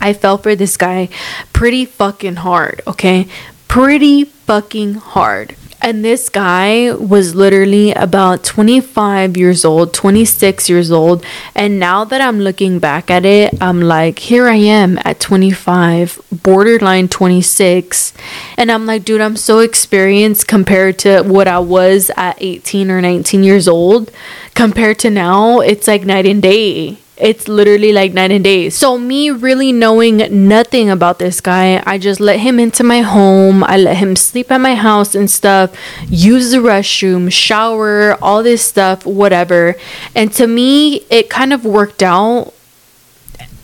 I 0.00 0.12
fell 0.12 0.38
for 0.38 0.54
this 0.54 0.76
guy 0.76 1.08
pretty 1.52 1.84
fucking 1.84 2.36
hard, 2.36 2.82
okay? 2.86 3.26
Pretty 3.68 4.24
fucking 4.24 4.94
hard. 4.94 5.56
And 5.84 6.02
this 6.02 6.30
guy 6.30 6.92
was 6.94 7.34
literally 7.34 7.92
about 7.92 8.42
25 8.42 9.36
years 9.36 9.66
old, 9.66 9.92
26 9.92 10.70
years 10.70 10.90
old. 10.90 11.22
And 11.54 11.78
now 11.78 12.04
that 12.04 12.22
I'm 12.22 12.40
looking 12.40 12.78
back 12.78 13.10
at 13.10 13.26
it, 13.26 13.52
I'm 13.60 13.82
like, 13.82 14.18
here 14.18 14.48
I 14.48 14.54
am 14.54 14.98
at 15.04 15.20
25, 15.20 16.20
borderline 16.32 17.08
26. 17.08 18.14
And 18.56 18.72
I'm 18.72 18.86
like, 18.86 19.04
dude, 19.04 19.20
I'm 19.20 19.36
so 19.36 19.58
experienced 19.58 20.48
compared 20.48 20.98
to 21.00 21.22
what 21.22 21.48
I 21.48 21.58
was 21.58 22.10
at 22.16 22.38
18 22.40 22.90
or 22.90 23.02
19 23.02 23.42
years 23.44 23.68
old. 23.68 24.10
Compared 24.54 24.98
to 25.00 25.10
now, 25.10 25.60
it's 25.60 25.86
like 25.86 26.06
night 26.06 26.24
and 26.24 26.40
day 26.40 26.96
it's 27.16 27.46
literally 27.46 27.92
like 27.92 28.12
night 28.12 28.32
and 28.32 28.42
day. 28.42 28.70
So, 28.70 28.98
me 28.98 29.30
really 29.30 29.72
knowing 29.72 30.48
nothing 30.48 30.90
about 30.90 31.18
this 31.18 31.40
guy, 31.40 31.82
I 31.86 31.98
just 31.98 32.20
let 32.20 32.40
him 32.40 32.58
into 32.58 32.82
my 32.82 33.02
home. 33.02 33.62
I 33.62 33.76
let 33.76 33.98
him 33.98 34.16
sleep 34.16 34.50
at 34.50 34.60
my 34.60 34.74
house 34.74 35.14
and 35.14 35.30
stuff, 35.30 35.76
use 36.08 36.50
the 36.50 36.58
restroom, 36.58 37.30
shower, 37.30 38.14
all 38.20 38.42
this 38.42 38.62
stuff, 38.62 39.06
whatever. 39.06 39.76
And 40.14 40.32
to 40.32 40.46
me, 40.46 41.06
it 41.10 41.30
kind 41.30 41.52
of 41.52 41.64
worked 41.64 42.02
out. 42.02 42.52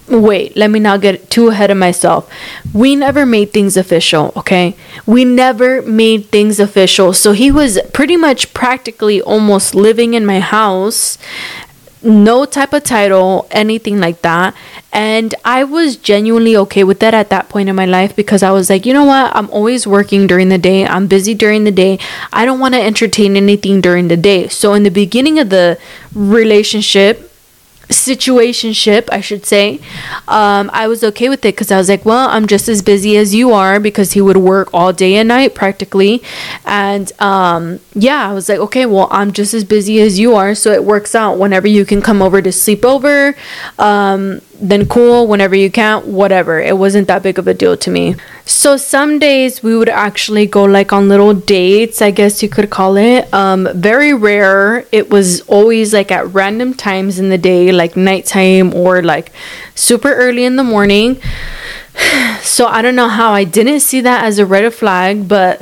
Wait, 0.08 0.56
let 0.56 0.70
me 0.70 0.80
not 0.80 1.00
get 1.00 1.30
too 1.30 1.48
ahead 1.48 1.70
of 1.70 1.76
myself. 1.76 2.28
We 2.74 2.96
never 2.96 3.24
made 3.24 3.52
things 3.52 3.76
official, 3.76 4.32
okay? 4.36 4.76
We 5.06 5.24
never 5.24 5.82
made 5.82 6.26
things 6.26 6.58
official. 6.58 7.12
So 7.12 7.30
he 7.30 7.52
was 7.52 7.78
pretty 7.92 8.16
much 8.16 8.52
practically 8.52 9.22
almost 9.22 9.72
living 9.72 10.14
in 10.14 10.26
my 10.26 10.40
house 10.40 11.16
no 12.02 12.44
type 12.44 12.72
of 12.72 12.82
title, 12.84 13.46
anything 13.50 14.00
like 14.00 14.22
that. 14.22 14.54
And 14.92 15.34
I 15.44 15.64
was 15.64 15.96
genuinely 15.96 16.56
okay 16.56 16.82
with 16.82 17.00
that 17.00 17.14
at 17.14 17.30
that 17.30 17.48
point 17.48 17.68
in 17.68 17.76
my 17.76 17.86
life 17.86 18.16
because 18.16 18.42
I 18.42 18.50
was 18.50 18.68
like, 18.70 18.86
you 18.86 18.92
know 18.92 19.04
what? 19.04 19.34
I'm 19.34 19.50
always 19.50 19.86
working 19.86 20.26
during 20.26 20.48
the 20.48 20.58
day. 20.58 20.86
I'm 20.86 21.06
busy 21.06 21.34
during 21.34 21.64
the 21.64 21.70
day. 21.70 21.98
I 22.32 22.44
don't 22.44 22.58
want 22.58 22.74
to 22.74 22.80
entertain 22.80 23.36
anything 23.36 23.80
during 23.80 24.08
the 24.08 24.16
day. 24.16 24.48
So 24.48 24.74
in 24.74 24.82
the 24.82 24.90
beginning 24.90 25.38
of 25.38 25.50
the 25.50 25.78
relationship, 26.14 27.29
situationship, 27.90 29.08
I 29.12 29.20
should 29.20 29.44
say, 29.44 29.80
um, 30.28 30.70
I 30.72 30.86
was 30.86 31.04
okay 31.04 31.28
with 31.28 31.40
it 31.40 31.54
because 31.54 31.70
I 31.70 31.76
was 31.76 31.88
like, 31.88 32.04
well, 32.04 32.28
I'm 32.28 32.46
just 32.46 32.68
as 32.68 32.82
busy 32.82 33.16
as 33.16 33.34
you 33.34 33.52
are 33.52 33.78
because 33.78 34.12
he 34.12 34.20
would 34.20 34.36
work 34.36 34.70
all 34.72 34.92
day 34.92 35.16
and 35.16 35.28
night 35.28 35.54
practically. 35.54 36.22
And 36.64 37.12
um, 37.20 37.80
yeah, 37.94 38.30
I 38.30 38.32
was 38.32 38.48
like, 38.48 38.58
okay, 38.60 38.86
well, 38.86 39.08
I'm 39.10 39.32
just 39.32 39.54
as 39.54 39.64
busy 39.64 40.00
as 40.00 40.18
you 40.18 40.34
are. 40.34 40.54
So 40.54 40.72
it 40.72 40.84
works 40.84 41.14
out 41.14 41.38
whenever 41.38 41.66
you 41.66 41.84
can 41.84 42.00
come 42.00 42.22
over 42.22 42.40
to 42.40 42.52
sleep 42.52 42.84
over. 42.84 43.34
Um, 43.78 44.40
then 44.60 44.86
cool 44.86 45.26
whenever 45.26 45.54
you 45.54 45.70
can't 45.70 46.06
whatever. 46.06 46.60
It 46.60 46.76
wasn't 46.76 47.08
that 47.08 47.22
big 47.22 47.38
of 47.38 47.48
a 47.48 47.54
deal 47.54 47.76
to 47.78 47.90
me. 47.90 48.16
So 48.44 48.76
some 48.76 49.18
days 49.18 49.62
we 49.62 49.76
would 49.76 49.88
actually 49.88 50.46
go 50.46 50.64
like 50.64 50.92
on 50.92 51.08
little 51.08 51.34
dates 51.34 52.02
i 52.02 52.10
guess 52.10 52.42
you 52.42 52.48
could 52.48 52.70
call 52.70 52.96
it. 52.96 53.32
Um 53.32 53.68
very 53.74 54.12
rare. 54.14 54.86
It 54.92 55.10
was 55.10 55.40
always 55.42 55.92
like 55.94 56.10
at 56.10 56.26
random 56.34 56.74
times 56.74 57.18
in 57.18 57.28
the 57.30 57.38
day 57.38 57.72
like 57.72 57.96
nighttime 57.96 58.74
or 58.74 59.02
like 59.02 59.32
super 59.74 60.12
early 60.12 60.44
in 60.44 60.56
the 60.56 60.64
morning. 60.64 61.20
So 62.42 62.66
i 62.66 62.80
don't 62.82 62.96
know 62.96 63.08
how. 63.08 63.32
I 63.32 63.44
didn't 63.44 63.80
see 63.80 64.00
that 64.00 64.24
as 64.24 64.38
a 64.38 64.46
red 64.46 64.72
flag 64.72 65.28
but 65.28 65.60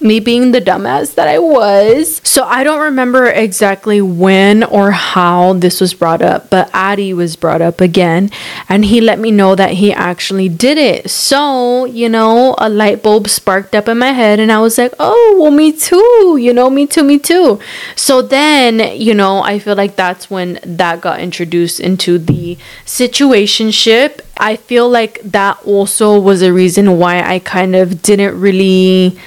me 0.00 0.20
being 0.20 0.52
the 0.52 0.60
dumbass 0.60 1.14
that 1.14 1.28
I 1.28 1.38
was. 1.38 2.20
So 2.24 2.44
I 2.44 2.62
don't 2.64 2.80
remember 2.80 3.26
exactly 3.26 4.00
when 4.00 4.62
or 4.62 4.92
how 4.92 5.54
this 5.54 5.80
was 5.80 5.94
brought 5.94 6.22
up, 6.22 6.50
but 6.50 6.70
Addy 6.72 7.12
was 7.12 7.36
brought 7.36 7.60
up 7.60 7.80
again 7.80 8.30
and 8.68 8.84
he 8.84 9.00
let 9.00 9.18
me 9.18 9.30
know 9.30 9.54
that 9.54 9.72
he 9.72 9.92
actually 9.92 10.48
did 10.48 10.78
it. 10.78 11.10
So, 11.10 11.84
you 11.84 12.08
know, 12.08 12.54
a 12.58 12.68
light 12.68 13.02
bulb 13.02 13.28
sparked 13.28 13.74
up 13.74 13.88
in 13.88 13.98
my 13.98 14.12
head 14.12 14.38
and 14.40 14.52
I 14.52 14.60
was 14.60 14.78
like, 14.78 14.94
oh, 14.98 15.38
well, 15.40 15.50
me 15.50 15.72
too, 15.72 16.38
you 16.40 16.52
know, 16.52 16.70
me 16.70 16.86
too, 16.86 17.02
me 17.02 17.18
too. 17.18 17.60
So 17.96 18.22
then, 18.22 18.96
you 18.98 19.14
know, 19.14 19.42
I 19.42 19.58
feel 19.58 19.74
like 19.74 19.96
that's 19.96 20.30
when 20.30 20.60
that 20.64 21.00
got 21.00 21.20
introduced 21.20 21.80
into 21.80 22.18
the 22.18 22.56
situationship. 22.86 24.20
I 24.36 24.56
feel 24.56 24.88
like 24.88 25.20
that 25.22 25.58
also 25.64 26.18
was 26.18 26.42
a 26.42 26.52
reason 26.52 26.98
why 26.98 27.20
I 27.22 27.40
kind 27.40 27.74
of 27.74 28.02
didn't 28.02 28.40
really 28.40 29.18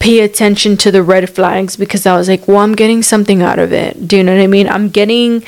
pay 0.00 0.20
attention 0.20 0.76
to 0.78 0.90
the 0.90 1.02
red 1.02 1.30
flags 1.30 1.76
because 1.76 2.06
I 2.06 2.16
was 2.16 2.28
like, 2.28 2.48
well, 2.48 2.56
I'm 2.56 2.74
getting 2.74 3.02
something 3.02 3.42
out 3.42 3.58
of 3.58 3.72
it. 3.72 4.08
Do 4.08 4.16
you 4.16 4.24
know 4.24 4.34
what 4.34 4.42
I 4.42 4.46
mean? 4.48 4.68
I'm 4.68 4.88
getting, 4.88 5.44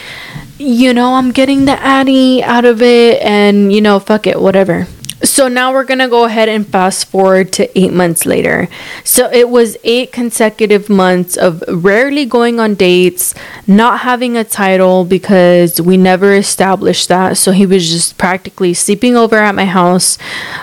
you 0.58 0.92
know, 0.94 1.14
I'm 1.14 1.32
getting 1.32 1.64
the 1.64 1.72
Addy 1.82 2.42
out 2.44 2.66
of 2.66 2.82
it 2.82 3.20
and, 3.22 3.72
you 3.72 3.80
know, 3.80 3.98
fuck 3.98 4.26
it, 4.26 4.40
whatever. 4.40 4.86
So 5.24 5.46
now 5.46 5.72
we're 5.72 5.84
gonna 5.84 6.08
go 6.08 6.24
ahead 6.24 6.48
and 6.48 6.66
fast 6.66 7.06
forward 7.06 7.52
to 7.52 7.78
eight 7.78 7.92
months 7.92 8.26
later. 8.26 8.68
So 9.04 9.30
it 9.30 9.48
was 9.48 9.76
eight 9.84 10.12
consecutive 10.12 10.90
months 10.90 11.36
of 11.36 11.62
rarely 11.68 12.26
going 12.26 12.58
on 12.58 12.74
dates, 12.74 13.32
not 13.66 14.00
having 14.00 14.36
a 14.36 14.42
title 14.42 15.04
because 15.04 15.80
we 15.80 15.96
never 15.96 16.34
established 16.34 17.08
that. 17.08 17.38
So 17.38 17.52
he 17.52 17.66
was 17.66 17.88
just 17.88 18.18
practically 18.18 18.74
sleeping 18.74 19.16
over 19.16 19.36
at 19.36 19.54
my 19.54 19.64
house, 19.64 20.18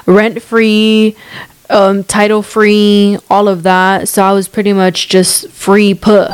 rent 0.05 0.41
free, 0.41 1.15
um, 1.69 2.03
title 2.03 2.41
free, 2.41 3.17
all 3.29 3.47
of 3.47 3.63
that. 3.63 4.07
So 4.07 4.23
I 4.23 4.31
was 4.33 4.47
pretty 4.47 4.73
much 4.73 5.09
just 5.09 5.49
free 5.49 5.93
put. 5.93 6.31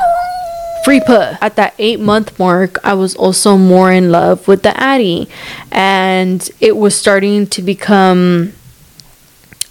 Free 0.84 1.02
put. 1.02 1.38
At 1.42 1.56
that 1.56 1.74
eight 1.80 2.00
month 2.00 2.38
mark, 2.40 2.78
I 2.84 2.94
was 2.94 3.16
also 3.16 3.58
more 3.58 3.92
in 3.92 4.12
love 4.12 4.48
with 4.48 4.64
the 4.64 4.80
Addy. 4.80 5.28
And 5.72 6.48
it 6.60 6.78
was 6.78 6.96
starting 6.96 7.48
to 7.48 7.62
become 7.62 8.54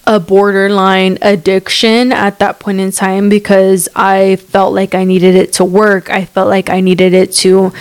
a 0.06 0.20
borderline 0.20 1.16
addiction 1.22 2.12
at 2.12 2.38
that 2.38 2.60
point 2.60 2.78
in 2.78 2.90
time 2.90 3.28
because 3.28 3.88
I 3.96 4.36
felt 4.36 4.74
like 4.74 4.94
I 4.94 5.04
needed 5.04 5.34
it 5.34 5.54
to 5.54 5.64
work. 5.64 6.10
I 6.10 6.26
felt 6.26 6.48
like 6.48 6.68
I 6.68 6.80
needed 6.80 7.14
it 7.14 7.32
to 7.36 7.72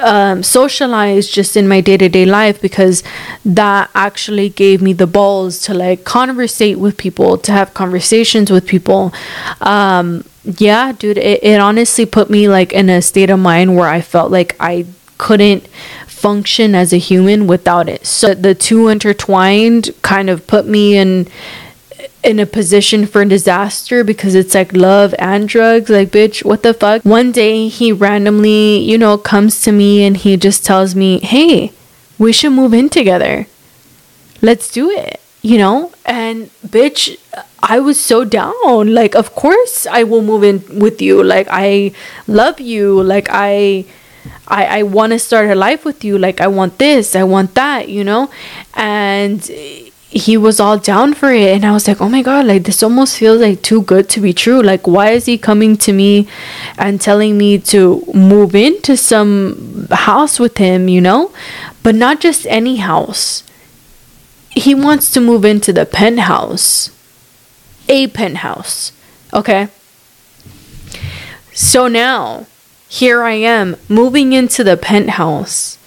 um, 0.00 0.42
socialize 0.42 1.28
just 1.28 1.56
in 1.56 1.68
my 1.68 1.80
day-to-day 1.80 2.24
life 2.24 2.60
because 2.60 3.02
that 3.44 3.90
actually 3.94 4.48
gave 4.48 4.82
me 4.82 4.92
the 4.92 5.06
balls 5.06 5.60
to 5.62 5.74
like 5.74 6.04
conversate 6.04 6.78
with 6.78 6.96
people 6.96 7.38
to 7.38 7.52
have 7.52 7.74
conversations 7.74 8.50
with 8.50 8.66
people. 8.66 9.12
Um, 9.60 10.24
yeah 10.56 10.90
dude 10.92 11.18
it, 11.18 11.44
it 11.44 11.60
honestly 11.60 12.06
put 12.06 12.30
me 12.30 12.48
like 12.48 12.72
in 12.72 12.88
a 12.88 13.02
state 13.02 13.28
of 13.28 13.38
mind 13.38 13.76
where 13.76 13.90
i 13.90 14.00
felt 14.00 14.32
like 14.32 14.56
i 14.58 14.86
couldn't 15.18 15.68
function 16.20 16.74
as 16.74 16.92
a 16.92 16.98
human 16.98 17.46
without 17.46 17.88
it. 17.88 18.06
So 18.06 18.34
the 18.34 18.54
two 18.54 18.88
intertwined 18.88 19.90
kind 20.02 20.28
of 20.28 20.46
put 20.46 20.66
me 20.66 20.96
in 20.96 21.28
in 22.22 22.38
a 22.38 22.46
position 22.46 23.06
for 23.06 23.24
disaster 23.24 24.04
because 24.04 24.34
it's 24.34 24.54
like 24.54 24.72
love 24.72 25.14
and 25.18 25.48
drugs. 25.48 25.88
Like, 25.90 26.10
bitch, 26.10 26.44
what 26.44 26.62
the 26.62 26.74
fuck? 26.74 27.02
One 27.02 27.32
day 27.32 27.68
he 27.68 27.92
randomly, 27.92 28.78
you 28.78 28.98
know, 28.98 29.16
comes 29.16 29.62
to 29.62 29.72
me 29.72 30.04
and 30.04 30.16
he 30.16 30.36
just 30.36 30.64
tells 30.64 30.94
me, 30.94 31.18
hey, 31.20 31.72
we 32.18 32.32
should 32.32 32.52
move 32.52 32.74
in 32.74 32.88
together. 32.88 33.46
Let's 34.42 34.70
do 34.70 34.90
it, 34.90 35.20
you 35.42 35.58
know? 35.58 35.92
And 36.04 36.50
bitch, 36.66 37.18
I 37.62 37.78
was 37.78 37.98
so 37.98 38.24
down. 38.24 38.94
Like, 38.94 39.14
of 39.14 39.34
course 39.34 39.86
I 39.86 40.02
will 40.02 40.22
move 40.22 40.44
in 40.44 40.78
with 40.78 41.00
you. 41.00 41.22
Like, 41.22 41.46
I 41.50 41.92
love 42.26 42.60
you. 42.60 43.02
Like, 43.02 43.28
I. 43.30 43.86
I, 44.46 44.80
I 44.80 44.82
want 44.82 45.12
to 45.12 45.18
start 45.18 45.48
a 45.48 45.54
life 45.54 45.86
with 45.86 46.04
you. 46.04 46.18
Like, 46.18 46.42
I 46.42 46.46
want 46.46 46.76
this, 46.76 47.16
I 47.16 47.22
want 47.22 47.54
that, 47.54 47.88
you 47.88 48.04
know? 48.04 48.30
And 48.74 49.40
he 50.10 50.36
was 50.36 50.58
all 50.58 50.76
down 50.76 51.14
for 51.14 51.30
it. 51.30 51.54
And 51.54 51.64
i 51.64 51.72
was 51.72 51.86
like 51.86 52.00
oh 52.00 52.08
my 52.08 52.22
god 52.22 52.46
like 52.46 52.64
this 52.64 52.82
almost 52.82 53.16
feels 53.16 53.40
like 53.40 53.62
too 53.62 53.82
good 53.82 54.08
to 54.10 54.20
be 54.20 54.32
true. 54.32 54.60
Like 54.60 54.86
why 54.86 55.10
is 55.10 55.26
he 55.26 55.38
coming 55.38 55.76
to 55.78 55.92
me 55.92 56.26
and 56.76 57.00
telling 57.00 57.38
me 57.38 57.58
to 57.58 58.04
move 58.12 58.54
into 58.54 58.96
some 58.96 59.86
house 59.90 60.38
with 60.40 60.58
him 60.58 60.88
you 60.88 61.00
know? 61.00 61.32
But 61.82 61.94
not 61.94 62.20
just 62.20 62.46
any 62.48 62.76
house. 62.76 63.44
He 64.50 64.74
wants 64.74 65.12
to 65.12 65.20
move 65.20 65.44
into 65.44 65.72
the 65.72 65.86
penthouse. 65.86 66.90
A 67.88 68.08
penthouse. 68.08 68.92
Okay? 69.32 69.68
So 71.54 71.86
now 71.86 72.46
here 72.88 73.22
i 73.22 73.34
am 73.34 73.76
moving 73.88 74.32
into 74.32 74.64
the 74.64 74.76
penthouse. 74.76 75.78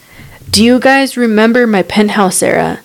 Do 0.49 0.63
you 0.63 0.80
guys 0.80 1.17
remember 1.17 1.67
my 1.67 1.84
penthouse 1.84 2.41
era 2.41 2.80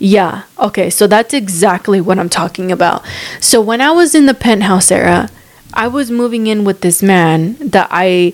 yeah. 0.00 0.44
Okay. 0.58 0.88
So 0.90 1.06
that's 1.06 1.34
exactly 1.34 2.00
what 2.00 2.18
I'm 2.18 2.30
talking 2.30 2.72
about. 2.72 3.04
So 3.38 3.60
when 3.60 3.80
I 3.80 3.92
was 3.92 4.14
in 4.14 4.26
the 4.26 4.34
penthouse 4.34 4.90
era, 4.90 5.28
I 5.74 5.86
was 5.86 6.10
moving 6.10 6.46
in 6.46 6.64
with 6.64 6.80
this 6.80 7.02
man 7.02 7.56
that 7.58 7.88
I 7.90 8.32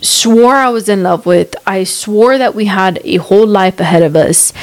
swore 0.00 0.54
I 0.56 0.70
was 0.70 0.88
in 0.88 1.02
love 1.02 1.26
with. 1.26 1.54
I 1.66 1.84
swore 1.84 2.38
that 2.38 2.54
we 2.54 2.64
had 2.64 3.00
a 3.04 3.18
whole 3.18 3.46
life 3.46 3.78
ahead 3.80 4.02
of 4.02 4.16
us. 4.16 4.54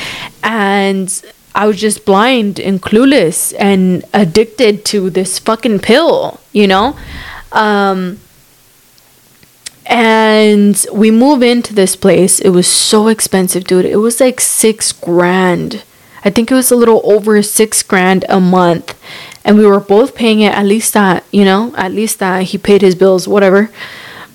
And 0.43 1.24
I 1.53 1.68
was 1.68 1.80
just 1.80 2.05
blind 2.05 2.60
and 2.60 2.82
clueless 2.82 3.53
and 3.60 4.03
addicted 4.12 4.86
to 4.86 5.12
this 5.12 5.38
fucking 5.38 5.80
pill, 5.80 6.39
you 6.51 6.68
know? 6.68 6.97
Um, 7.51 8.20
and 9.86 10.86
we 10.91 11.12
move 11.12 11.43
into 11.43 11.76
this 11.76 11.95
place. 11.95 12.39
It 12.39 12.49
was 12.49 12.68
so 12.68 13.07
expensive, 13.10 13.64
dude. 13.66 13.86
It 13.86 13.97
was 13.97 14.20
like 14.20 14.41
six 14.41 14.91
grand 14.91 15.84
I 16.24 16.30
think 16.30 16.51
it 16.51 16.55
was 16.55 16.72
a 16.72 16.76
little 16.76 17.01
over 17.03 17.41
six 17.41 17.84
grand 17.84 18.26
a 18.30 18.39
month. 18.39 18.99
And 19.45 19.57
we 19.57 19.65
were 19.65 19.80
both 19.80 20.15
paying 20.15 20.41
it 20.41 20.53
at 20.53 20.65
least 20.65 20.93
that, 20.93 21.24
you 21.32 21.45
know, 21.45 21.74
at 21.76 21.91
least 21.91 22.20
that 22.20 22.43
he 22.43 22.57
paid 22.57 22.82
his 22.82 22.95
bills, 22.95 23.28
whatever. 23.28 23.72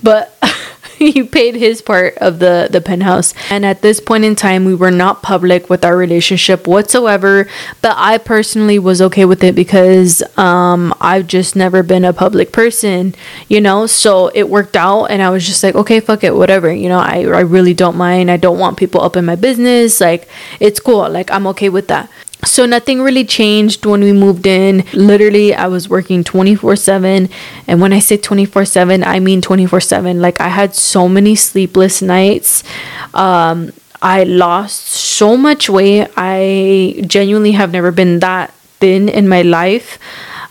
But 0.02 0.36
he 0.98 1.22
paid 1.22 1.54
his 1.54 1.82
part 1.82 2.16
of 2.18 2.38
the 2.38 2.68
the 2.70 2.80
penthouse. 2.80 3.34
And 3.50 3.64
at 3.64 3.82
this 3.82 4.00
point 4.00 4.24
in 4.24 4.36
time 4.36 4.64
we 4.64 4.74
were 4.74 4.90
not 4.90 5.22
public 5.22 5.68
with 5.68 5.84
our 5.84 5.96
relationship 5.96 6.66
whatsoever. 6.66 7.48
But 7.82 7.94
i 7.96 8.18
personally 8.18 8.78
was 8.78 9.00
okay 9.02 9.24
with 9.24 9.42
it 9.42 9.54
because 9.54 10.22
um 10.38 10.94
i've 11.00 11.26
just 11.26 11.56
never 11.56 11.82
been 11.82 12.04
a 12.04 12.12
public 12.12 12.52
person 12.52 13.14
you 13.48 13.60
know? 13.60 13.86
So 13.86 14.28
it 14.34 14.48
worked 14.48 14.76
out 14.76 15.06
and 15.06 15.20
i 15.22 15.30
was 15.30 15.46
just 15.46 15.62
like 15.62 15.74
okay 15.74 16.00
fuck 16.00 16.24
it 16.24 16.34
whatever 16.34 16.72
you 16.72 16.88
know? 16.88 16.98
I, 16.98 17.24
I 17.24 17.40
really 17.40 17.74
don't 17.74 17.96
mind. 17.96 18.30
I 18.30 18.36
don't 18.36 18.58
want 18.58 18.78
people 18.78 19.00
up 19.00 19.16
in 19.16 19.24
my 19.24 19.36
business. 19.36 20.00
Like 20.00 20.28
it's 20.60 20.80
cool. 20.80 21.08
Like 21.08 21.30
i'm 21.30 21.46
okay 21.48 21.68
with 21.68 21.88
that 21.88 22.10
so 22.44 22.66
nothing 22.66 23.02
really 23.02 23.24
changed 23.24 23.86
when 23.86 24.00
we 24.00 24.12
moved 24.12 24.46
in. 24.46 24.84
Literally, 24.92 25.54
I 25.54 25.66
was 25.68 25.88
working 25.88 26.24
24 26.24 26.76
7. 26.76 27.28
And 27.66 27.80
when 27.80 27.92
I 27.92 27.98
say 27.98 28.16
24 28.16 28.64
7, 28.64 29.04
I 29.04 29.20
mean 29.20 29.40
24 29.40 29.80
7. 29.80 30.20
Like, 30.20 30.40
I 30.40 30.48
had 30.48 30.74
so 30.74 31.08
many 31.08 31.34
sleepless 31.34 32.02
nights. 32.02 32.64
Um, 33.12 33.72
I 34.02 34.24
lost 34.24 34.86
so 34.86 35.36
much 35.36 35.70
weight. 35.70 36.08
I 36.16 37.02
genuinely 37.06 37.52
have 37.52 37.72
never 37.72 37.90
been 37.90 38.20
that 38.20 38.52
thin 38.80 39.08
in 39.08 39.28
my 39.28 39.42
life. 39.42 39.98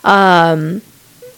Um, 0.03 0.81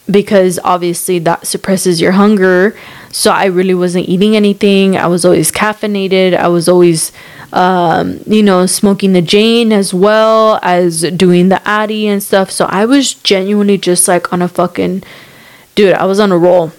because 0.10 0.60
obviously 0.64 1.20
that 1.20 1.48
suppresses 1.48 2.00
your 2.00 2.14
hunger. 2.14 2.78
So 3.12 3.32
I 3.32 3.46
really 3.46 3.74
wasn't 3.74 4.10
eating 4.10 4.36
anything. 4.36 4.98
I 4.98 5.08
was 5.08 5.26
always 5.26 5.52
caffeinated. 5.52 6.36
I 6.36 6.48
was 6.48 6.68
always 6.68 7.12
um, 7.54 8.20
you 8.28 8.44
know, 8.44 8.66
smoking 8.66 9.14
the 9.14 9.22
Jane 9.22 9.72
as 9.72 9.94
well 9.94 10.60
as 10.62 11.02
doing 11.16 11.48
the 11.50 11.66
Addy 11.68 12.06
and 12.08 12.22
stuff. 12.22 12.52
So 12.52 12.66
I 12.66 12.86
was 12.86 13.14
genuinely 13.14 13.78
just 13.78 14.08
like 14.08 14.34
on 14.34 14.42
a 14.42 14.50
fucking 14.50 15.04
dude, 15.74 15.94
I 15.94 16.06
was 16.06 16.20
on 16.20 16.32
a 16.32 16.38
roll. 16.38 16.74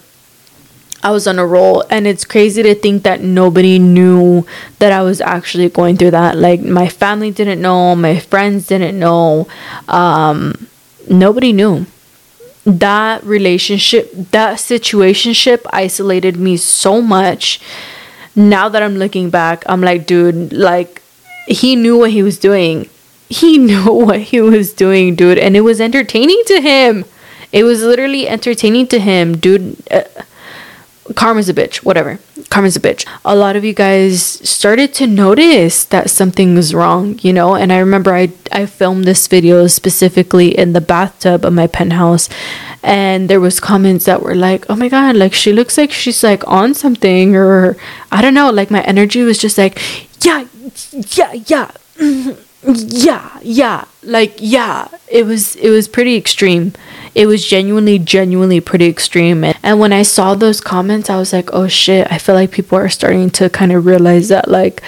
I 1.03 1.11
was 1.11 1.27
on 1.27 1.39
a 1.39 1.45
roll 1.45 1.83
and 1.89 2.05
it's 2.05 2.25
crazy 2.25 2.63
to 2.63 2.75
think 2.75 3.03
that 3.03 3.21
nobody 3.21 3.79
knew 3.79 4.45
that 4.79 4.91
I 4.91 5.01
was 5.03 5.21
actually 5.21 5.69
going 5.69 5.97
through 5.97 6.11
that. 6.11 6.37
Like 6.37 6.61
my 6.61 6.89
family 6.89 7.31
didn't 7.31 7.61
know, 7.61 7.95
my 7.95 8.19
friends 8.19 8.67
didn't 8.67 8.99
know. 8.99 9.47
Um 9.87 10.67
nobody 11.09 11.53
knew. 11.53 11.85
That 12.67 13.23
relationship, 13.23 14.11
that 14.31 14.57
situationship 14.57 15.61
isolated 15.71 16.35
me 16.35 16.57
so 16.57 17.01
much 17.01 17.61
now 18.35 18.69
that 18.69 18.83
I'm 18.83 18.97
looking 18.97 19.29
back, 19.29 19.63
I'm 19.65 19.81
like, 19.81 20.05
dude, 20.05 20.53
like 20.53 21.01
he 21.47 21.75
knew 21.75 21.97
what 21.97 22.11
he 22.11 22.21
was 22.21 22.37
doing. 22.37 22.89
He 23.29 23.57
knew 23.69 23.91
what 23.91 24.19
he 24.19 24.41
was 24.41 24.73
doing, 24.73 25.15
dude, 25.15 25.39
and 25.39 25.57
it 25.57 25.61
was 25.61 25.81
entertaining 25.81 26.41
to 26.47 26.61
him. 26.61 27.05
It 27.51 27.63
was 27.63 27.81
literally 27.81 28.27
entertaining 28.27 28.87
to 28.87 28.99
him, 28.99 29.37
dude. 29.37 29.81
Uh, 29.89 30.03
karma's 31.15 31.49
a 31.49 31.53
bitch, 31.53 31.77
whatever. 31.77 32.19
Karma's 32.49 32.75
a 32.75 32.79
bitch. 32.79 33.05
A 33.25 33.35
lot 33.35 33.55
of 33.55 33.63
you 33.65 33.73
guys 33.73 34.23
started 34.23 34.93
to 34.95 35.07
notice 35.07 35.83
that 35.85 36.09
something 36.09 36.55
was 36.55 36.73
wrong, 36.73 37.19
you 37.21 37.33
know. 37.33 37.55
And 37.55 37.71
I 37.73 37.79
remember 37.79 38.13
I 38.13 38.31
I 38.51 38.65
filmed 38.65 39.05
this 39.05 39.27
video 39.27 39.67
specifically 39.67 40.57
in 40.57 40.73
the 40.73 40.81
bathtub 40.81 41.45
of 41.45 41.53
my 41.53 41.67
penthouse, 41.67 42.29
and 42.83 43.29
there 43.29 43.41
was 43.41 43.59
comments 43.59 44.05
that 44.05 44.21
were 44.21 44.35
like 44.35 44.65
oh 44.69 44.75
my 44.75 44.87
god 44.87 45.15
like 45.15 45.33
she 45.33 45.51
looks 45.51 45.77
like 45.77 45.91
she's 45.91 46.23
like 46.23 46.47
on 46.47 46.73
something 46.73 47.35
or 47.35 47.75
i 48.11 48.21
don't 48.21 48.33
know 48.33 48.49
like 48.49 48.71
my 48.71 48.81
energy 48.83 49.21
was 49.23 49.37
just 49.37 49.57
like 49.57 49.77
yeah 50.23 50.45
yeah 51.15 51.33
yeah 51.33 51.71
yeah 52.63 53.39
yeah 53.43 53.85
like 54.03 54.35
yeah 54.39 54.87
it 55.07 55.25
was 55.25 55.55
it 55.57 55.69
was 55.69 55.87
pretty 55.87 56.15
extreme 56.15 56.73
it 57.13 57.27
was 57.27 57.45
genuinely 57.45 57.99
genuinely 57.99 58.59
pretty 58.59 58.87
extreme 58.87 59.43
and, 59.43 59.79
when 59.79 59.93
i 59.93 60.01
saw 60.01 60.33
those 60.33 60.59
comments 60.59 61.09
i 61.09 61.17
was 61.17 61.31
like 61.31 61.49
oh 61.53 61.67
shit 61.67 62.11
i 62.11 62.17
feel 62.17 62.35
like 62.35 62.51
people 62.51 62.77
are 62.77 62.89
starting 62.89 63.29
to 63.29 63.49
kind 63.49 63.71
of 63.71 63.85
realize 63.85 64.29
that 64.29 64.47
like 64.47 64.81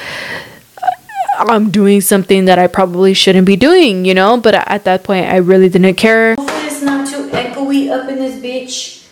i'm 1.37 1.69
doing 1.69 2.01
something 2.01 2.45
that 2.45 2.57
i 2.57 2.67
probably 2.67 3.13
shouldn't 3.13 3.45
be 3.45 3.55
doing 3.55 4.03
you 4.03 4.13
know 4.13 4.37
but 4.37 4.55
at 4.55 4.83
that 4.83 5.03
point 5.03 5.25
i 5.27 5.37
really 5.37 5.69
didn't 5.69 5.95
care 5.95 6.35
Hopefully 6.35 6.67
it's 6.67 6.81
not 6.81 7.07
too 7.07 7.29
echoey 7.29 7.89
up 7.91 8.09
in 8.09 8.15
this 8.15 8.41
bitch. 8.41 9.07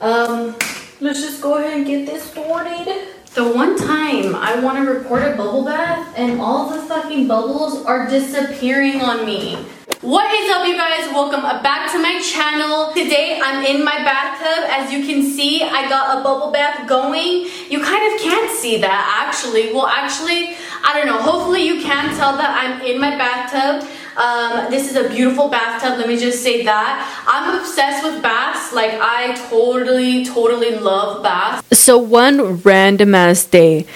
Um, 0.00 0.54
let's 1.00 1.20
just 1.20 1.40
go 1.40 1.58
ahead 1.58 1.78
and 1.78 1.86
get 1.86 2.06
this 2.06 2.24
started. 2.24 3.08
The 3.34 3.42
one 3.42 3.76
time 3.76 4.36
I 4.36 4.60
want 4.60 4.78
to 4.78 4.88
record 4.88 5.24
a 5.24 5.36
bubble 5.36 5.64
bath 5.64 6.14
and 6.16 6.40
all 6.40 6.70
the 6.70 6.80
fucking 6.82 7.26
bubbles 7.26 7.84
are 7.84 8.08
disappearing 8.08 9.00
on 9.00 9.26
me. 9.26 9.56
What 10.02 10.32
is 10.32 10.48
up 10.52 10.64
you 10.64 10.76
guys? 10.76 11.12
Welcome 11.12 11.42
back 11.42 11.90
to 11.90 11.98
my 11.98 12.22
channel. 12.22 12.92
Today 12.92 13.40
I'm 13.42 13.64
in 13.64 13.84
my 13.84 13.96
bathtub. 14.04 14.70
As 14.70 14.92
you 14.92 15.04
can 15.04 15.28
see, 15.28 15.64
I 15.64 15.88
got 15.88 16.16
a 16.16 16.22
bubble 16.22 16.52
bath 16.52 16.88
going. 16.88 17.50
You 17.68 17.82
kind 17.82 18.14
of 18.14 18.20
can't 18.20 18.52
see 18.52 18.78
that 18.78 19.26
actually. 19.26 19.72
Well, 19.72 19.88
actually, 19.88 20.54
I 20.84 20.94
don't 20.94 21.06
know. 21.06 21.18
Hopefully 21.18 21.66
you 21.66 21.82
can 21.82 22.14
tell 22.14 22.36
that 22.36 22.54
I'm 22.54 22.86
in 22.86 23.00
my 23.00 23.18
bathtub. 23.18 23.90
Um, 24.16 24.70
this 24.70 24.90
is 24.90 24.96
a 24.96 25.08
beautiful 25.08 25.48
bathtub, 25.48 25.98
let 25.98 26.06
me 26.06 26.16
just 26.16 26.42
say 26.42 26.64
that. 26.64 27.24
I'm 27.26 27.58
obsessed 27.58 28.04
with 28.04 28.22
baths, 28.22 28.72
like 28.72 28.92
I 28.94 29.34
totally, 29.50 30.24
totally 30.24 30.76
love 30.76 31.22
baths. 31.22 31.78
So 31.78 31.98
one 31.98 32.58
random 32.58 33.14
ass 33.14 33.44
day, 33.44 33.86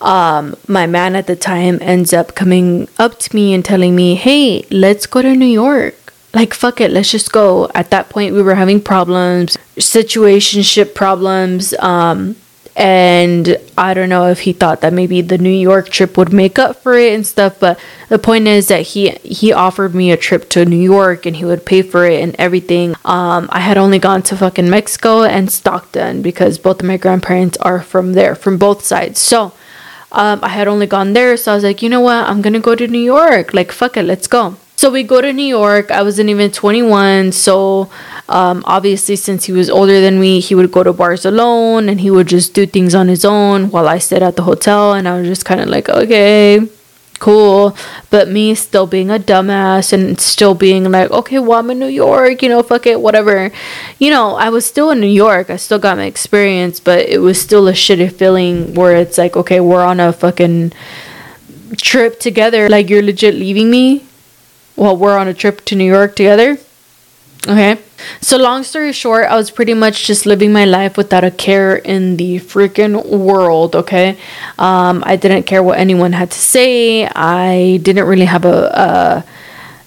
um, 0.00 0.56
my 0.66 0.86
man 0.86 1.16
at 1.16 1.26
the 1.26 1.36
time 1.36 1.78
ends 1.82 2.12
up 2.12 2.34
coming 2.34 2.88
up 2.98 3.18
to 3.18 3.34
me 3.34 3.52
and 3.52 3.64
telling 3.64 3.94
me, 3.94 4.14
hey, 4.14 4.64
let's 4.70 5.06
go 5.06 5.20
to 5.22 5.34
New 5.34 5.46
York. 5.46 5.94
Like, 6.34 6.54
fuck 6.54 6.80
it, 6.80 6.90
let's 6.90 7.10
just 7.10 7.32
go. 7.32 7.70
At 7.74 7.90
that 7.90 8.10
point, 8.10 8.34
we 8.34 8.42
were 8.42 8.54
having 8.54 8.80
problems, 8.80 9.56
situationship 9.76 10.94
problems. 10.94 11.74
Um, 11.74 12.36
and 12.78 13.58
I 13.76 13.92
don't 13.92 14.08
know 14.08 14.28
if 14.28 14.40
he 14.40 14.52
thought 14.52 14.82
that 14.82 14.92
maybe 14.92 15.20
the 15.20 15.36
New 15.36 15.50
York 15.50 15.88
trip 15.88 16.16
would 16.16 16.32
make 16.32 16.60
up 16.60 16.76
for 16.76 16.94
it 16.94 17.12
and 17.12 17.26
stuff, 17.26 17.58
but 17.58 17.78
the 18.08 18.20
point 18.20 18.46
is 18.46 18.68
that 18.68 18.82
he 18.82 19.10
he 19.24 19.52
offered 19.52 19.96
me 19.96 20.12
a 20.12 20.16
trip 20.16 20.48
to 20.50 20.64
New 20.64 20.80
York 20.80 21.26
and 21.26 21.34
he 21.34 21.44
would 21.44 21.66
pay 21.66 21.82
for 21.82 22.06
it 22.06 22.22
and 22.22 22.36
everything. 22.38 22.94
Um, 23.04 23.48
I 23.50 23.58
had 23.58 23.78
only 23.78 23.98
gone 23.98 24.22
to 24.22 24.36
fucking 24.36 24.70
Mexico 24.70 25.24
and 25.24 25.50
Stockton 25.50 26.22
because 26.22 26.56
both 26.56 26.78
of 26.78 26.86
my 26.86 26.96
grandparents 26.96 27.58
are 27.58 27.82
from 27.82 28.12
there, 28.12 28.36
from 28.36 28.58
both 28.58 28.84
sides. 28.84 29.18
So 29.18 29.52
um, 30.12 30.38
I 30.44 30.48
had 30.48 30.68
only 30.68 30.86
gone 30.86 31.14
there, 31.14 31.36
so 31.36 31.50
I 31.50 31.54
was 31.56 31.64
like, 31.64 31.82
you 31.82 31.88
know 31.88 32.00
what, 32.00 32.28
I'm 32.28 32.42
gonna 32.42 32.60
go 32.60 32.76
to 32.76 32.86
New 32.86 33.02
York. 33.02 33.52
Like, 33.52 33.72
fuck 33.72 33.96
it, 33.96 34.04
let's 34.04 34.28
go. 34.28 34.56
So 34.78 34.92
we 34.92 35.02
go 35.02 35.20
to 35.20 35.32
New 35.32 35.42
York. 35.42 35.90
I 35.90 36.04
wasn't 36.04 36.30
even 36.30 36.52
21. 36.52 37.32
So 37.32 37.90
um, 38.28 38.62
obviously, 38.64 39.16
since 39.16 39.46
he 39.46 39.50
was 39.50 39.68
older 39.68 40.00
than 40.00 40.20
me, 40.20 40.38
he 40.38 40.54
would 40.54 40.70
go 40.70 40.84
to 40.84 40.92
bars 40.92 41.24
alone 41.24 41.88
and 41.88 42.00
he 42.00 42.12
would 42.12 42.28
just 42.28 42.54
do 42.54 42.64
things 42.64 42.94
on 42.94 43.08
his 43.08 43.24
own 43.24 43.72
while 43.72 43.88
I 43.88 43.98
stayed 43.98 44.22
at 44.22 44.36
the 44.36 44.44
hotel. 44.44 44.92
And 44.92 45.08
I 45.08 45.18
was 45.18 45.26
just 45.26 45.44
kind 45.44 45.60
of 45.60 45.66
like, 45.66 45.88
okay, 45.88 46.60
cool. 47.18 47.76
But 48.10 48.28
me 48.28 48.54
still 48.54 48.86
being 48.86 49.10
a 49.10 49.18
dumbass 49.18 49.92
and 49.92 50.20
still 50.20 50.54
being 50.54 50.88
like, 50.92 51.10
okay, 51.10 51.40
well, 51.40 51.58
I'm 51.58 51.72
in 51.72 51.80
New 51.80 51.88
York, 51.88 52.40
you 52.40 52.48
know, 52.48 52.62
fuck 52.62 52.86
it, 52.86 53.00
whatever. 53.00 53.50
You 53.98 54.10
know, 54.10 54.36
I 54.36 54.48
was 54.50 54.64
still 54.64 54.92
in 54.92 55.00
New 55.00 55.08
York. 55.08 55.50
I 55.50 55.56
still 55.56 55.80
got 55.80 55.96
my 55.96 56.04
experience, 56.04 56.78
but 56.78 57.00
it 57.00 57.18
was 57.18 57.40
still 57.40 57.66
a 57.66 57.72
shitty 57.72 58.12
feeling 58.12 58.74
where 58.74 58.94
it's 58.94 59.18
like, 59.18 59.36
okay, 59.36 59.58
we're 59.58 59.84
on 59.84 59.98
a 59.98 60.12
fucking 60.12 60.72
trip 61.78 62.20
together. 62.20 62.68
Like, 62.68 62.88
you're 62.88 63.02
legit 63.02 63.34
leaving 63.34 63.72
me 63.72 64.04
while 64.78 64.96
we're 64.96 65.18
on 65.18 65.28
a 65.28 65.34
trip 65.34 65.64
to 65.66 65.74
New 65.74 65.84
York 65.84 66.16
together. 66.16 66.56
Okay. 67.46 67.78
So 68.20 68.36
long 68.36 68.62
story 68.62 68.92
short, 68.92 69.26
I 69.26 69.36
was 69.36 69.50
pretty 69.50 69.74
much 69.74 70.06
just 70.06 70.26
living 70.26 70.52
my 70.52 70.64
life 70.64 70.96
without 70.96 71.24
a 71.24 71.30
care 71.30 71.76
in 71.76 72.16
the 72.16 72.38
freaking 72.40 72.94
world, 73.06 73.74
okay? 73.74 74.16
Um 74.58 75.02
I 75.06 75.16
didn't 75.16 75.44
care 75.44 75.62
what 75.62 75.78
anyone 75.78 76.12
had 76.12 76.30
to 76.30 76.38
say. 76.38 77.06
I 77.06 77.80
didn't 77.82 78.06
really 78.06 78.26
have 78.26 78.44
a, 78.44 78.58
a 78.86 79.24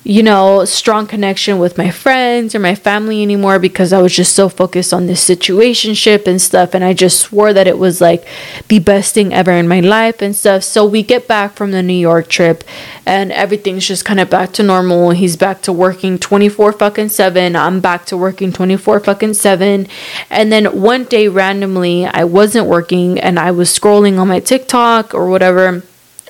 you 0.03 0.23
know, 0.23 0.65
strong 0.65 1.05
connection 1.05 1.59
with 1.59 1.77
my 1.77 1.91
friends 1.91 2.55
or 2.55 2.59
my 2.59 2.73
family 2.73 3.21
anymore 3.21 3.59
because 3.59 3.93
I 3.93 4.01
was 4.01 4.15
just 4.15 4.33
so 4.33 4.49
focused 4.49 4.93
on 4.93 5.05
this 5.05 5.23
situationship 5.23 6.25
and 6.25 6.41
stuff. 6.41 6.73
And 6.73 6.83
I 6.83 6.93
just 6.93 7.19
swore 7.19 7.53
that 7.53 7.67
it 7.67 7.77
was 7.77 8.01
like 8.01 8.25
the 8.67 8.79
best 8.79 9.13
thing 9.13 9.31
ever 9.31 9.51
in 9.51 9.67
my 9.67 9.79
life 9.79 10.21
and 10.21 10.35
stuff. 10.35 10.63
So 10.63 10.85
we 10.85 11.03
get 11.03 11.27
back 11.27 11.53
from 11.53 11.71
the 11.71 11.83
New 11.83 11.93
York 11.93 12.29
trip 12.29 12.63
and 13.05 13.31
everything's 13.31 13.87
just 13.87 14.03
kind 14.03 14.19
of 14.19 14.29
back 14.29 14.53
to 14.53 14.63
normal. 14.63 15.11
He's 15.11 15.37
back 15.37 15.61
to 15.63 15.73
working 15.73 16.17
24 16.17 16.73
fucking 16.73 17.09
7. 17.09 17.55
I'm 17.55 17.79
back 17.79 18.05
to 18.07 18.17
working 18.17 18.51
24 18.51 19.01
fucking 19.01 19.35
7. 19.35 19.87
And 20.31 20.51
then 20.51 20.81
one 20.81 21.03
day 21.03 21.27
randomly, 21.27 22.07
I 22.07 22.23
wasn't 22.23 22.65
working 22.65 23.19
and 23.19 23.37
I 23.37 23.51
was 23.51 23.69
scrolling 23.69 24.17
on 24.17 24.27
my 24.27 24.39
TikTok 24.39 25.13
or 25.13 25.29
whatever 25.29 25.83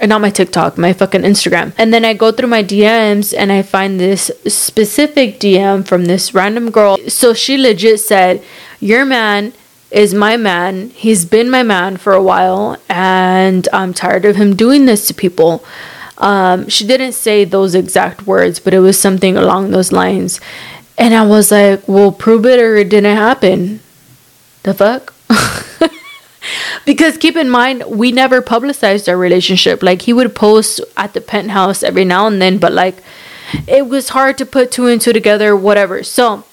not 0.09 0.21
my 0.21 0.29
TikTok, 0.29 0.77
my 0.77 0.93
fucking 0.93 1.21
Instagram. 1.21 1.73
And 1.77 1.93
then 1.93 2.03
I 2.03 2.13
go 2.13 2.31
through 2.31 2.47
my 2.47 2.63
DMs 2.63 3.33
and 3.37 3.51
I 3.51 3.61
find 3.61 3.99
this 3.99 4.31
specific 4.47 5.39
DM 5.39 5.87
from 5.87 6.05
this 6.05 6.33
random 6.33 6.71
girl. 6.71 6.97
So 7.07 7.33
she 7.33 7.57
legit 7.57 7.99
said, 7.99 8.43
Your 8.79 9.05
man 9.05 9.53
is 9.91 10.13
my 10.13 10.37
man. 10.37 10.89
He's 10.91 11.25
been 11.25 11.49
my 11.49 11.63
man 11.63 11.97
for 11.97 12.13
a 12.13 12.23
while 12.23 12.77
and 12.89 13.67
I'm 13.71 13.93
tired 13.93 14.25
of 14.25 14.37
him 14.37 14.55
doing 14.55 14.85
this 14.85 15.07
to 15.07 15.13
people. 15.13 15.63
Um, 16.17 16.69
she 16.69 16.85
didn't 16.85 17.13
say 17.13 17.45
those 17.45 17.75
exact 17.75 18.27
words, 18.27 18.59
but 18.59 18.73
it 18.73 18.79
was 18.79 18.99
something 18.99 19.37
along 19.37 19.71
those 19.71 19.91
lines. 19.91 20.39
And 20.97 21.13
I 21.13 21.25
was 21.25 21.51
like, 21.51 21.87
Well, 21.87 22.11
prove 22.11 22.45
it 22.45 22.59
or 22.59 22.75
it 22.75 22.89
didn't 22.89 23.17
happen. 23.17 23.81
The 24.63 24.73
fuck? 24.73 25.13
Because 26.85 27.17
keep 27.17 27.35
in 27.35 27.49
mind 27.49 27.83
we 27.87 28.11
never 28.11 28.41
publicized 28.41 29.07
our 29.07 29.17
relationship. 29.17 29.83
Like 29.83 30.03
he 30.03 30.13
would 30.13 30.35
post 30.35 30.81
at 30.97 31.13
the 31.13 31.21
penthouse 31.21 31.83
every 31.83 32.05
now 32.05 32.27
and 32.27 32.41
then 32.41 32.57
but 32.57 32.73
like 32.73 32.97
it 33.67 33.87
was 33.87 34.09
hard 34.09 34.37
to 34.37 34.45
put 34.45 34.71
two 34.71 34.87
and 34.87 35.01
two 35.01 35.13
together 35.13 35.55
whatever. 35.55 36.03
So 36.03 36.43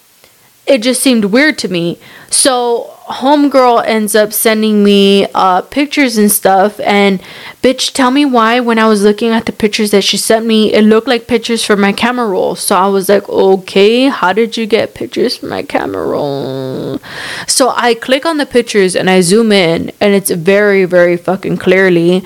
it 0.67 0.83
just 0.83 1.03
seemed 1.03 1.27
weird 1.27 1.59
to 1.59 1.69
me. 1.69 1.99
So 2.31 2.98
homegirl 3.09 3.85
ends 3.87 4.15
up 4.15 4.33
sending 4.33 4.85
me 4.85 5.27
uh, 5.35 5.63
pictures 5.63 6.19
and 6.19 6.31
stuff 6.31 6.79
and 6.81 7.21
bitch 7.63 7.93
tell 7.93 8.11
me 8.11 8.25
why 8.25 8.61
when 8.61 8.79
i 8.79 8.87
was 8.87 9.03
looking 9.03 9.31
at 9.31 9.47
the 9.47 9.53
pictures 9.53 9.91
that 9.91 10.05
she 10.05 10.17
sent 10.17 10.45
me 10.45 10.73
it 10.73 10.83
looked 10.83 11.09
like 11.09 11.27
pictures 11.27 11.65
from 11.65 11.81
my 11.81 11.93
camera 11.93 12.27
roll. 12.27 12.55
So 12.55 12.77
i 12.77 12.87
was 12.87 13.09
like 13.09 13.29
okay 13.29 14.09
how 14.09 14.33
did 14.33 14.57
you 14.57 14.67
get 14.67 14.95
pictures 14.95 15.39
from 15.39 15.49
my 15.49 15.63
camera 15.63 16.07
roll? 16.07 17.01
So 17.47 17.73
i 17.75 17.95
click 17.95 18.27
on 18.27 18.37
the 18.37 18.47
pictures 18.47 18.95
and 18.95 19.09
i 19.09 19.23
zoom 19.23 19.53
in 19.53 19.91
and 20.01 20.15
it's 20.15 20.31
very 20.31 20.85
very 20.85 21.17
fucking 21.17 21.57
clearly 21.57 22.23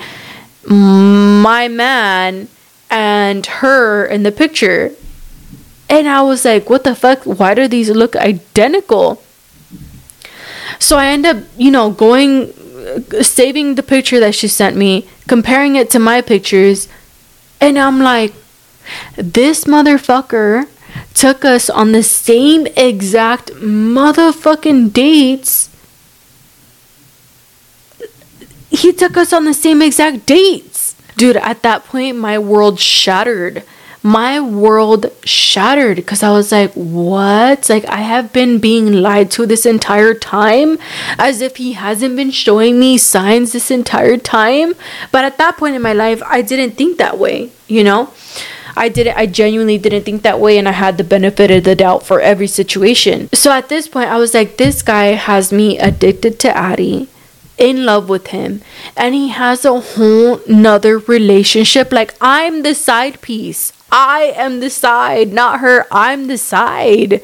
my 0.67 1.67
man 1.67 2.47
and 2.89 3.45
her 3.45 4.05
in 4.05 4.23
the 4.23 4.31
picture. 4.31 4.91
And 5.89 6.07
i 6.07 6.21
was 6.21 6.43
like 6.43 6.69
what 6.69 6.83
the 6.83 6.95
fuck? 6.95 7.23
Why 7.23 7.53
do 7.53 7.67
these 7.67 7.89
look 7.89 8.15
identical 8.15 9.21
so 10.79 10.97
I 10.97 11.07
end 11.07 11.25
up, 11.25 11.37
you 11.57 11.71
know, 11.71 11.91
going, 11.91 12.53
saving 13.21 13.75
the 13.75 13.83
picture 13.83 14.19
that 14.19 14.35
she 14.35 14.47
sent 14.47 14.75
me, 14.75 15.07
comparing 15.27 15.75
it 15.75 15.89
to 15.91 15.99
my 15.99 16.21
pictures, 16.21 16.87
and 17.61 17.77
I'm 17.79 17.99
like, 17.99 18.33
this 19.15 19.63
motherfucker 19.65 20.67
took 21.13 21.45
us 21.45 21.69
on 21.69 21.91
the 21.91 22.03
same 22.03 22.67
exact 22.75 23.51
motherfucking 23.51 24.91
dates. 24.93 25.69
He 28.69 28.91
took 28.91 29.15
us 29.15 29.31
on 29.31 29.45
the 29.45 29.53
same 29.53 29.81
exact 29.81 30.25
dates. 30.25 30.95
Dude, 31.15 31.37
at 31.37 31.61
that 31.61 31.85
point, 31.85 32.17
my 32.17 32.39
world 32.39 32.79
shattered 32.79 33.63
my 34.03 34.39
world 34.39 35.05
shattered 35.23 35.95
because 35.95 36.21
I 36.21 36.31
was 36.31 36.51
like, 36.51 36.73
what? 36.73 37.69
Like, 37.69 37.85
I 37.85 38.01
have 38.01 38.33
been 38.33 38.59
being 38.59 38.91
lied 38.91 39.31
to 39.31 39.45
this 39.45 39.65
entire 39.65 40.13
time 40.13 40.77
as 41.17 41.39
if 41.39 41.55
he 41.55 41.73
hasn't 41.73 42.17
been 42.17 42.29
showing 42.29 42.79
me 42.79 42.97
signs 42.97 43.53
this 43.53 43.71
entire 43.71 44.17
time. 44.17 44.75
But 45.11 45.23
at 45.23 45.37
that 45.37 45.57
point 45.57 45.75
in 45.75 45.81
my 45.81 45.93
life, 45.93 46.21
I 46.25 46.41
didn't 46.41 46.75
think 46.75 46.97
that 46.97 47.17
way, 47.17 47.51
you 47.67 47.83
know? 47.83 48.11
I 48.75 48.89
didn't 48.89 49.15
I 49.15 49.27
genuinely 49.27 49.77
didn't 49.77 50.03
think 50.03 50.23
that 50.23 50.39
way 50.39 50.57
and 50.57 50.67
I 50.67 50.71
had 50.71 50.97
the 50.97 51.03
benefit 51.03 51.51
of 51.51 51.63
the 51.63 51.75
doubt 51.75 52.07
for 52.07 52.19
every 52.19 52.47
situation. 52.47 53.29
So 53.31 53.51
at 53.51 53.69
this 53.69 53.87
point 53.87 54.09
I 54.09 54.17
was 54.17 54.33
like 54.33 54.57
this 54.57 54.81
guy 54.81 55.13
has 55.13 55.53
me 55.53 55.77
addicted 55.77 56.39
to 56.39 56.57
Addy 56.57 57.07
in 57.57 57.85
love 57.85 58.09
with 58.09 58.27
him 58.27 58.61
and 58.97 59.13
he 59.13 59.29
has 59.29 59.63
a 59.63 59.79
whole 59.79 60.41
nother 60.47 60.97
relationship 60.97 61.91
like 61.91 62.15
i'm 62.19 62.63
the 62.63 62.73
side 62.73 63.21
piece 63.21 63.71
i 63.93 64.33
am 64.35 64.59
the 64.59 64.69
side 64.69 65.31
not 65.31 65.61
her 65.61 65.85
i'm 65.91 66.27
the 66.27 66.37
side. 66.37 67.21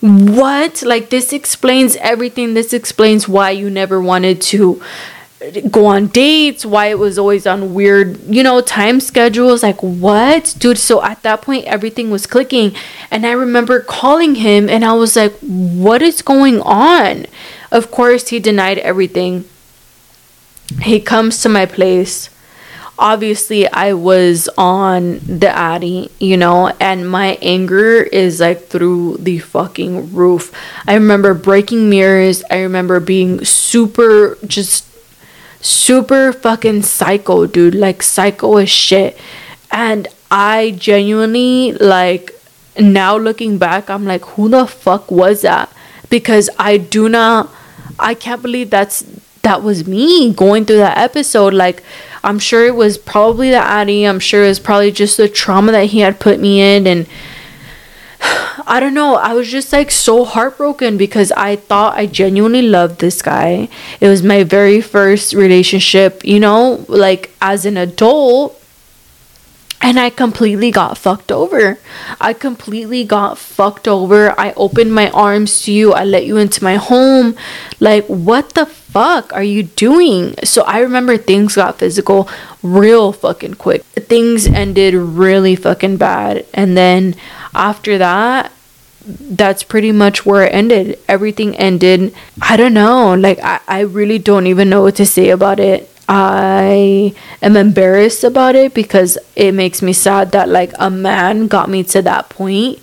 What? 0.00 0.82
Like 0.82 1.10
this 1.10 1.32
explains 1.32 1.96
everything. 1.96 2.54
This 2.54 2.72
explains 2.72 3.28
why 3.28 3.50
you 3.50 3.70
never 3.70 4.00
wanted 4.00 4.40
to 4.42 4.82
go 5.70 5.86
on 5.86 6.06
dates 6.08 6.66
why 6.66 6.88
it 6.88 6.98
was 6.98 7.18
always 7.18 7.46
on 7.46 7.72
weird 7.72 8.20
you 8.28 8.42
know 8.42 8.60
time 8.60 9.00
schedules. 9.00 9.62
Like 9.62 9.82
what? 9.82 10.54
Dude 10.58 10.78
so 10.78 11.02
at 11.02 11.22
that 11.22 11.42
point 11.42 11.64
everything 11.64 12.10
was 12.10 12.26
clicking. 12.26 12.74
And 13.10 13.26
i 13.26 13.32
remember 13.32 13.80
calling 13.80 14.36
him 14.36 14.68
and 14.68 14.84
i 14.84 14.92
was 14.92 15.16
like 15.16 15.32
what 15.40 16.02
is 16.02 16.22
going 16.22 16.60
on? 16.60 17.26
Of 17.72 17.90
course 17.90 18.28
he 18.28 18.40
denied 18.40 18.78
everything. 18.78 19.44
He 20.82 21.00
comes 21.00 21.40
to 21.42 21.48
my 21.48 21.66
place 21.66 22.30
obviously 23.00 23.66
i 23.68 23.92
was 23.92 24.48
on 24.58 25.18
the 25.20 25.48
addy 25.48 26.10
you 26.18 26.36
know 26.36 26.68
and 26.78 27.08
my 27.08 27.38
anger 27.40 28.02
is 28.02 28.40
like 28.40 28.68
through 28.68 29.16
the 29.18 29.38
fucking 29.38 30.14
roof. 30.14 30.52
I 30.86 30.94
remember 30.94 31.34
breaking 31.34 31.90
mirrors. 31.90 32.42
I 32.50 32.60
remember 32.60 33.00
being 33.00 33.44
super 33.44 34.38
just 34.46 34.86
super 35.60 36.32
fucking 36.32 36.82
psycho 36.82 37.46
dude 37.46 37.74
like 37.74 38.02
psycho 38.02 38.56
as 38.56 38.70
shit. 38.70 39.18
And 39.70 40.08
i 40.30 40.70
genuinely 40.78 41.72
like 41.72 42.32
now 42.78 43.16
looking 43.16 43.58
back 43.58 43.90
i'm 43.90 44.06
like 44.06 44.24
who 44.36 44.48
the 44.48 44.66
fuck 44.66 45.10
was 45.10 45.42
that? 45.42 45.72
Because 46.08 46.48
i 46.58 46.76
do 46.76 47.08
not 47.08 47.50
i 47.98 48.14
can't 48.14 48.42
believe 48.42 48.70
that's 48.70 49.04
that 49.42 49.62
was 49.62 49.86
me 49.86 50.32
going 50.32 50.64
through 50.64 50.78
that 50.78 50.98
episode. 50.98 51.54
Like, 51.54 51.82
I'm 52.22 52.38
sure 52.38 52.66
it 52.66 52.74
was 52.74 52.98
probably 52.98 53.50
the 53.50 53.56
Addy. 53.56 54.04
I'm 54.04 54.20
sure 54.20 54.44
it 54.44 54.48
was 54.48 54.60
probably 54.60 54.92
just 54.92 55.16
the 55.16 55.28
trauma 55.28 55.72
that 55.72 55.86
he 55.86 56.00
had 56.00 56.20
put 56.20 56.38
me 56.38 56.60
in. 56.60 56.86
And 56.86 57.06
I 58.66 58.78
don't 58.80 58.94
know. 58.94 59.16
I 59.16 59.32
was 59.32 59.50
just 59.50 59.72
like 59.72 59.90
so 59.90 60.24
heartbroken 60.24 60.96
because 60.96 61.32
I 61.32 61.56
thought 61.56 61.96
I 61.96 62.06
genuinely 62.06 62.62
loved 62.62 63.00
this 63.00 63.22
guy. 63.22 63.68
It 64.00 64.08
was 64.08 64.22
my 64.22 64.44
very 64.44 64.80
first 64.80 65.32
relationship, 65.32 66.24
you 66.24 66.40
know, 66.40 66.84
like 66.88 67.30
as 67.40 67.64
an 67.64 67.76
adult. 67.76 68.59
And 69.82 69.98
I 69.98 70.10
completely 70.10 70.70
got 70.70 70.98
fucked 70.98 71.32
over. 71.32 71.78
I 72.20 72.34
completely 72.34 73.04
got 73.04 73.38
fucked 73.38 73.88
over. 73.88 74.38
I 74.38 74.52
opened 74.52 74.94
my 74.94 75.10
arms 75.10 75.62
to 75.62 75.72
you. 75.72 75.92
I 75.92 76.04
let 76.04 76.26
you 76.26 76.36
into 76.36 76.62
my 76.62 76.76
home. 76.76 77.34
Like, 77.80 78.06
what 78.06 78.50
the 78.50 78.66
fuck 78.66 79.32
are 79.32 79.42
you 79.42 79.62
doing? 79.62 80.34
So 80.44 80.62
I 80.62 80.80
remember 80.80 81.16
things 81.16 81.56
got 81.56 81.78
physical 81.78 82.28
real 82.62 83.12
fucking 83.12 83.54
quick. 83.54 83.82
Things 83.96 84.46
ended 84.46 84.94
really 84.94 85.56
fucking 85.56 85.96
bad. 85.96 86.44
And 86.52 86.76
then 86.76 87.14
after 87.54 87.96
that, 87.96 88.52
that's 89.06 89.62
pretty 89.62 89.92
much 89.92 90.26
where 90.26 90.44
it 90.44 90.52
ended. 90.52 90.98
Everything 91.08 91.56
ended. 91.56 92.14
I 92.42 92.58
don't 92.58 92.74
know. 92.74 93.14
Like, 93.14 93.38
I, 93.42 93.60
I 93.66 93.80
really 93.80 94.18
don't 94.18 94.46
even 94.46 94.68
know 94.68 94.82
what 94.82 94.96
to 94.96 95.06
say 95.06 95.30
about 95.30 95.58
it. 95.58 95.88
I 96.12 97.14
am 97.40 97.56
embarrassed 97.56 98.24
about 98.24 98.56
it 98.56 98.74
because 98.74 99.16
it 99.36 99.52
makes 99.52 99.80
me 99.80 99.92
sad 99.92 100.32
that 100.32 100.48
like 100.48 100.72
a 100.76 100.90
man 100.90 101.46
got 101.46 101.70
me 101.70 101.84
to 101.84 102.02
that 102.02 102.28
point. 102.28 102.80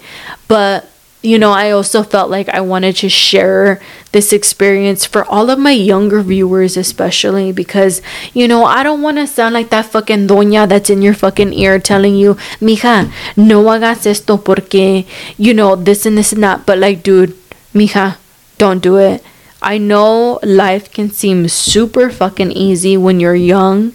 But 0.48 0.88
you 1.22 1.38
know, 1.38 1.52
I 1.52 1.72
also 1.72 2.04
felt 2.04 2.30
like 2.30 2.48
I 2.48 2.62
wanted 2.62 2.96
to 2.98 3.10
share 3.10 3.82
this 4.14 4.32
experience 4.32 5.04
for 5.04 5.26
all 5.26 5.50
of 5.50 5.60
my 5.60 5.72
younger 5.72 6.22
viewers, 6.22 6.78
especially 6.78 7.52
because, 7.52 8.02
you 8.34 8.48
know, 8.48 8.64
I 8.64 8.82
don't 8.82 9.02
want 9.02 9.18
to 9.18 9.28
sound 9.28 9.54
like 9.54 9.70
that 9.72 9.88
fucking 9.88 10.28
doña 10.28 10.70
that's 10.70 10.90
in 10.90 11.02
your 11.02 11.16
fucking 11.16 11.52
ear 11.52 11.80
telling 11.80 12.16
you, 12.16 12.36
mija, 12.62 13.12
no 13.36 13.64
hagas 13.64 14.06
esto 14.06 14.38
porque, 14.38 15.06
you 15.38 15.54
know, 15.54 15.76
this 15.76 16.06
and 16.06 16.18
this 16.18 16.32
and 16.32 16.44
that. 16.44 16.66
But 16.66 16.78
like, 16.78 17.04
dude, 17.04 17.36
mija, 17.74 18.16
don't 18.58 18.82
do 18.82 18.96
it. 18.96 19.22
I 19.62 19.78
know 19.78 20.40
life 20.44 20.92
can 20.92 21.12
seem 21.12 21.48
super 21.48 22.10
fucking 22.10 22.52
easy 22.52 22.98
when 22.98 23.20
you're 23.20 23.36
young 23.36 23.94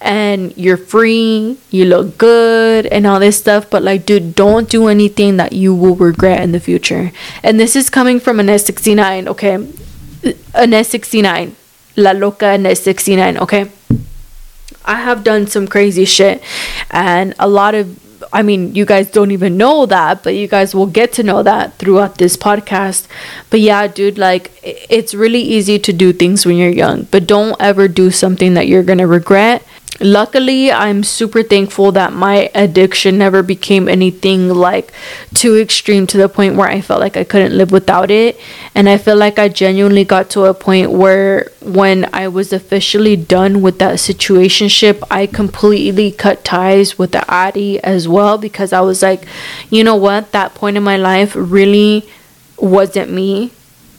and 0.00 0.56
you're 0.56 0.76
free, 0.76 1.58
you 1.70 1.84
look 1.84 2.18
good, 2.18 2.86
and 2.86 3.06
all 3.06 3.18
this 3.18 3.38
stuff. 3.38 3.70
But 3.70 3.82
like, 3.82 4.04
dude, 4.06 4.34
don't 4.34 4.68
do 4.68 4.88
anything 4.88 5.36
that 5.38 5.52
you 5.52 5.74
will 5.74 5.96
regret 5.96 6.42
in 6.42 6.52
the 6.52 6.60
future. 6.60 7.12
And 7.42 7.58
this 7.58 7.74
is 7.74 7.88
coming 7.88 8.20
from 8.20 8.38
an 8.38 8.46
S69, 8.46 9.26
okay? 9.28 9.54
An 9.54 10.72
S69. 10.72 11.54
La 11.96 12.10
Loca 12.10 12.46
an 12.46 12.64
S69, 12.64 13.38
okay? 13.38 13.70
I 14.84 14.96
have 14.96 15.24
done 15.24 15.46
some 15.46 15.66
crazy 15.66 16.04
shit, 16.04 16.42
and 16.90 17.34
a 17.38 17.48
lot 17.48 17.74
of 17.74 17.98
I 18.32 18.42
mean, 18.42 18.74
you 18.74 18.84
guys 18.84 19.10
don't 19.10 19.30
even 19.30 19.56
know 19.56 19.86
that, 19.86 20.22
but 20.22 20.34
you 20.34 20.46
guys 20.48 20.74
will 20.74 20.86
get 20.86 21.12
to 21.14 21.22
know 21.22 21.42
that 21.42 21.74
throughout 21.78 22.18
this 22.18 22.36
podcast. 22.36 23.06
But 23.50 23.60
yeah, 23.60 23.86
dude, 23.86 24.18
like 24.18 24.50
it's 24.62 25.14
really 25.14 25.40
easy 25.40 25.78
to 25.78 25.92
do 25.92 26.12
things 26.12 26.44
when 26.44 26.56
you're 26.56 26.68
young, 26.70 27.04
but 27.10 27.26
don't 27.26 27.56
ever 27.60 27.88
do 27.88 28.10
something 28.10 28.54
that 28.54 28.68
you're 28.68 28.82
going 28.82 28.98
to 28.98 29.06
regret 29.06 29.62
luckily 29.98 30.70
i'm 30.70 31.02
super 31.02 31.42
thankful 31.42 31.90
that 31.90 32.12
my 32.12 32.50
addiction 32.54 33.16
never 33.16 33.42
became 33.42 33.88
anything 33.88 34.50
like 34.50 34.92
too 35.32 35.56
extreme 35.56 36.06
to 36.06 36.18
the 36.18 36.28
point 36.28 36.54
where 36.54 36.68
i 36.68 36.82
felt 36.82 37.00
like 37.00 37.16
i 37.16 37.24
couldn't 37.24 37.56
live 37.56 37.72
without 37.72 38.10
it. 38.10 38.38
And 38.74 38.90
i 38.90 38.98
feel 38.98 39.16
like 39.16 39.38
i 39.38 39.48
genuinely 39.48 40.04
got 40.04 40.28
to 40.30 40.44
a 40.44 40.52
point 40.52 40.90
where 40.90 41.50
when 41.62 42.10
i 42.12 42.28
was 42.28 42.52
officially 42.52 43.16
done 43.16 43.62
with 43.62 43.78
that 43.78 43.94
situationship 43.94 45.02
i 45.10 45.26
completely 45.26 46.12
cut 46.12 46.44
ties 46.44 46.98
with 46.98 47.12
the 47.12 47.24
addy 47.30 47.82
as 47.82 48.06
well 48.06 48.36
because 48.36 48.74
i 48.74 48.82
was 48.82 49.02
like 49.02 49.26
you 49.70 49.84
know 49.84 49.96
what? 49.96 50.32
That 50.32 50.54
point 50.54 50.76
in 50.76 50.82
my 50.82 50.96
life 50.96 51.34
really 51.36 52.08
wasn't 52.58 53.10
me 53.10 53.52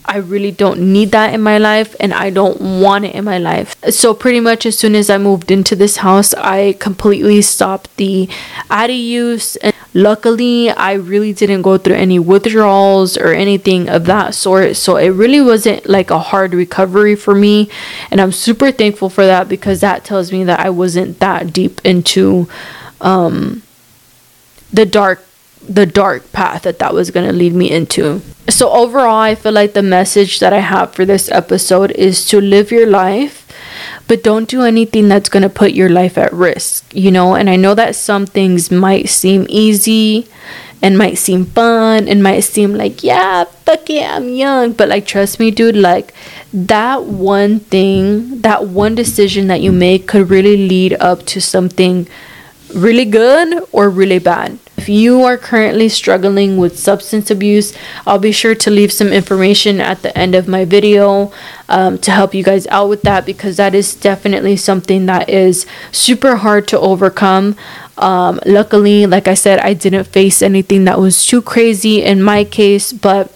I 0.08 0.16
really 0.16 0.50
don't 0.50 0.80
need 0.92 1.12
that 1.12 1.34
in 1.34 1.42
my 1.42 1.58
life 1.58 1.94
and 2.00 2.14
I 2.14 2.30
don't 2.30 2.80
want 2.80 3.04
it 3.04 3.14
in 3.14 3.24
my 3.24 3.36
life. 3.36 3.76
So, 3.90 4.14
pretty 4.14 4.40
much 4.40 4.64
as 4.64 4.78
soon 4.78 4.94
as 4.94 5.10
I 5.10 5.18
moved 5.18 5.50
into 5.50 5.76
this 5.76 5.98
house, 5.98 6.32
I 6.32 6.76
completely 6.80 7.42
stopped 7.42 7.94
the 7.98 8.26
Addy 8.70 8.94
use. 8.94 9.56
And 9.56 9.74
luckily, 9.92 10.70
I 10.70 10.94
really 10.94 11.34
didn't 11.34 11.60
go 11.60 11.76
through 11.76 11.96
any 11.96 12.18
withdrawals 12.18 13.18
or 13.18 13.34
anything 13.34 13.90
of 13.90 14.06
that 14.06 14.34
sort. 14.34 14.76
So, 14.76 14.96
it 14.96 15.10
really 15.10 15.42
wasn't 15.42 15.86
like 15.86 16.10
a 16.10 16.18
hard 16.18 16.54
recovery 16.54 17.14
for 17.14 17.34
me. 17.34 17.68
And 18.10 18.18
I'm 18.18 18.32
super 18.32 18.72
thankful 18.72 19.10
for 19.10 19.26
that 19.26 19.46
because 19.46 19.82
that 19.82 20.04
tells 20.06 20.32
me 20.32 20.42
that 20.44 20.58
I 20.58 20.70
wasn't 20.70 21.20
that 21.20 21.52
deep 21.52 21.82
into 21.84 22.48
um, 23.02 23.62
the 24.72 24.86
dark 24.86 25.27
the 25.66 25.86
dark 25.86 26.32
path 26.32 26.62
that 26.62 26.78
that 26.78 26.94
was 26.94 27.10
going 27.10 27.26
to 27.26 27.32
lead 27.32 27.54
me 27.54 27.70
into. 27.70 28.20
So, 28.48 28.70
overall, 28.70 29.20
I 29.20 29.34
feel 29.34 29.52
like 29.52 29.74
the 29.74 29.82
message 29.82 30.40
that 30.40 30.52
I 30.52 30.60
have 30.60 30.94
for 30.94 31.04
this 31.04 31.30
episode 31.30 31.90
is 31.92 32.26
to 32.28 32.40
live 32.40 32.70
your 32.70 32.86
life, 32.86 33.46
but 34.06 34.24
don't 34.24 34.48
do 34.48 34.62
anything 34.62 35.08
that's 35.08 35.28
going 35.28 35.42
to 35.42 35.50
put 35.50 35.72
your 35.72 35.90
life 35.90 36.16
at 36.16 36.32
risk, 36.32 36.94
you 36.94 37.10
know? 37.10 37.34
And 37.34 37.50
I 37.50 37.56
know 37.56 37.74
that 37.74 37.94
some 37.94 38.24
things 38.24 38.70
might 38.70 39.10
seem 39.10 39.44
easy 39.50 40.28
and 40.80 40.96
might 40.96 41.18
seem 41.18 41.44
fun 41.44 42.08
and 42.08 42.22
might 42.22 42.40
seem 42.40 42.72
like, 42.74 43.02
yeah, 43.02 43.44
fuck 43.44 43.90
it, 43.90 44.08
I'm 44.08 44.30
young. 44.30 44.72
But, 44.72 44.88
like, 44.88 45.06
trust 45.06 45.38
me, 45.38 45.50
dude, 45.50 45.76
like, 45.76 46.14
that 46.52 47.04
one 47.04 47.60
thing, 47.60 48.40
that 48.40 48.68
one 48.68 48.94
decision 48.94 49.48
that 49.48 49.60
you 49.60 49.72
make 49.72 50.08
could 50.08 50.30
really 50.30 50.68
lead 50.68 50.94
up 50.94 51.26
to 51.26 51.40
something 51.40 52.08
really 52.74 53.04
good 53.04 53.62
or 53.72 53.90
really 53.90 54.18
bad. 54.18 54.58
If 54.88 54.94
you 54.94 55.22
are 55.24 55.36
currently 55.36 55.90
struggling 55.90 56.56
with 56.56 56.78
substance 56.78 57.30
abuse, 57.30 57.76
I'll 58.06 58.18
be 58.18 58.32
sure 58.32 58.54
to 58.54 58.70
leave 58.70 58.90
some 58.90 59.08
information 59.08 59.82
at 59.82 60.00
the 60.00 60.16
end 60.16 60.34
of 60.34 60.48
my 60.48 60.64
video 60.64 61.30
um, 61.68 61.98
to 61.98 62.10
help 62.10 62.32
you 62.32 62.42
guys 62.42 62.66
out 62.68 62.88
with 62.88 63.02
that 63.02 63.26
because 63.26 63.58
that 63.58 63.74
is 63.74 63.94
definitely 63.94 64.56
something 64.56 65.04
that 65.04 65.28
is 65.28 65.66
super 65.92 66.36
hard 66.36 66.66
to 66.68 66.80
overcome. 66.80 67.54
Um, 67.98 68.40
luckily, 68.46 69.04
like 69.04 69.28
I 69.28 69.34
said, 69.34 69.58
I 69.58 69.74
didn't 69.74 70.04
face 70.04 70.40
anything 70.40 70.86
that 70.86 70.98
was 70.98 71.26
too 71.26 71.42
crazy 71.42 72.02
in 72.02 72.22
my 72.22 72.44
case, 72.44 72.90
but 72.90 73.30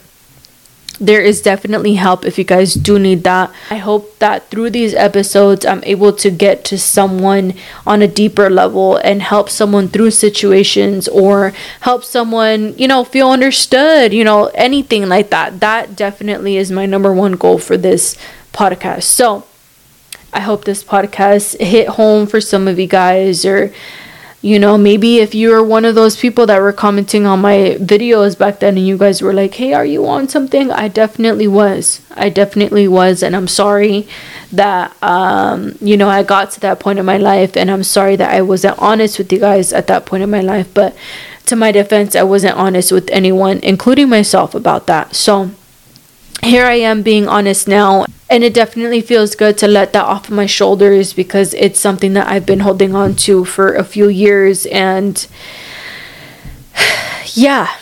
there 1.01 1.21
is 1.21 1.41
definitely 1.41 1.95
help 1.95 2.25
if 2.25 2.39
you 2.39 2.45
guys 2.45 2.75
do 2.75 2.99
need 2.99 3.25
that. 3.25 3.51
I 3.71 3.79
hope 3.79 4.19
that 4.19 4.49
through 4.51 4.71
these 4.71 4.95
episodes, 4.95 5.65
I'm 5.65 5.83
able 5.85 6.13
to 6.13 6.31
get 6.31 6.65
to 6.67 6.79
someone 6.79 7.55
on 7.87 8.03
a 8.03 8.09
deeper 8.09 8.49
level 8.51 8.97
and 8.99 9.23
help 9.23 9.49
someone 9.49 9.89
through 9.89 10.13
situations 10.13 11.09
or 11.09 11.53
help 11.81 12.05
someone, 12.05 12.75
you 12.79 12.87
know, 12.87 13.05
feel 13.05 13.31
understood, 13.31 14.13
you 14.13 14.25
know, 14.25 14.47
anything 14.55 15.09
like 15.09 15.31
that. 15.31 15.61
That 15.61 15.97
definitely 15.97 16.57
is 16.57 16.71
my 16.71 16.87
number 16.87 17.13
one 17.13 17.33
goal 17.33 17.59
for 17.59 17.77
this 17.77 18.17
podcast. 18.53 19.05
So, 19.05 19.45
I 20.35 20.41
hope 20.41 20.65
this 20.65 20.83
podcast 20.83 21.61
hit 21.61 21.89
home 21.89 22.27
for 22.27 22.41
some 22.41 22.67
of 22.67 22.79
you 22.79 22.87
guys 22.87 23.45
or 23.45 23.73
you 24.43 24.59
know, 24.59 24.77
maybe 24.77 25.19
if 25.19 25.37
you're 25.37 25.63
one 25.63 25.85
of 25.85 25.95
those 25.95 26.17
people 26.17 26.47
that 26.47 26.61
were 26.61 26.73
commenting 26.73 27.27
on 27.27 27.41
my 27.41 27.77
videos 27.79 28.37
back 28.37 28.59
then 28.59 28.77
and 28.77 28.85
you 28.85 28.99
guys 28.99 29.23
were 29.23 29.33
like, 29.33 29.55
hey, 29.55 29.73
are 29.73 29.85
you 29.85 30.05
on 30.09 30.29
something? 30.29 30.69
I 30.73 30.89
definitely 30.89 31.47
was. 31.47 32.01
I 32.11 32.29
definitely 32.29 32.89
was. 32.89 33.23
And 33.23 33.37
I'm 33.37 33.47
sorry 33.47 34.09
that, 34.51 35.01
um, 35.01 35.79
you 35.81 35.97
know, 35.97 36.09
I 36.09 36.25
got 36.25 36.51
to 36.53 36.61
that 36.61 36.81
point 36.81 36.99
in 36.99 37.05
my 37.05 37.19
life. 37.19 37.57
And 37.57 37.71
I'm 37.71 37.85
sorry 37.85 38.17
that 38.17 38.35
I 38.35 38.43
wasn't 38.43 38.81
honest 38.81 39.17
with 39.17 39.33
you 39.33 39.39
guys 39.39 39.73
at 39.73 39.87
that 39.87 40.07
point 40.07 40.25
in 40.25 40.31
my 40.31 40.41
life. 40.41 40.75
But 40.75 40.97
to 41.47 41.55
my 41.55 41.71
defense, 41.71 42.17
I 42.17 42.25
wasn't 42.25 42.57
honest 42.57 42.91
with 42.91 43.09
anyone, 43.11 43.61
including 43.63 44.09
myself, 44.09 44.57
about 44.57 44.89
that. 44.89 45.15
So, 45.15 45.53
here 46.43 46.67
I 46.67 46.75
am 46.75 47.03
being 47.03 47.29
honest 47.29 47.69
now. 47.69 48.07
And 48.33 48.43
it 48.43 48.55
definitely 48.55 49.03
feels 49.03 49.35
good 49.35 49.59
to 49.59 49.69
let 49.69 49.93
that 49.93 50.07
off 50.07 50.29
of 50.29 50.35
my 50.35 50.47
shoulders 50.47 51.13
because 51.13 51.53
it's 51.53 51.79
something 51.79 52.15
that 52.15 52.29
I've 52.29 52.47
been 52.47 52.61
holding 52.61 52.95
on 52.95 53.15
to 53.27 53.45
for 53.45 53.75
a 53.75 53.85
few 53.85 54.09
years. 54.09 54.65
And 54.65 55.27
yeah, 57.35 57.77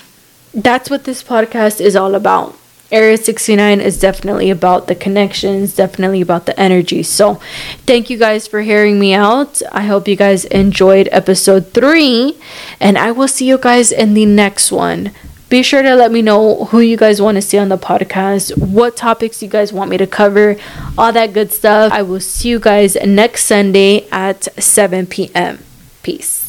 that's 0.52 0.90
what 0.90 1.04
this 1.04 1.22
podcast 1.22 1.80
is 1.80 1.94
all 1.94 2.16
about. 2.16 2.56
Area 2.90 3.16
69 3.16 3.80
is 3.80 4.00
definitely 4.00 4.50
about 4.50 4.88
the 4.88 4.96
connections, 4.96 5.76
definitely 5.76 6.20
about 6.20 6.46
the 6.46 6.58
energy. 6.58 7.04
So, 7.04 7.36
thank 7.86 8.10
you 8.10 8.18
guys 8.18 8.48
for 8.48 8.62
hearing 8.62 8.98
me 8.98 9.14
out. 9.14 9.62
I 9.70 9.82
hope 9.82 10.08
you 10.08 10.16
guys 10.16 10.44
enjoyed 10.46 11.08
episode 11.12 11.72
3, 11.72 12.36
and 12.80 12.98
I 12.98 13.12
will 13.12 13.28
see 13.28 13.46
you 13.46 13.58
guys 13.58 13.92
in 13.92 14.14
the 14.14 14.26
next 14.26 14.72
one 14.72 15.12
be 15.50 15.62
sure 15.64 15.82
to 15.82 15.96
let 15.96 16.12
me 16.12 16.22
know 16.22 16.64
who 16.66 16.78
you 16.78 16.96
guys 16.96 17.20
want 17.20 17.34
to 17.34 17.42
see 17.42 17.58
on 17.58 17.68
the 17.68 17.76
podcast, 17.76 18.56
what 18.56 18.96
topics 18.96 19.42
you 19.42 19.48
guys 19.48 19.72
want 19.72 19.90
me 19.90 19.96
to 19.98 20.06
cover, 20.06 20.56
all 20.96 21.12
that 21.12 21.32
good 21.32 21.52
stuff. 21.52 21.92
I 21.92 22.02
will 22.02 22.20
see 22.20 22.48
you 22.48 22.60
guys 22.60 22.94
next 22.94 23.44
Sunday 23.44 24.08
at 24.10 24.44
7 24.62 25.06
p.m. 25.06 25.58
Peace. 26.02 26.39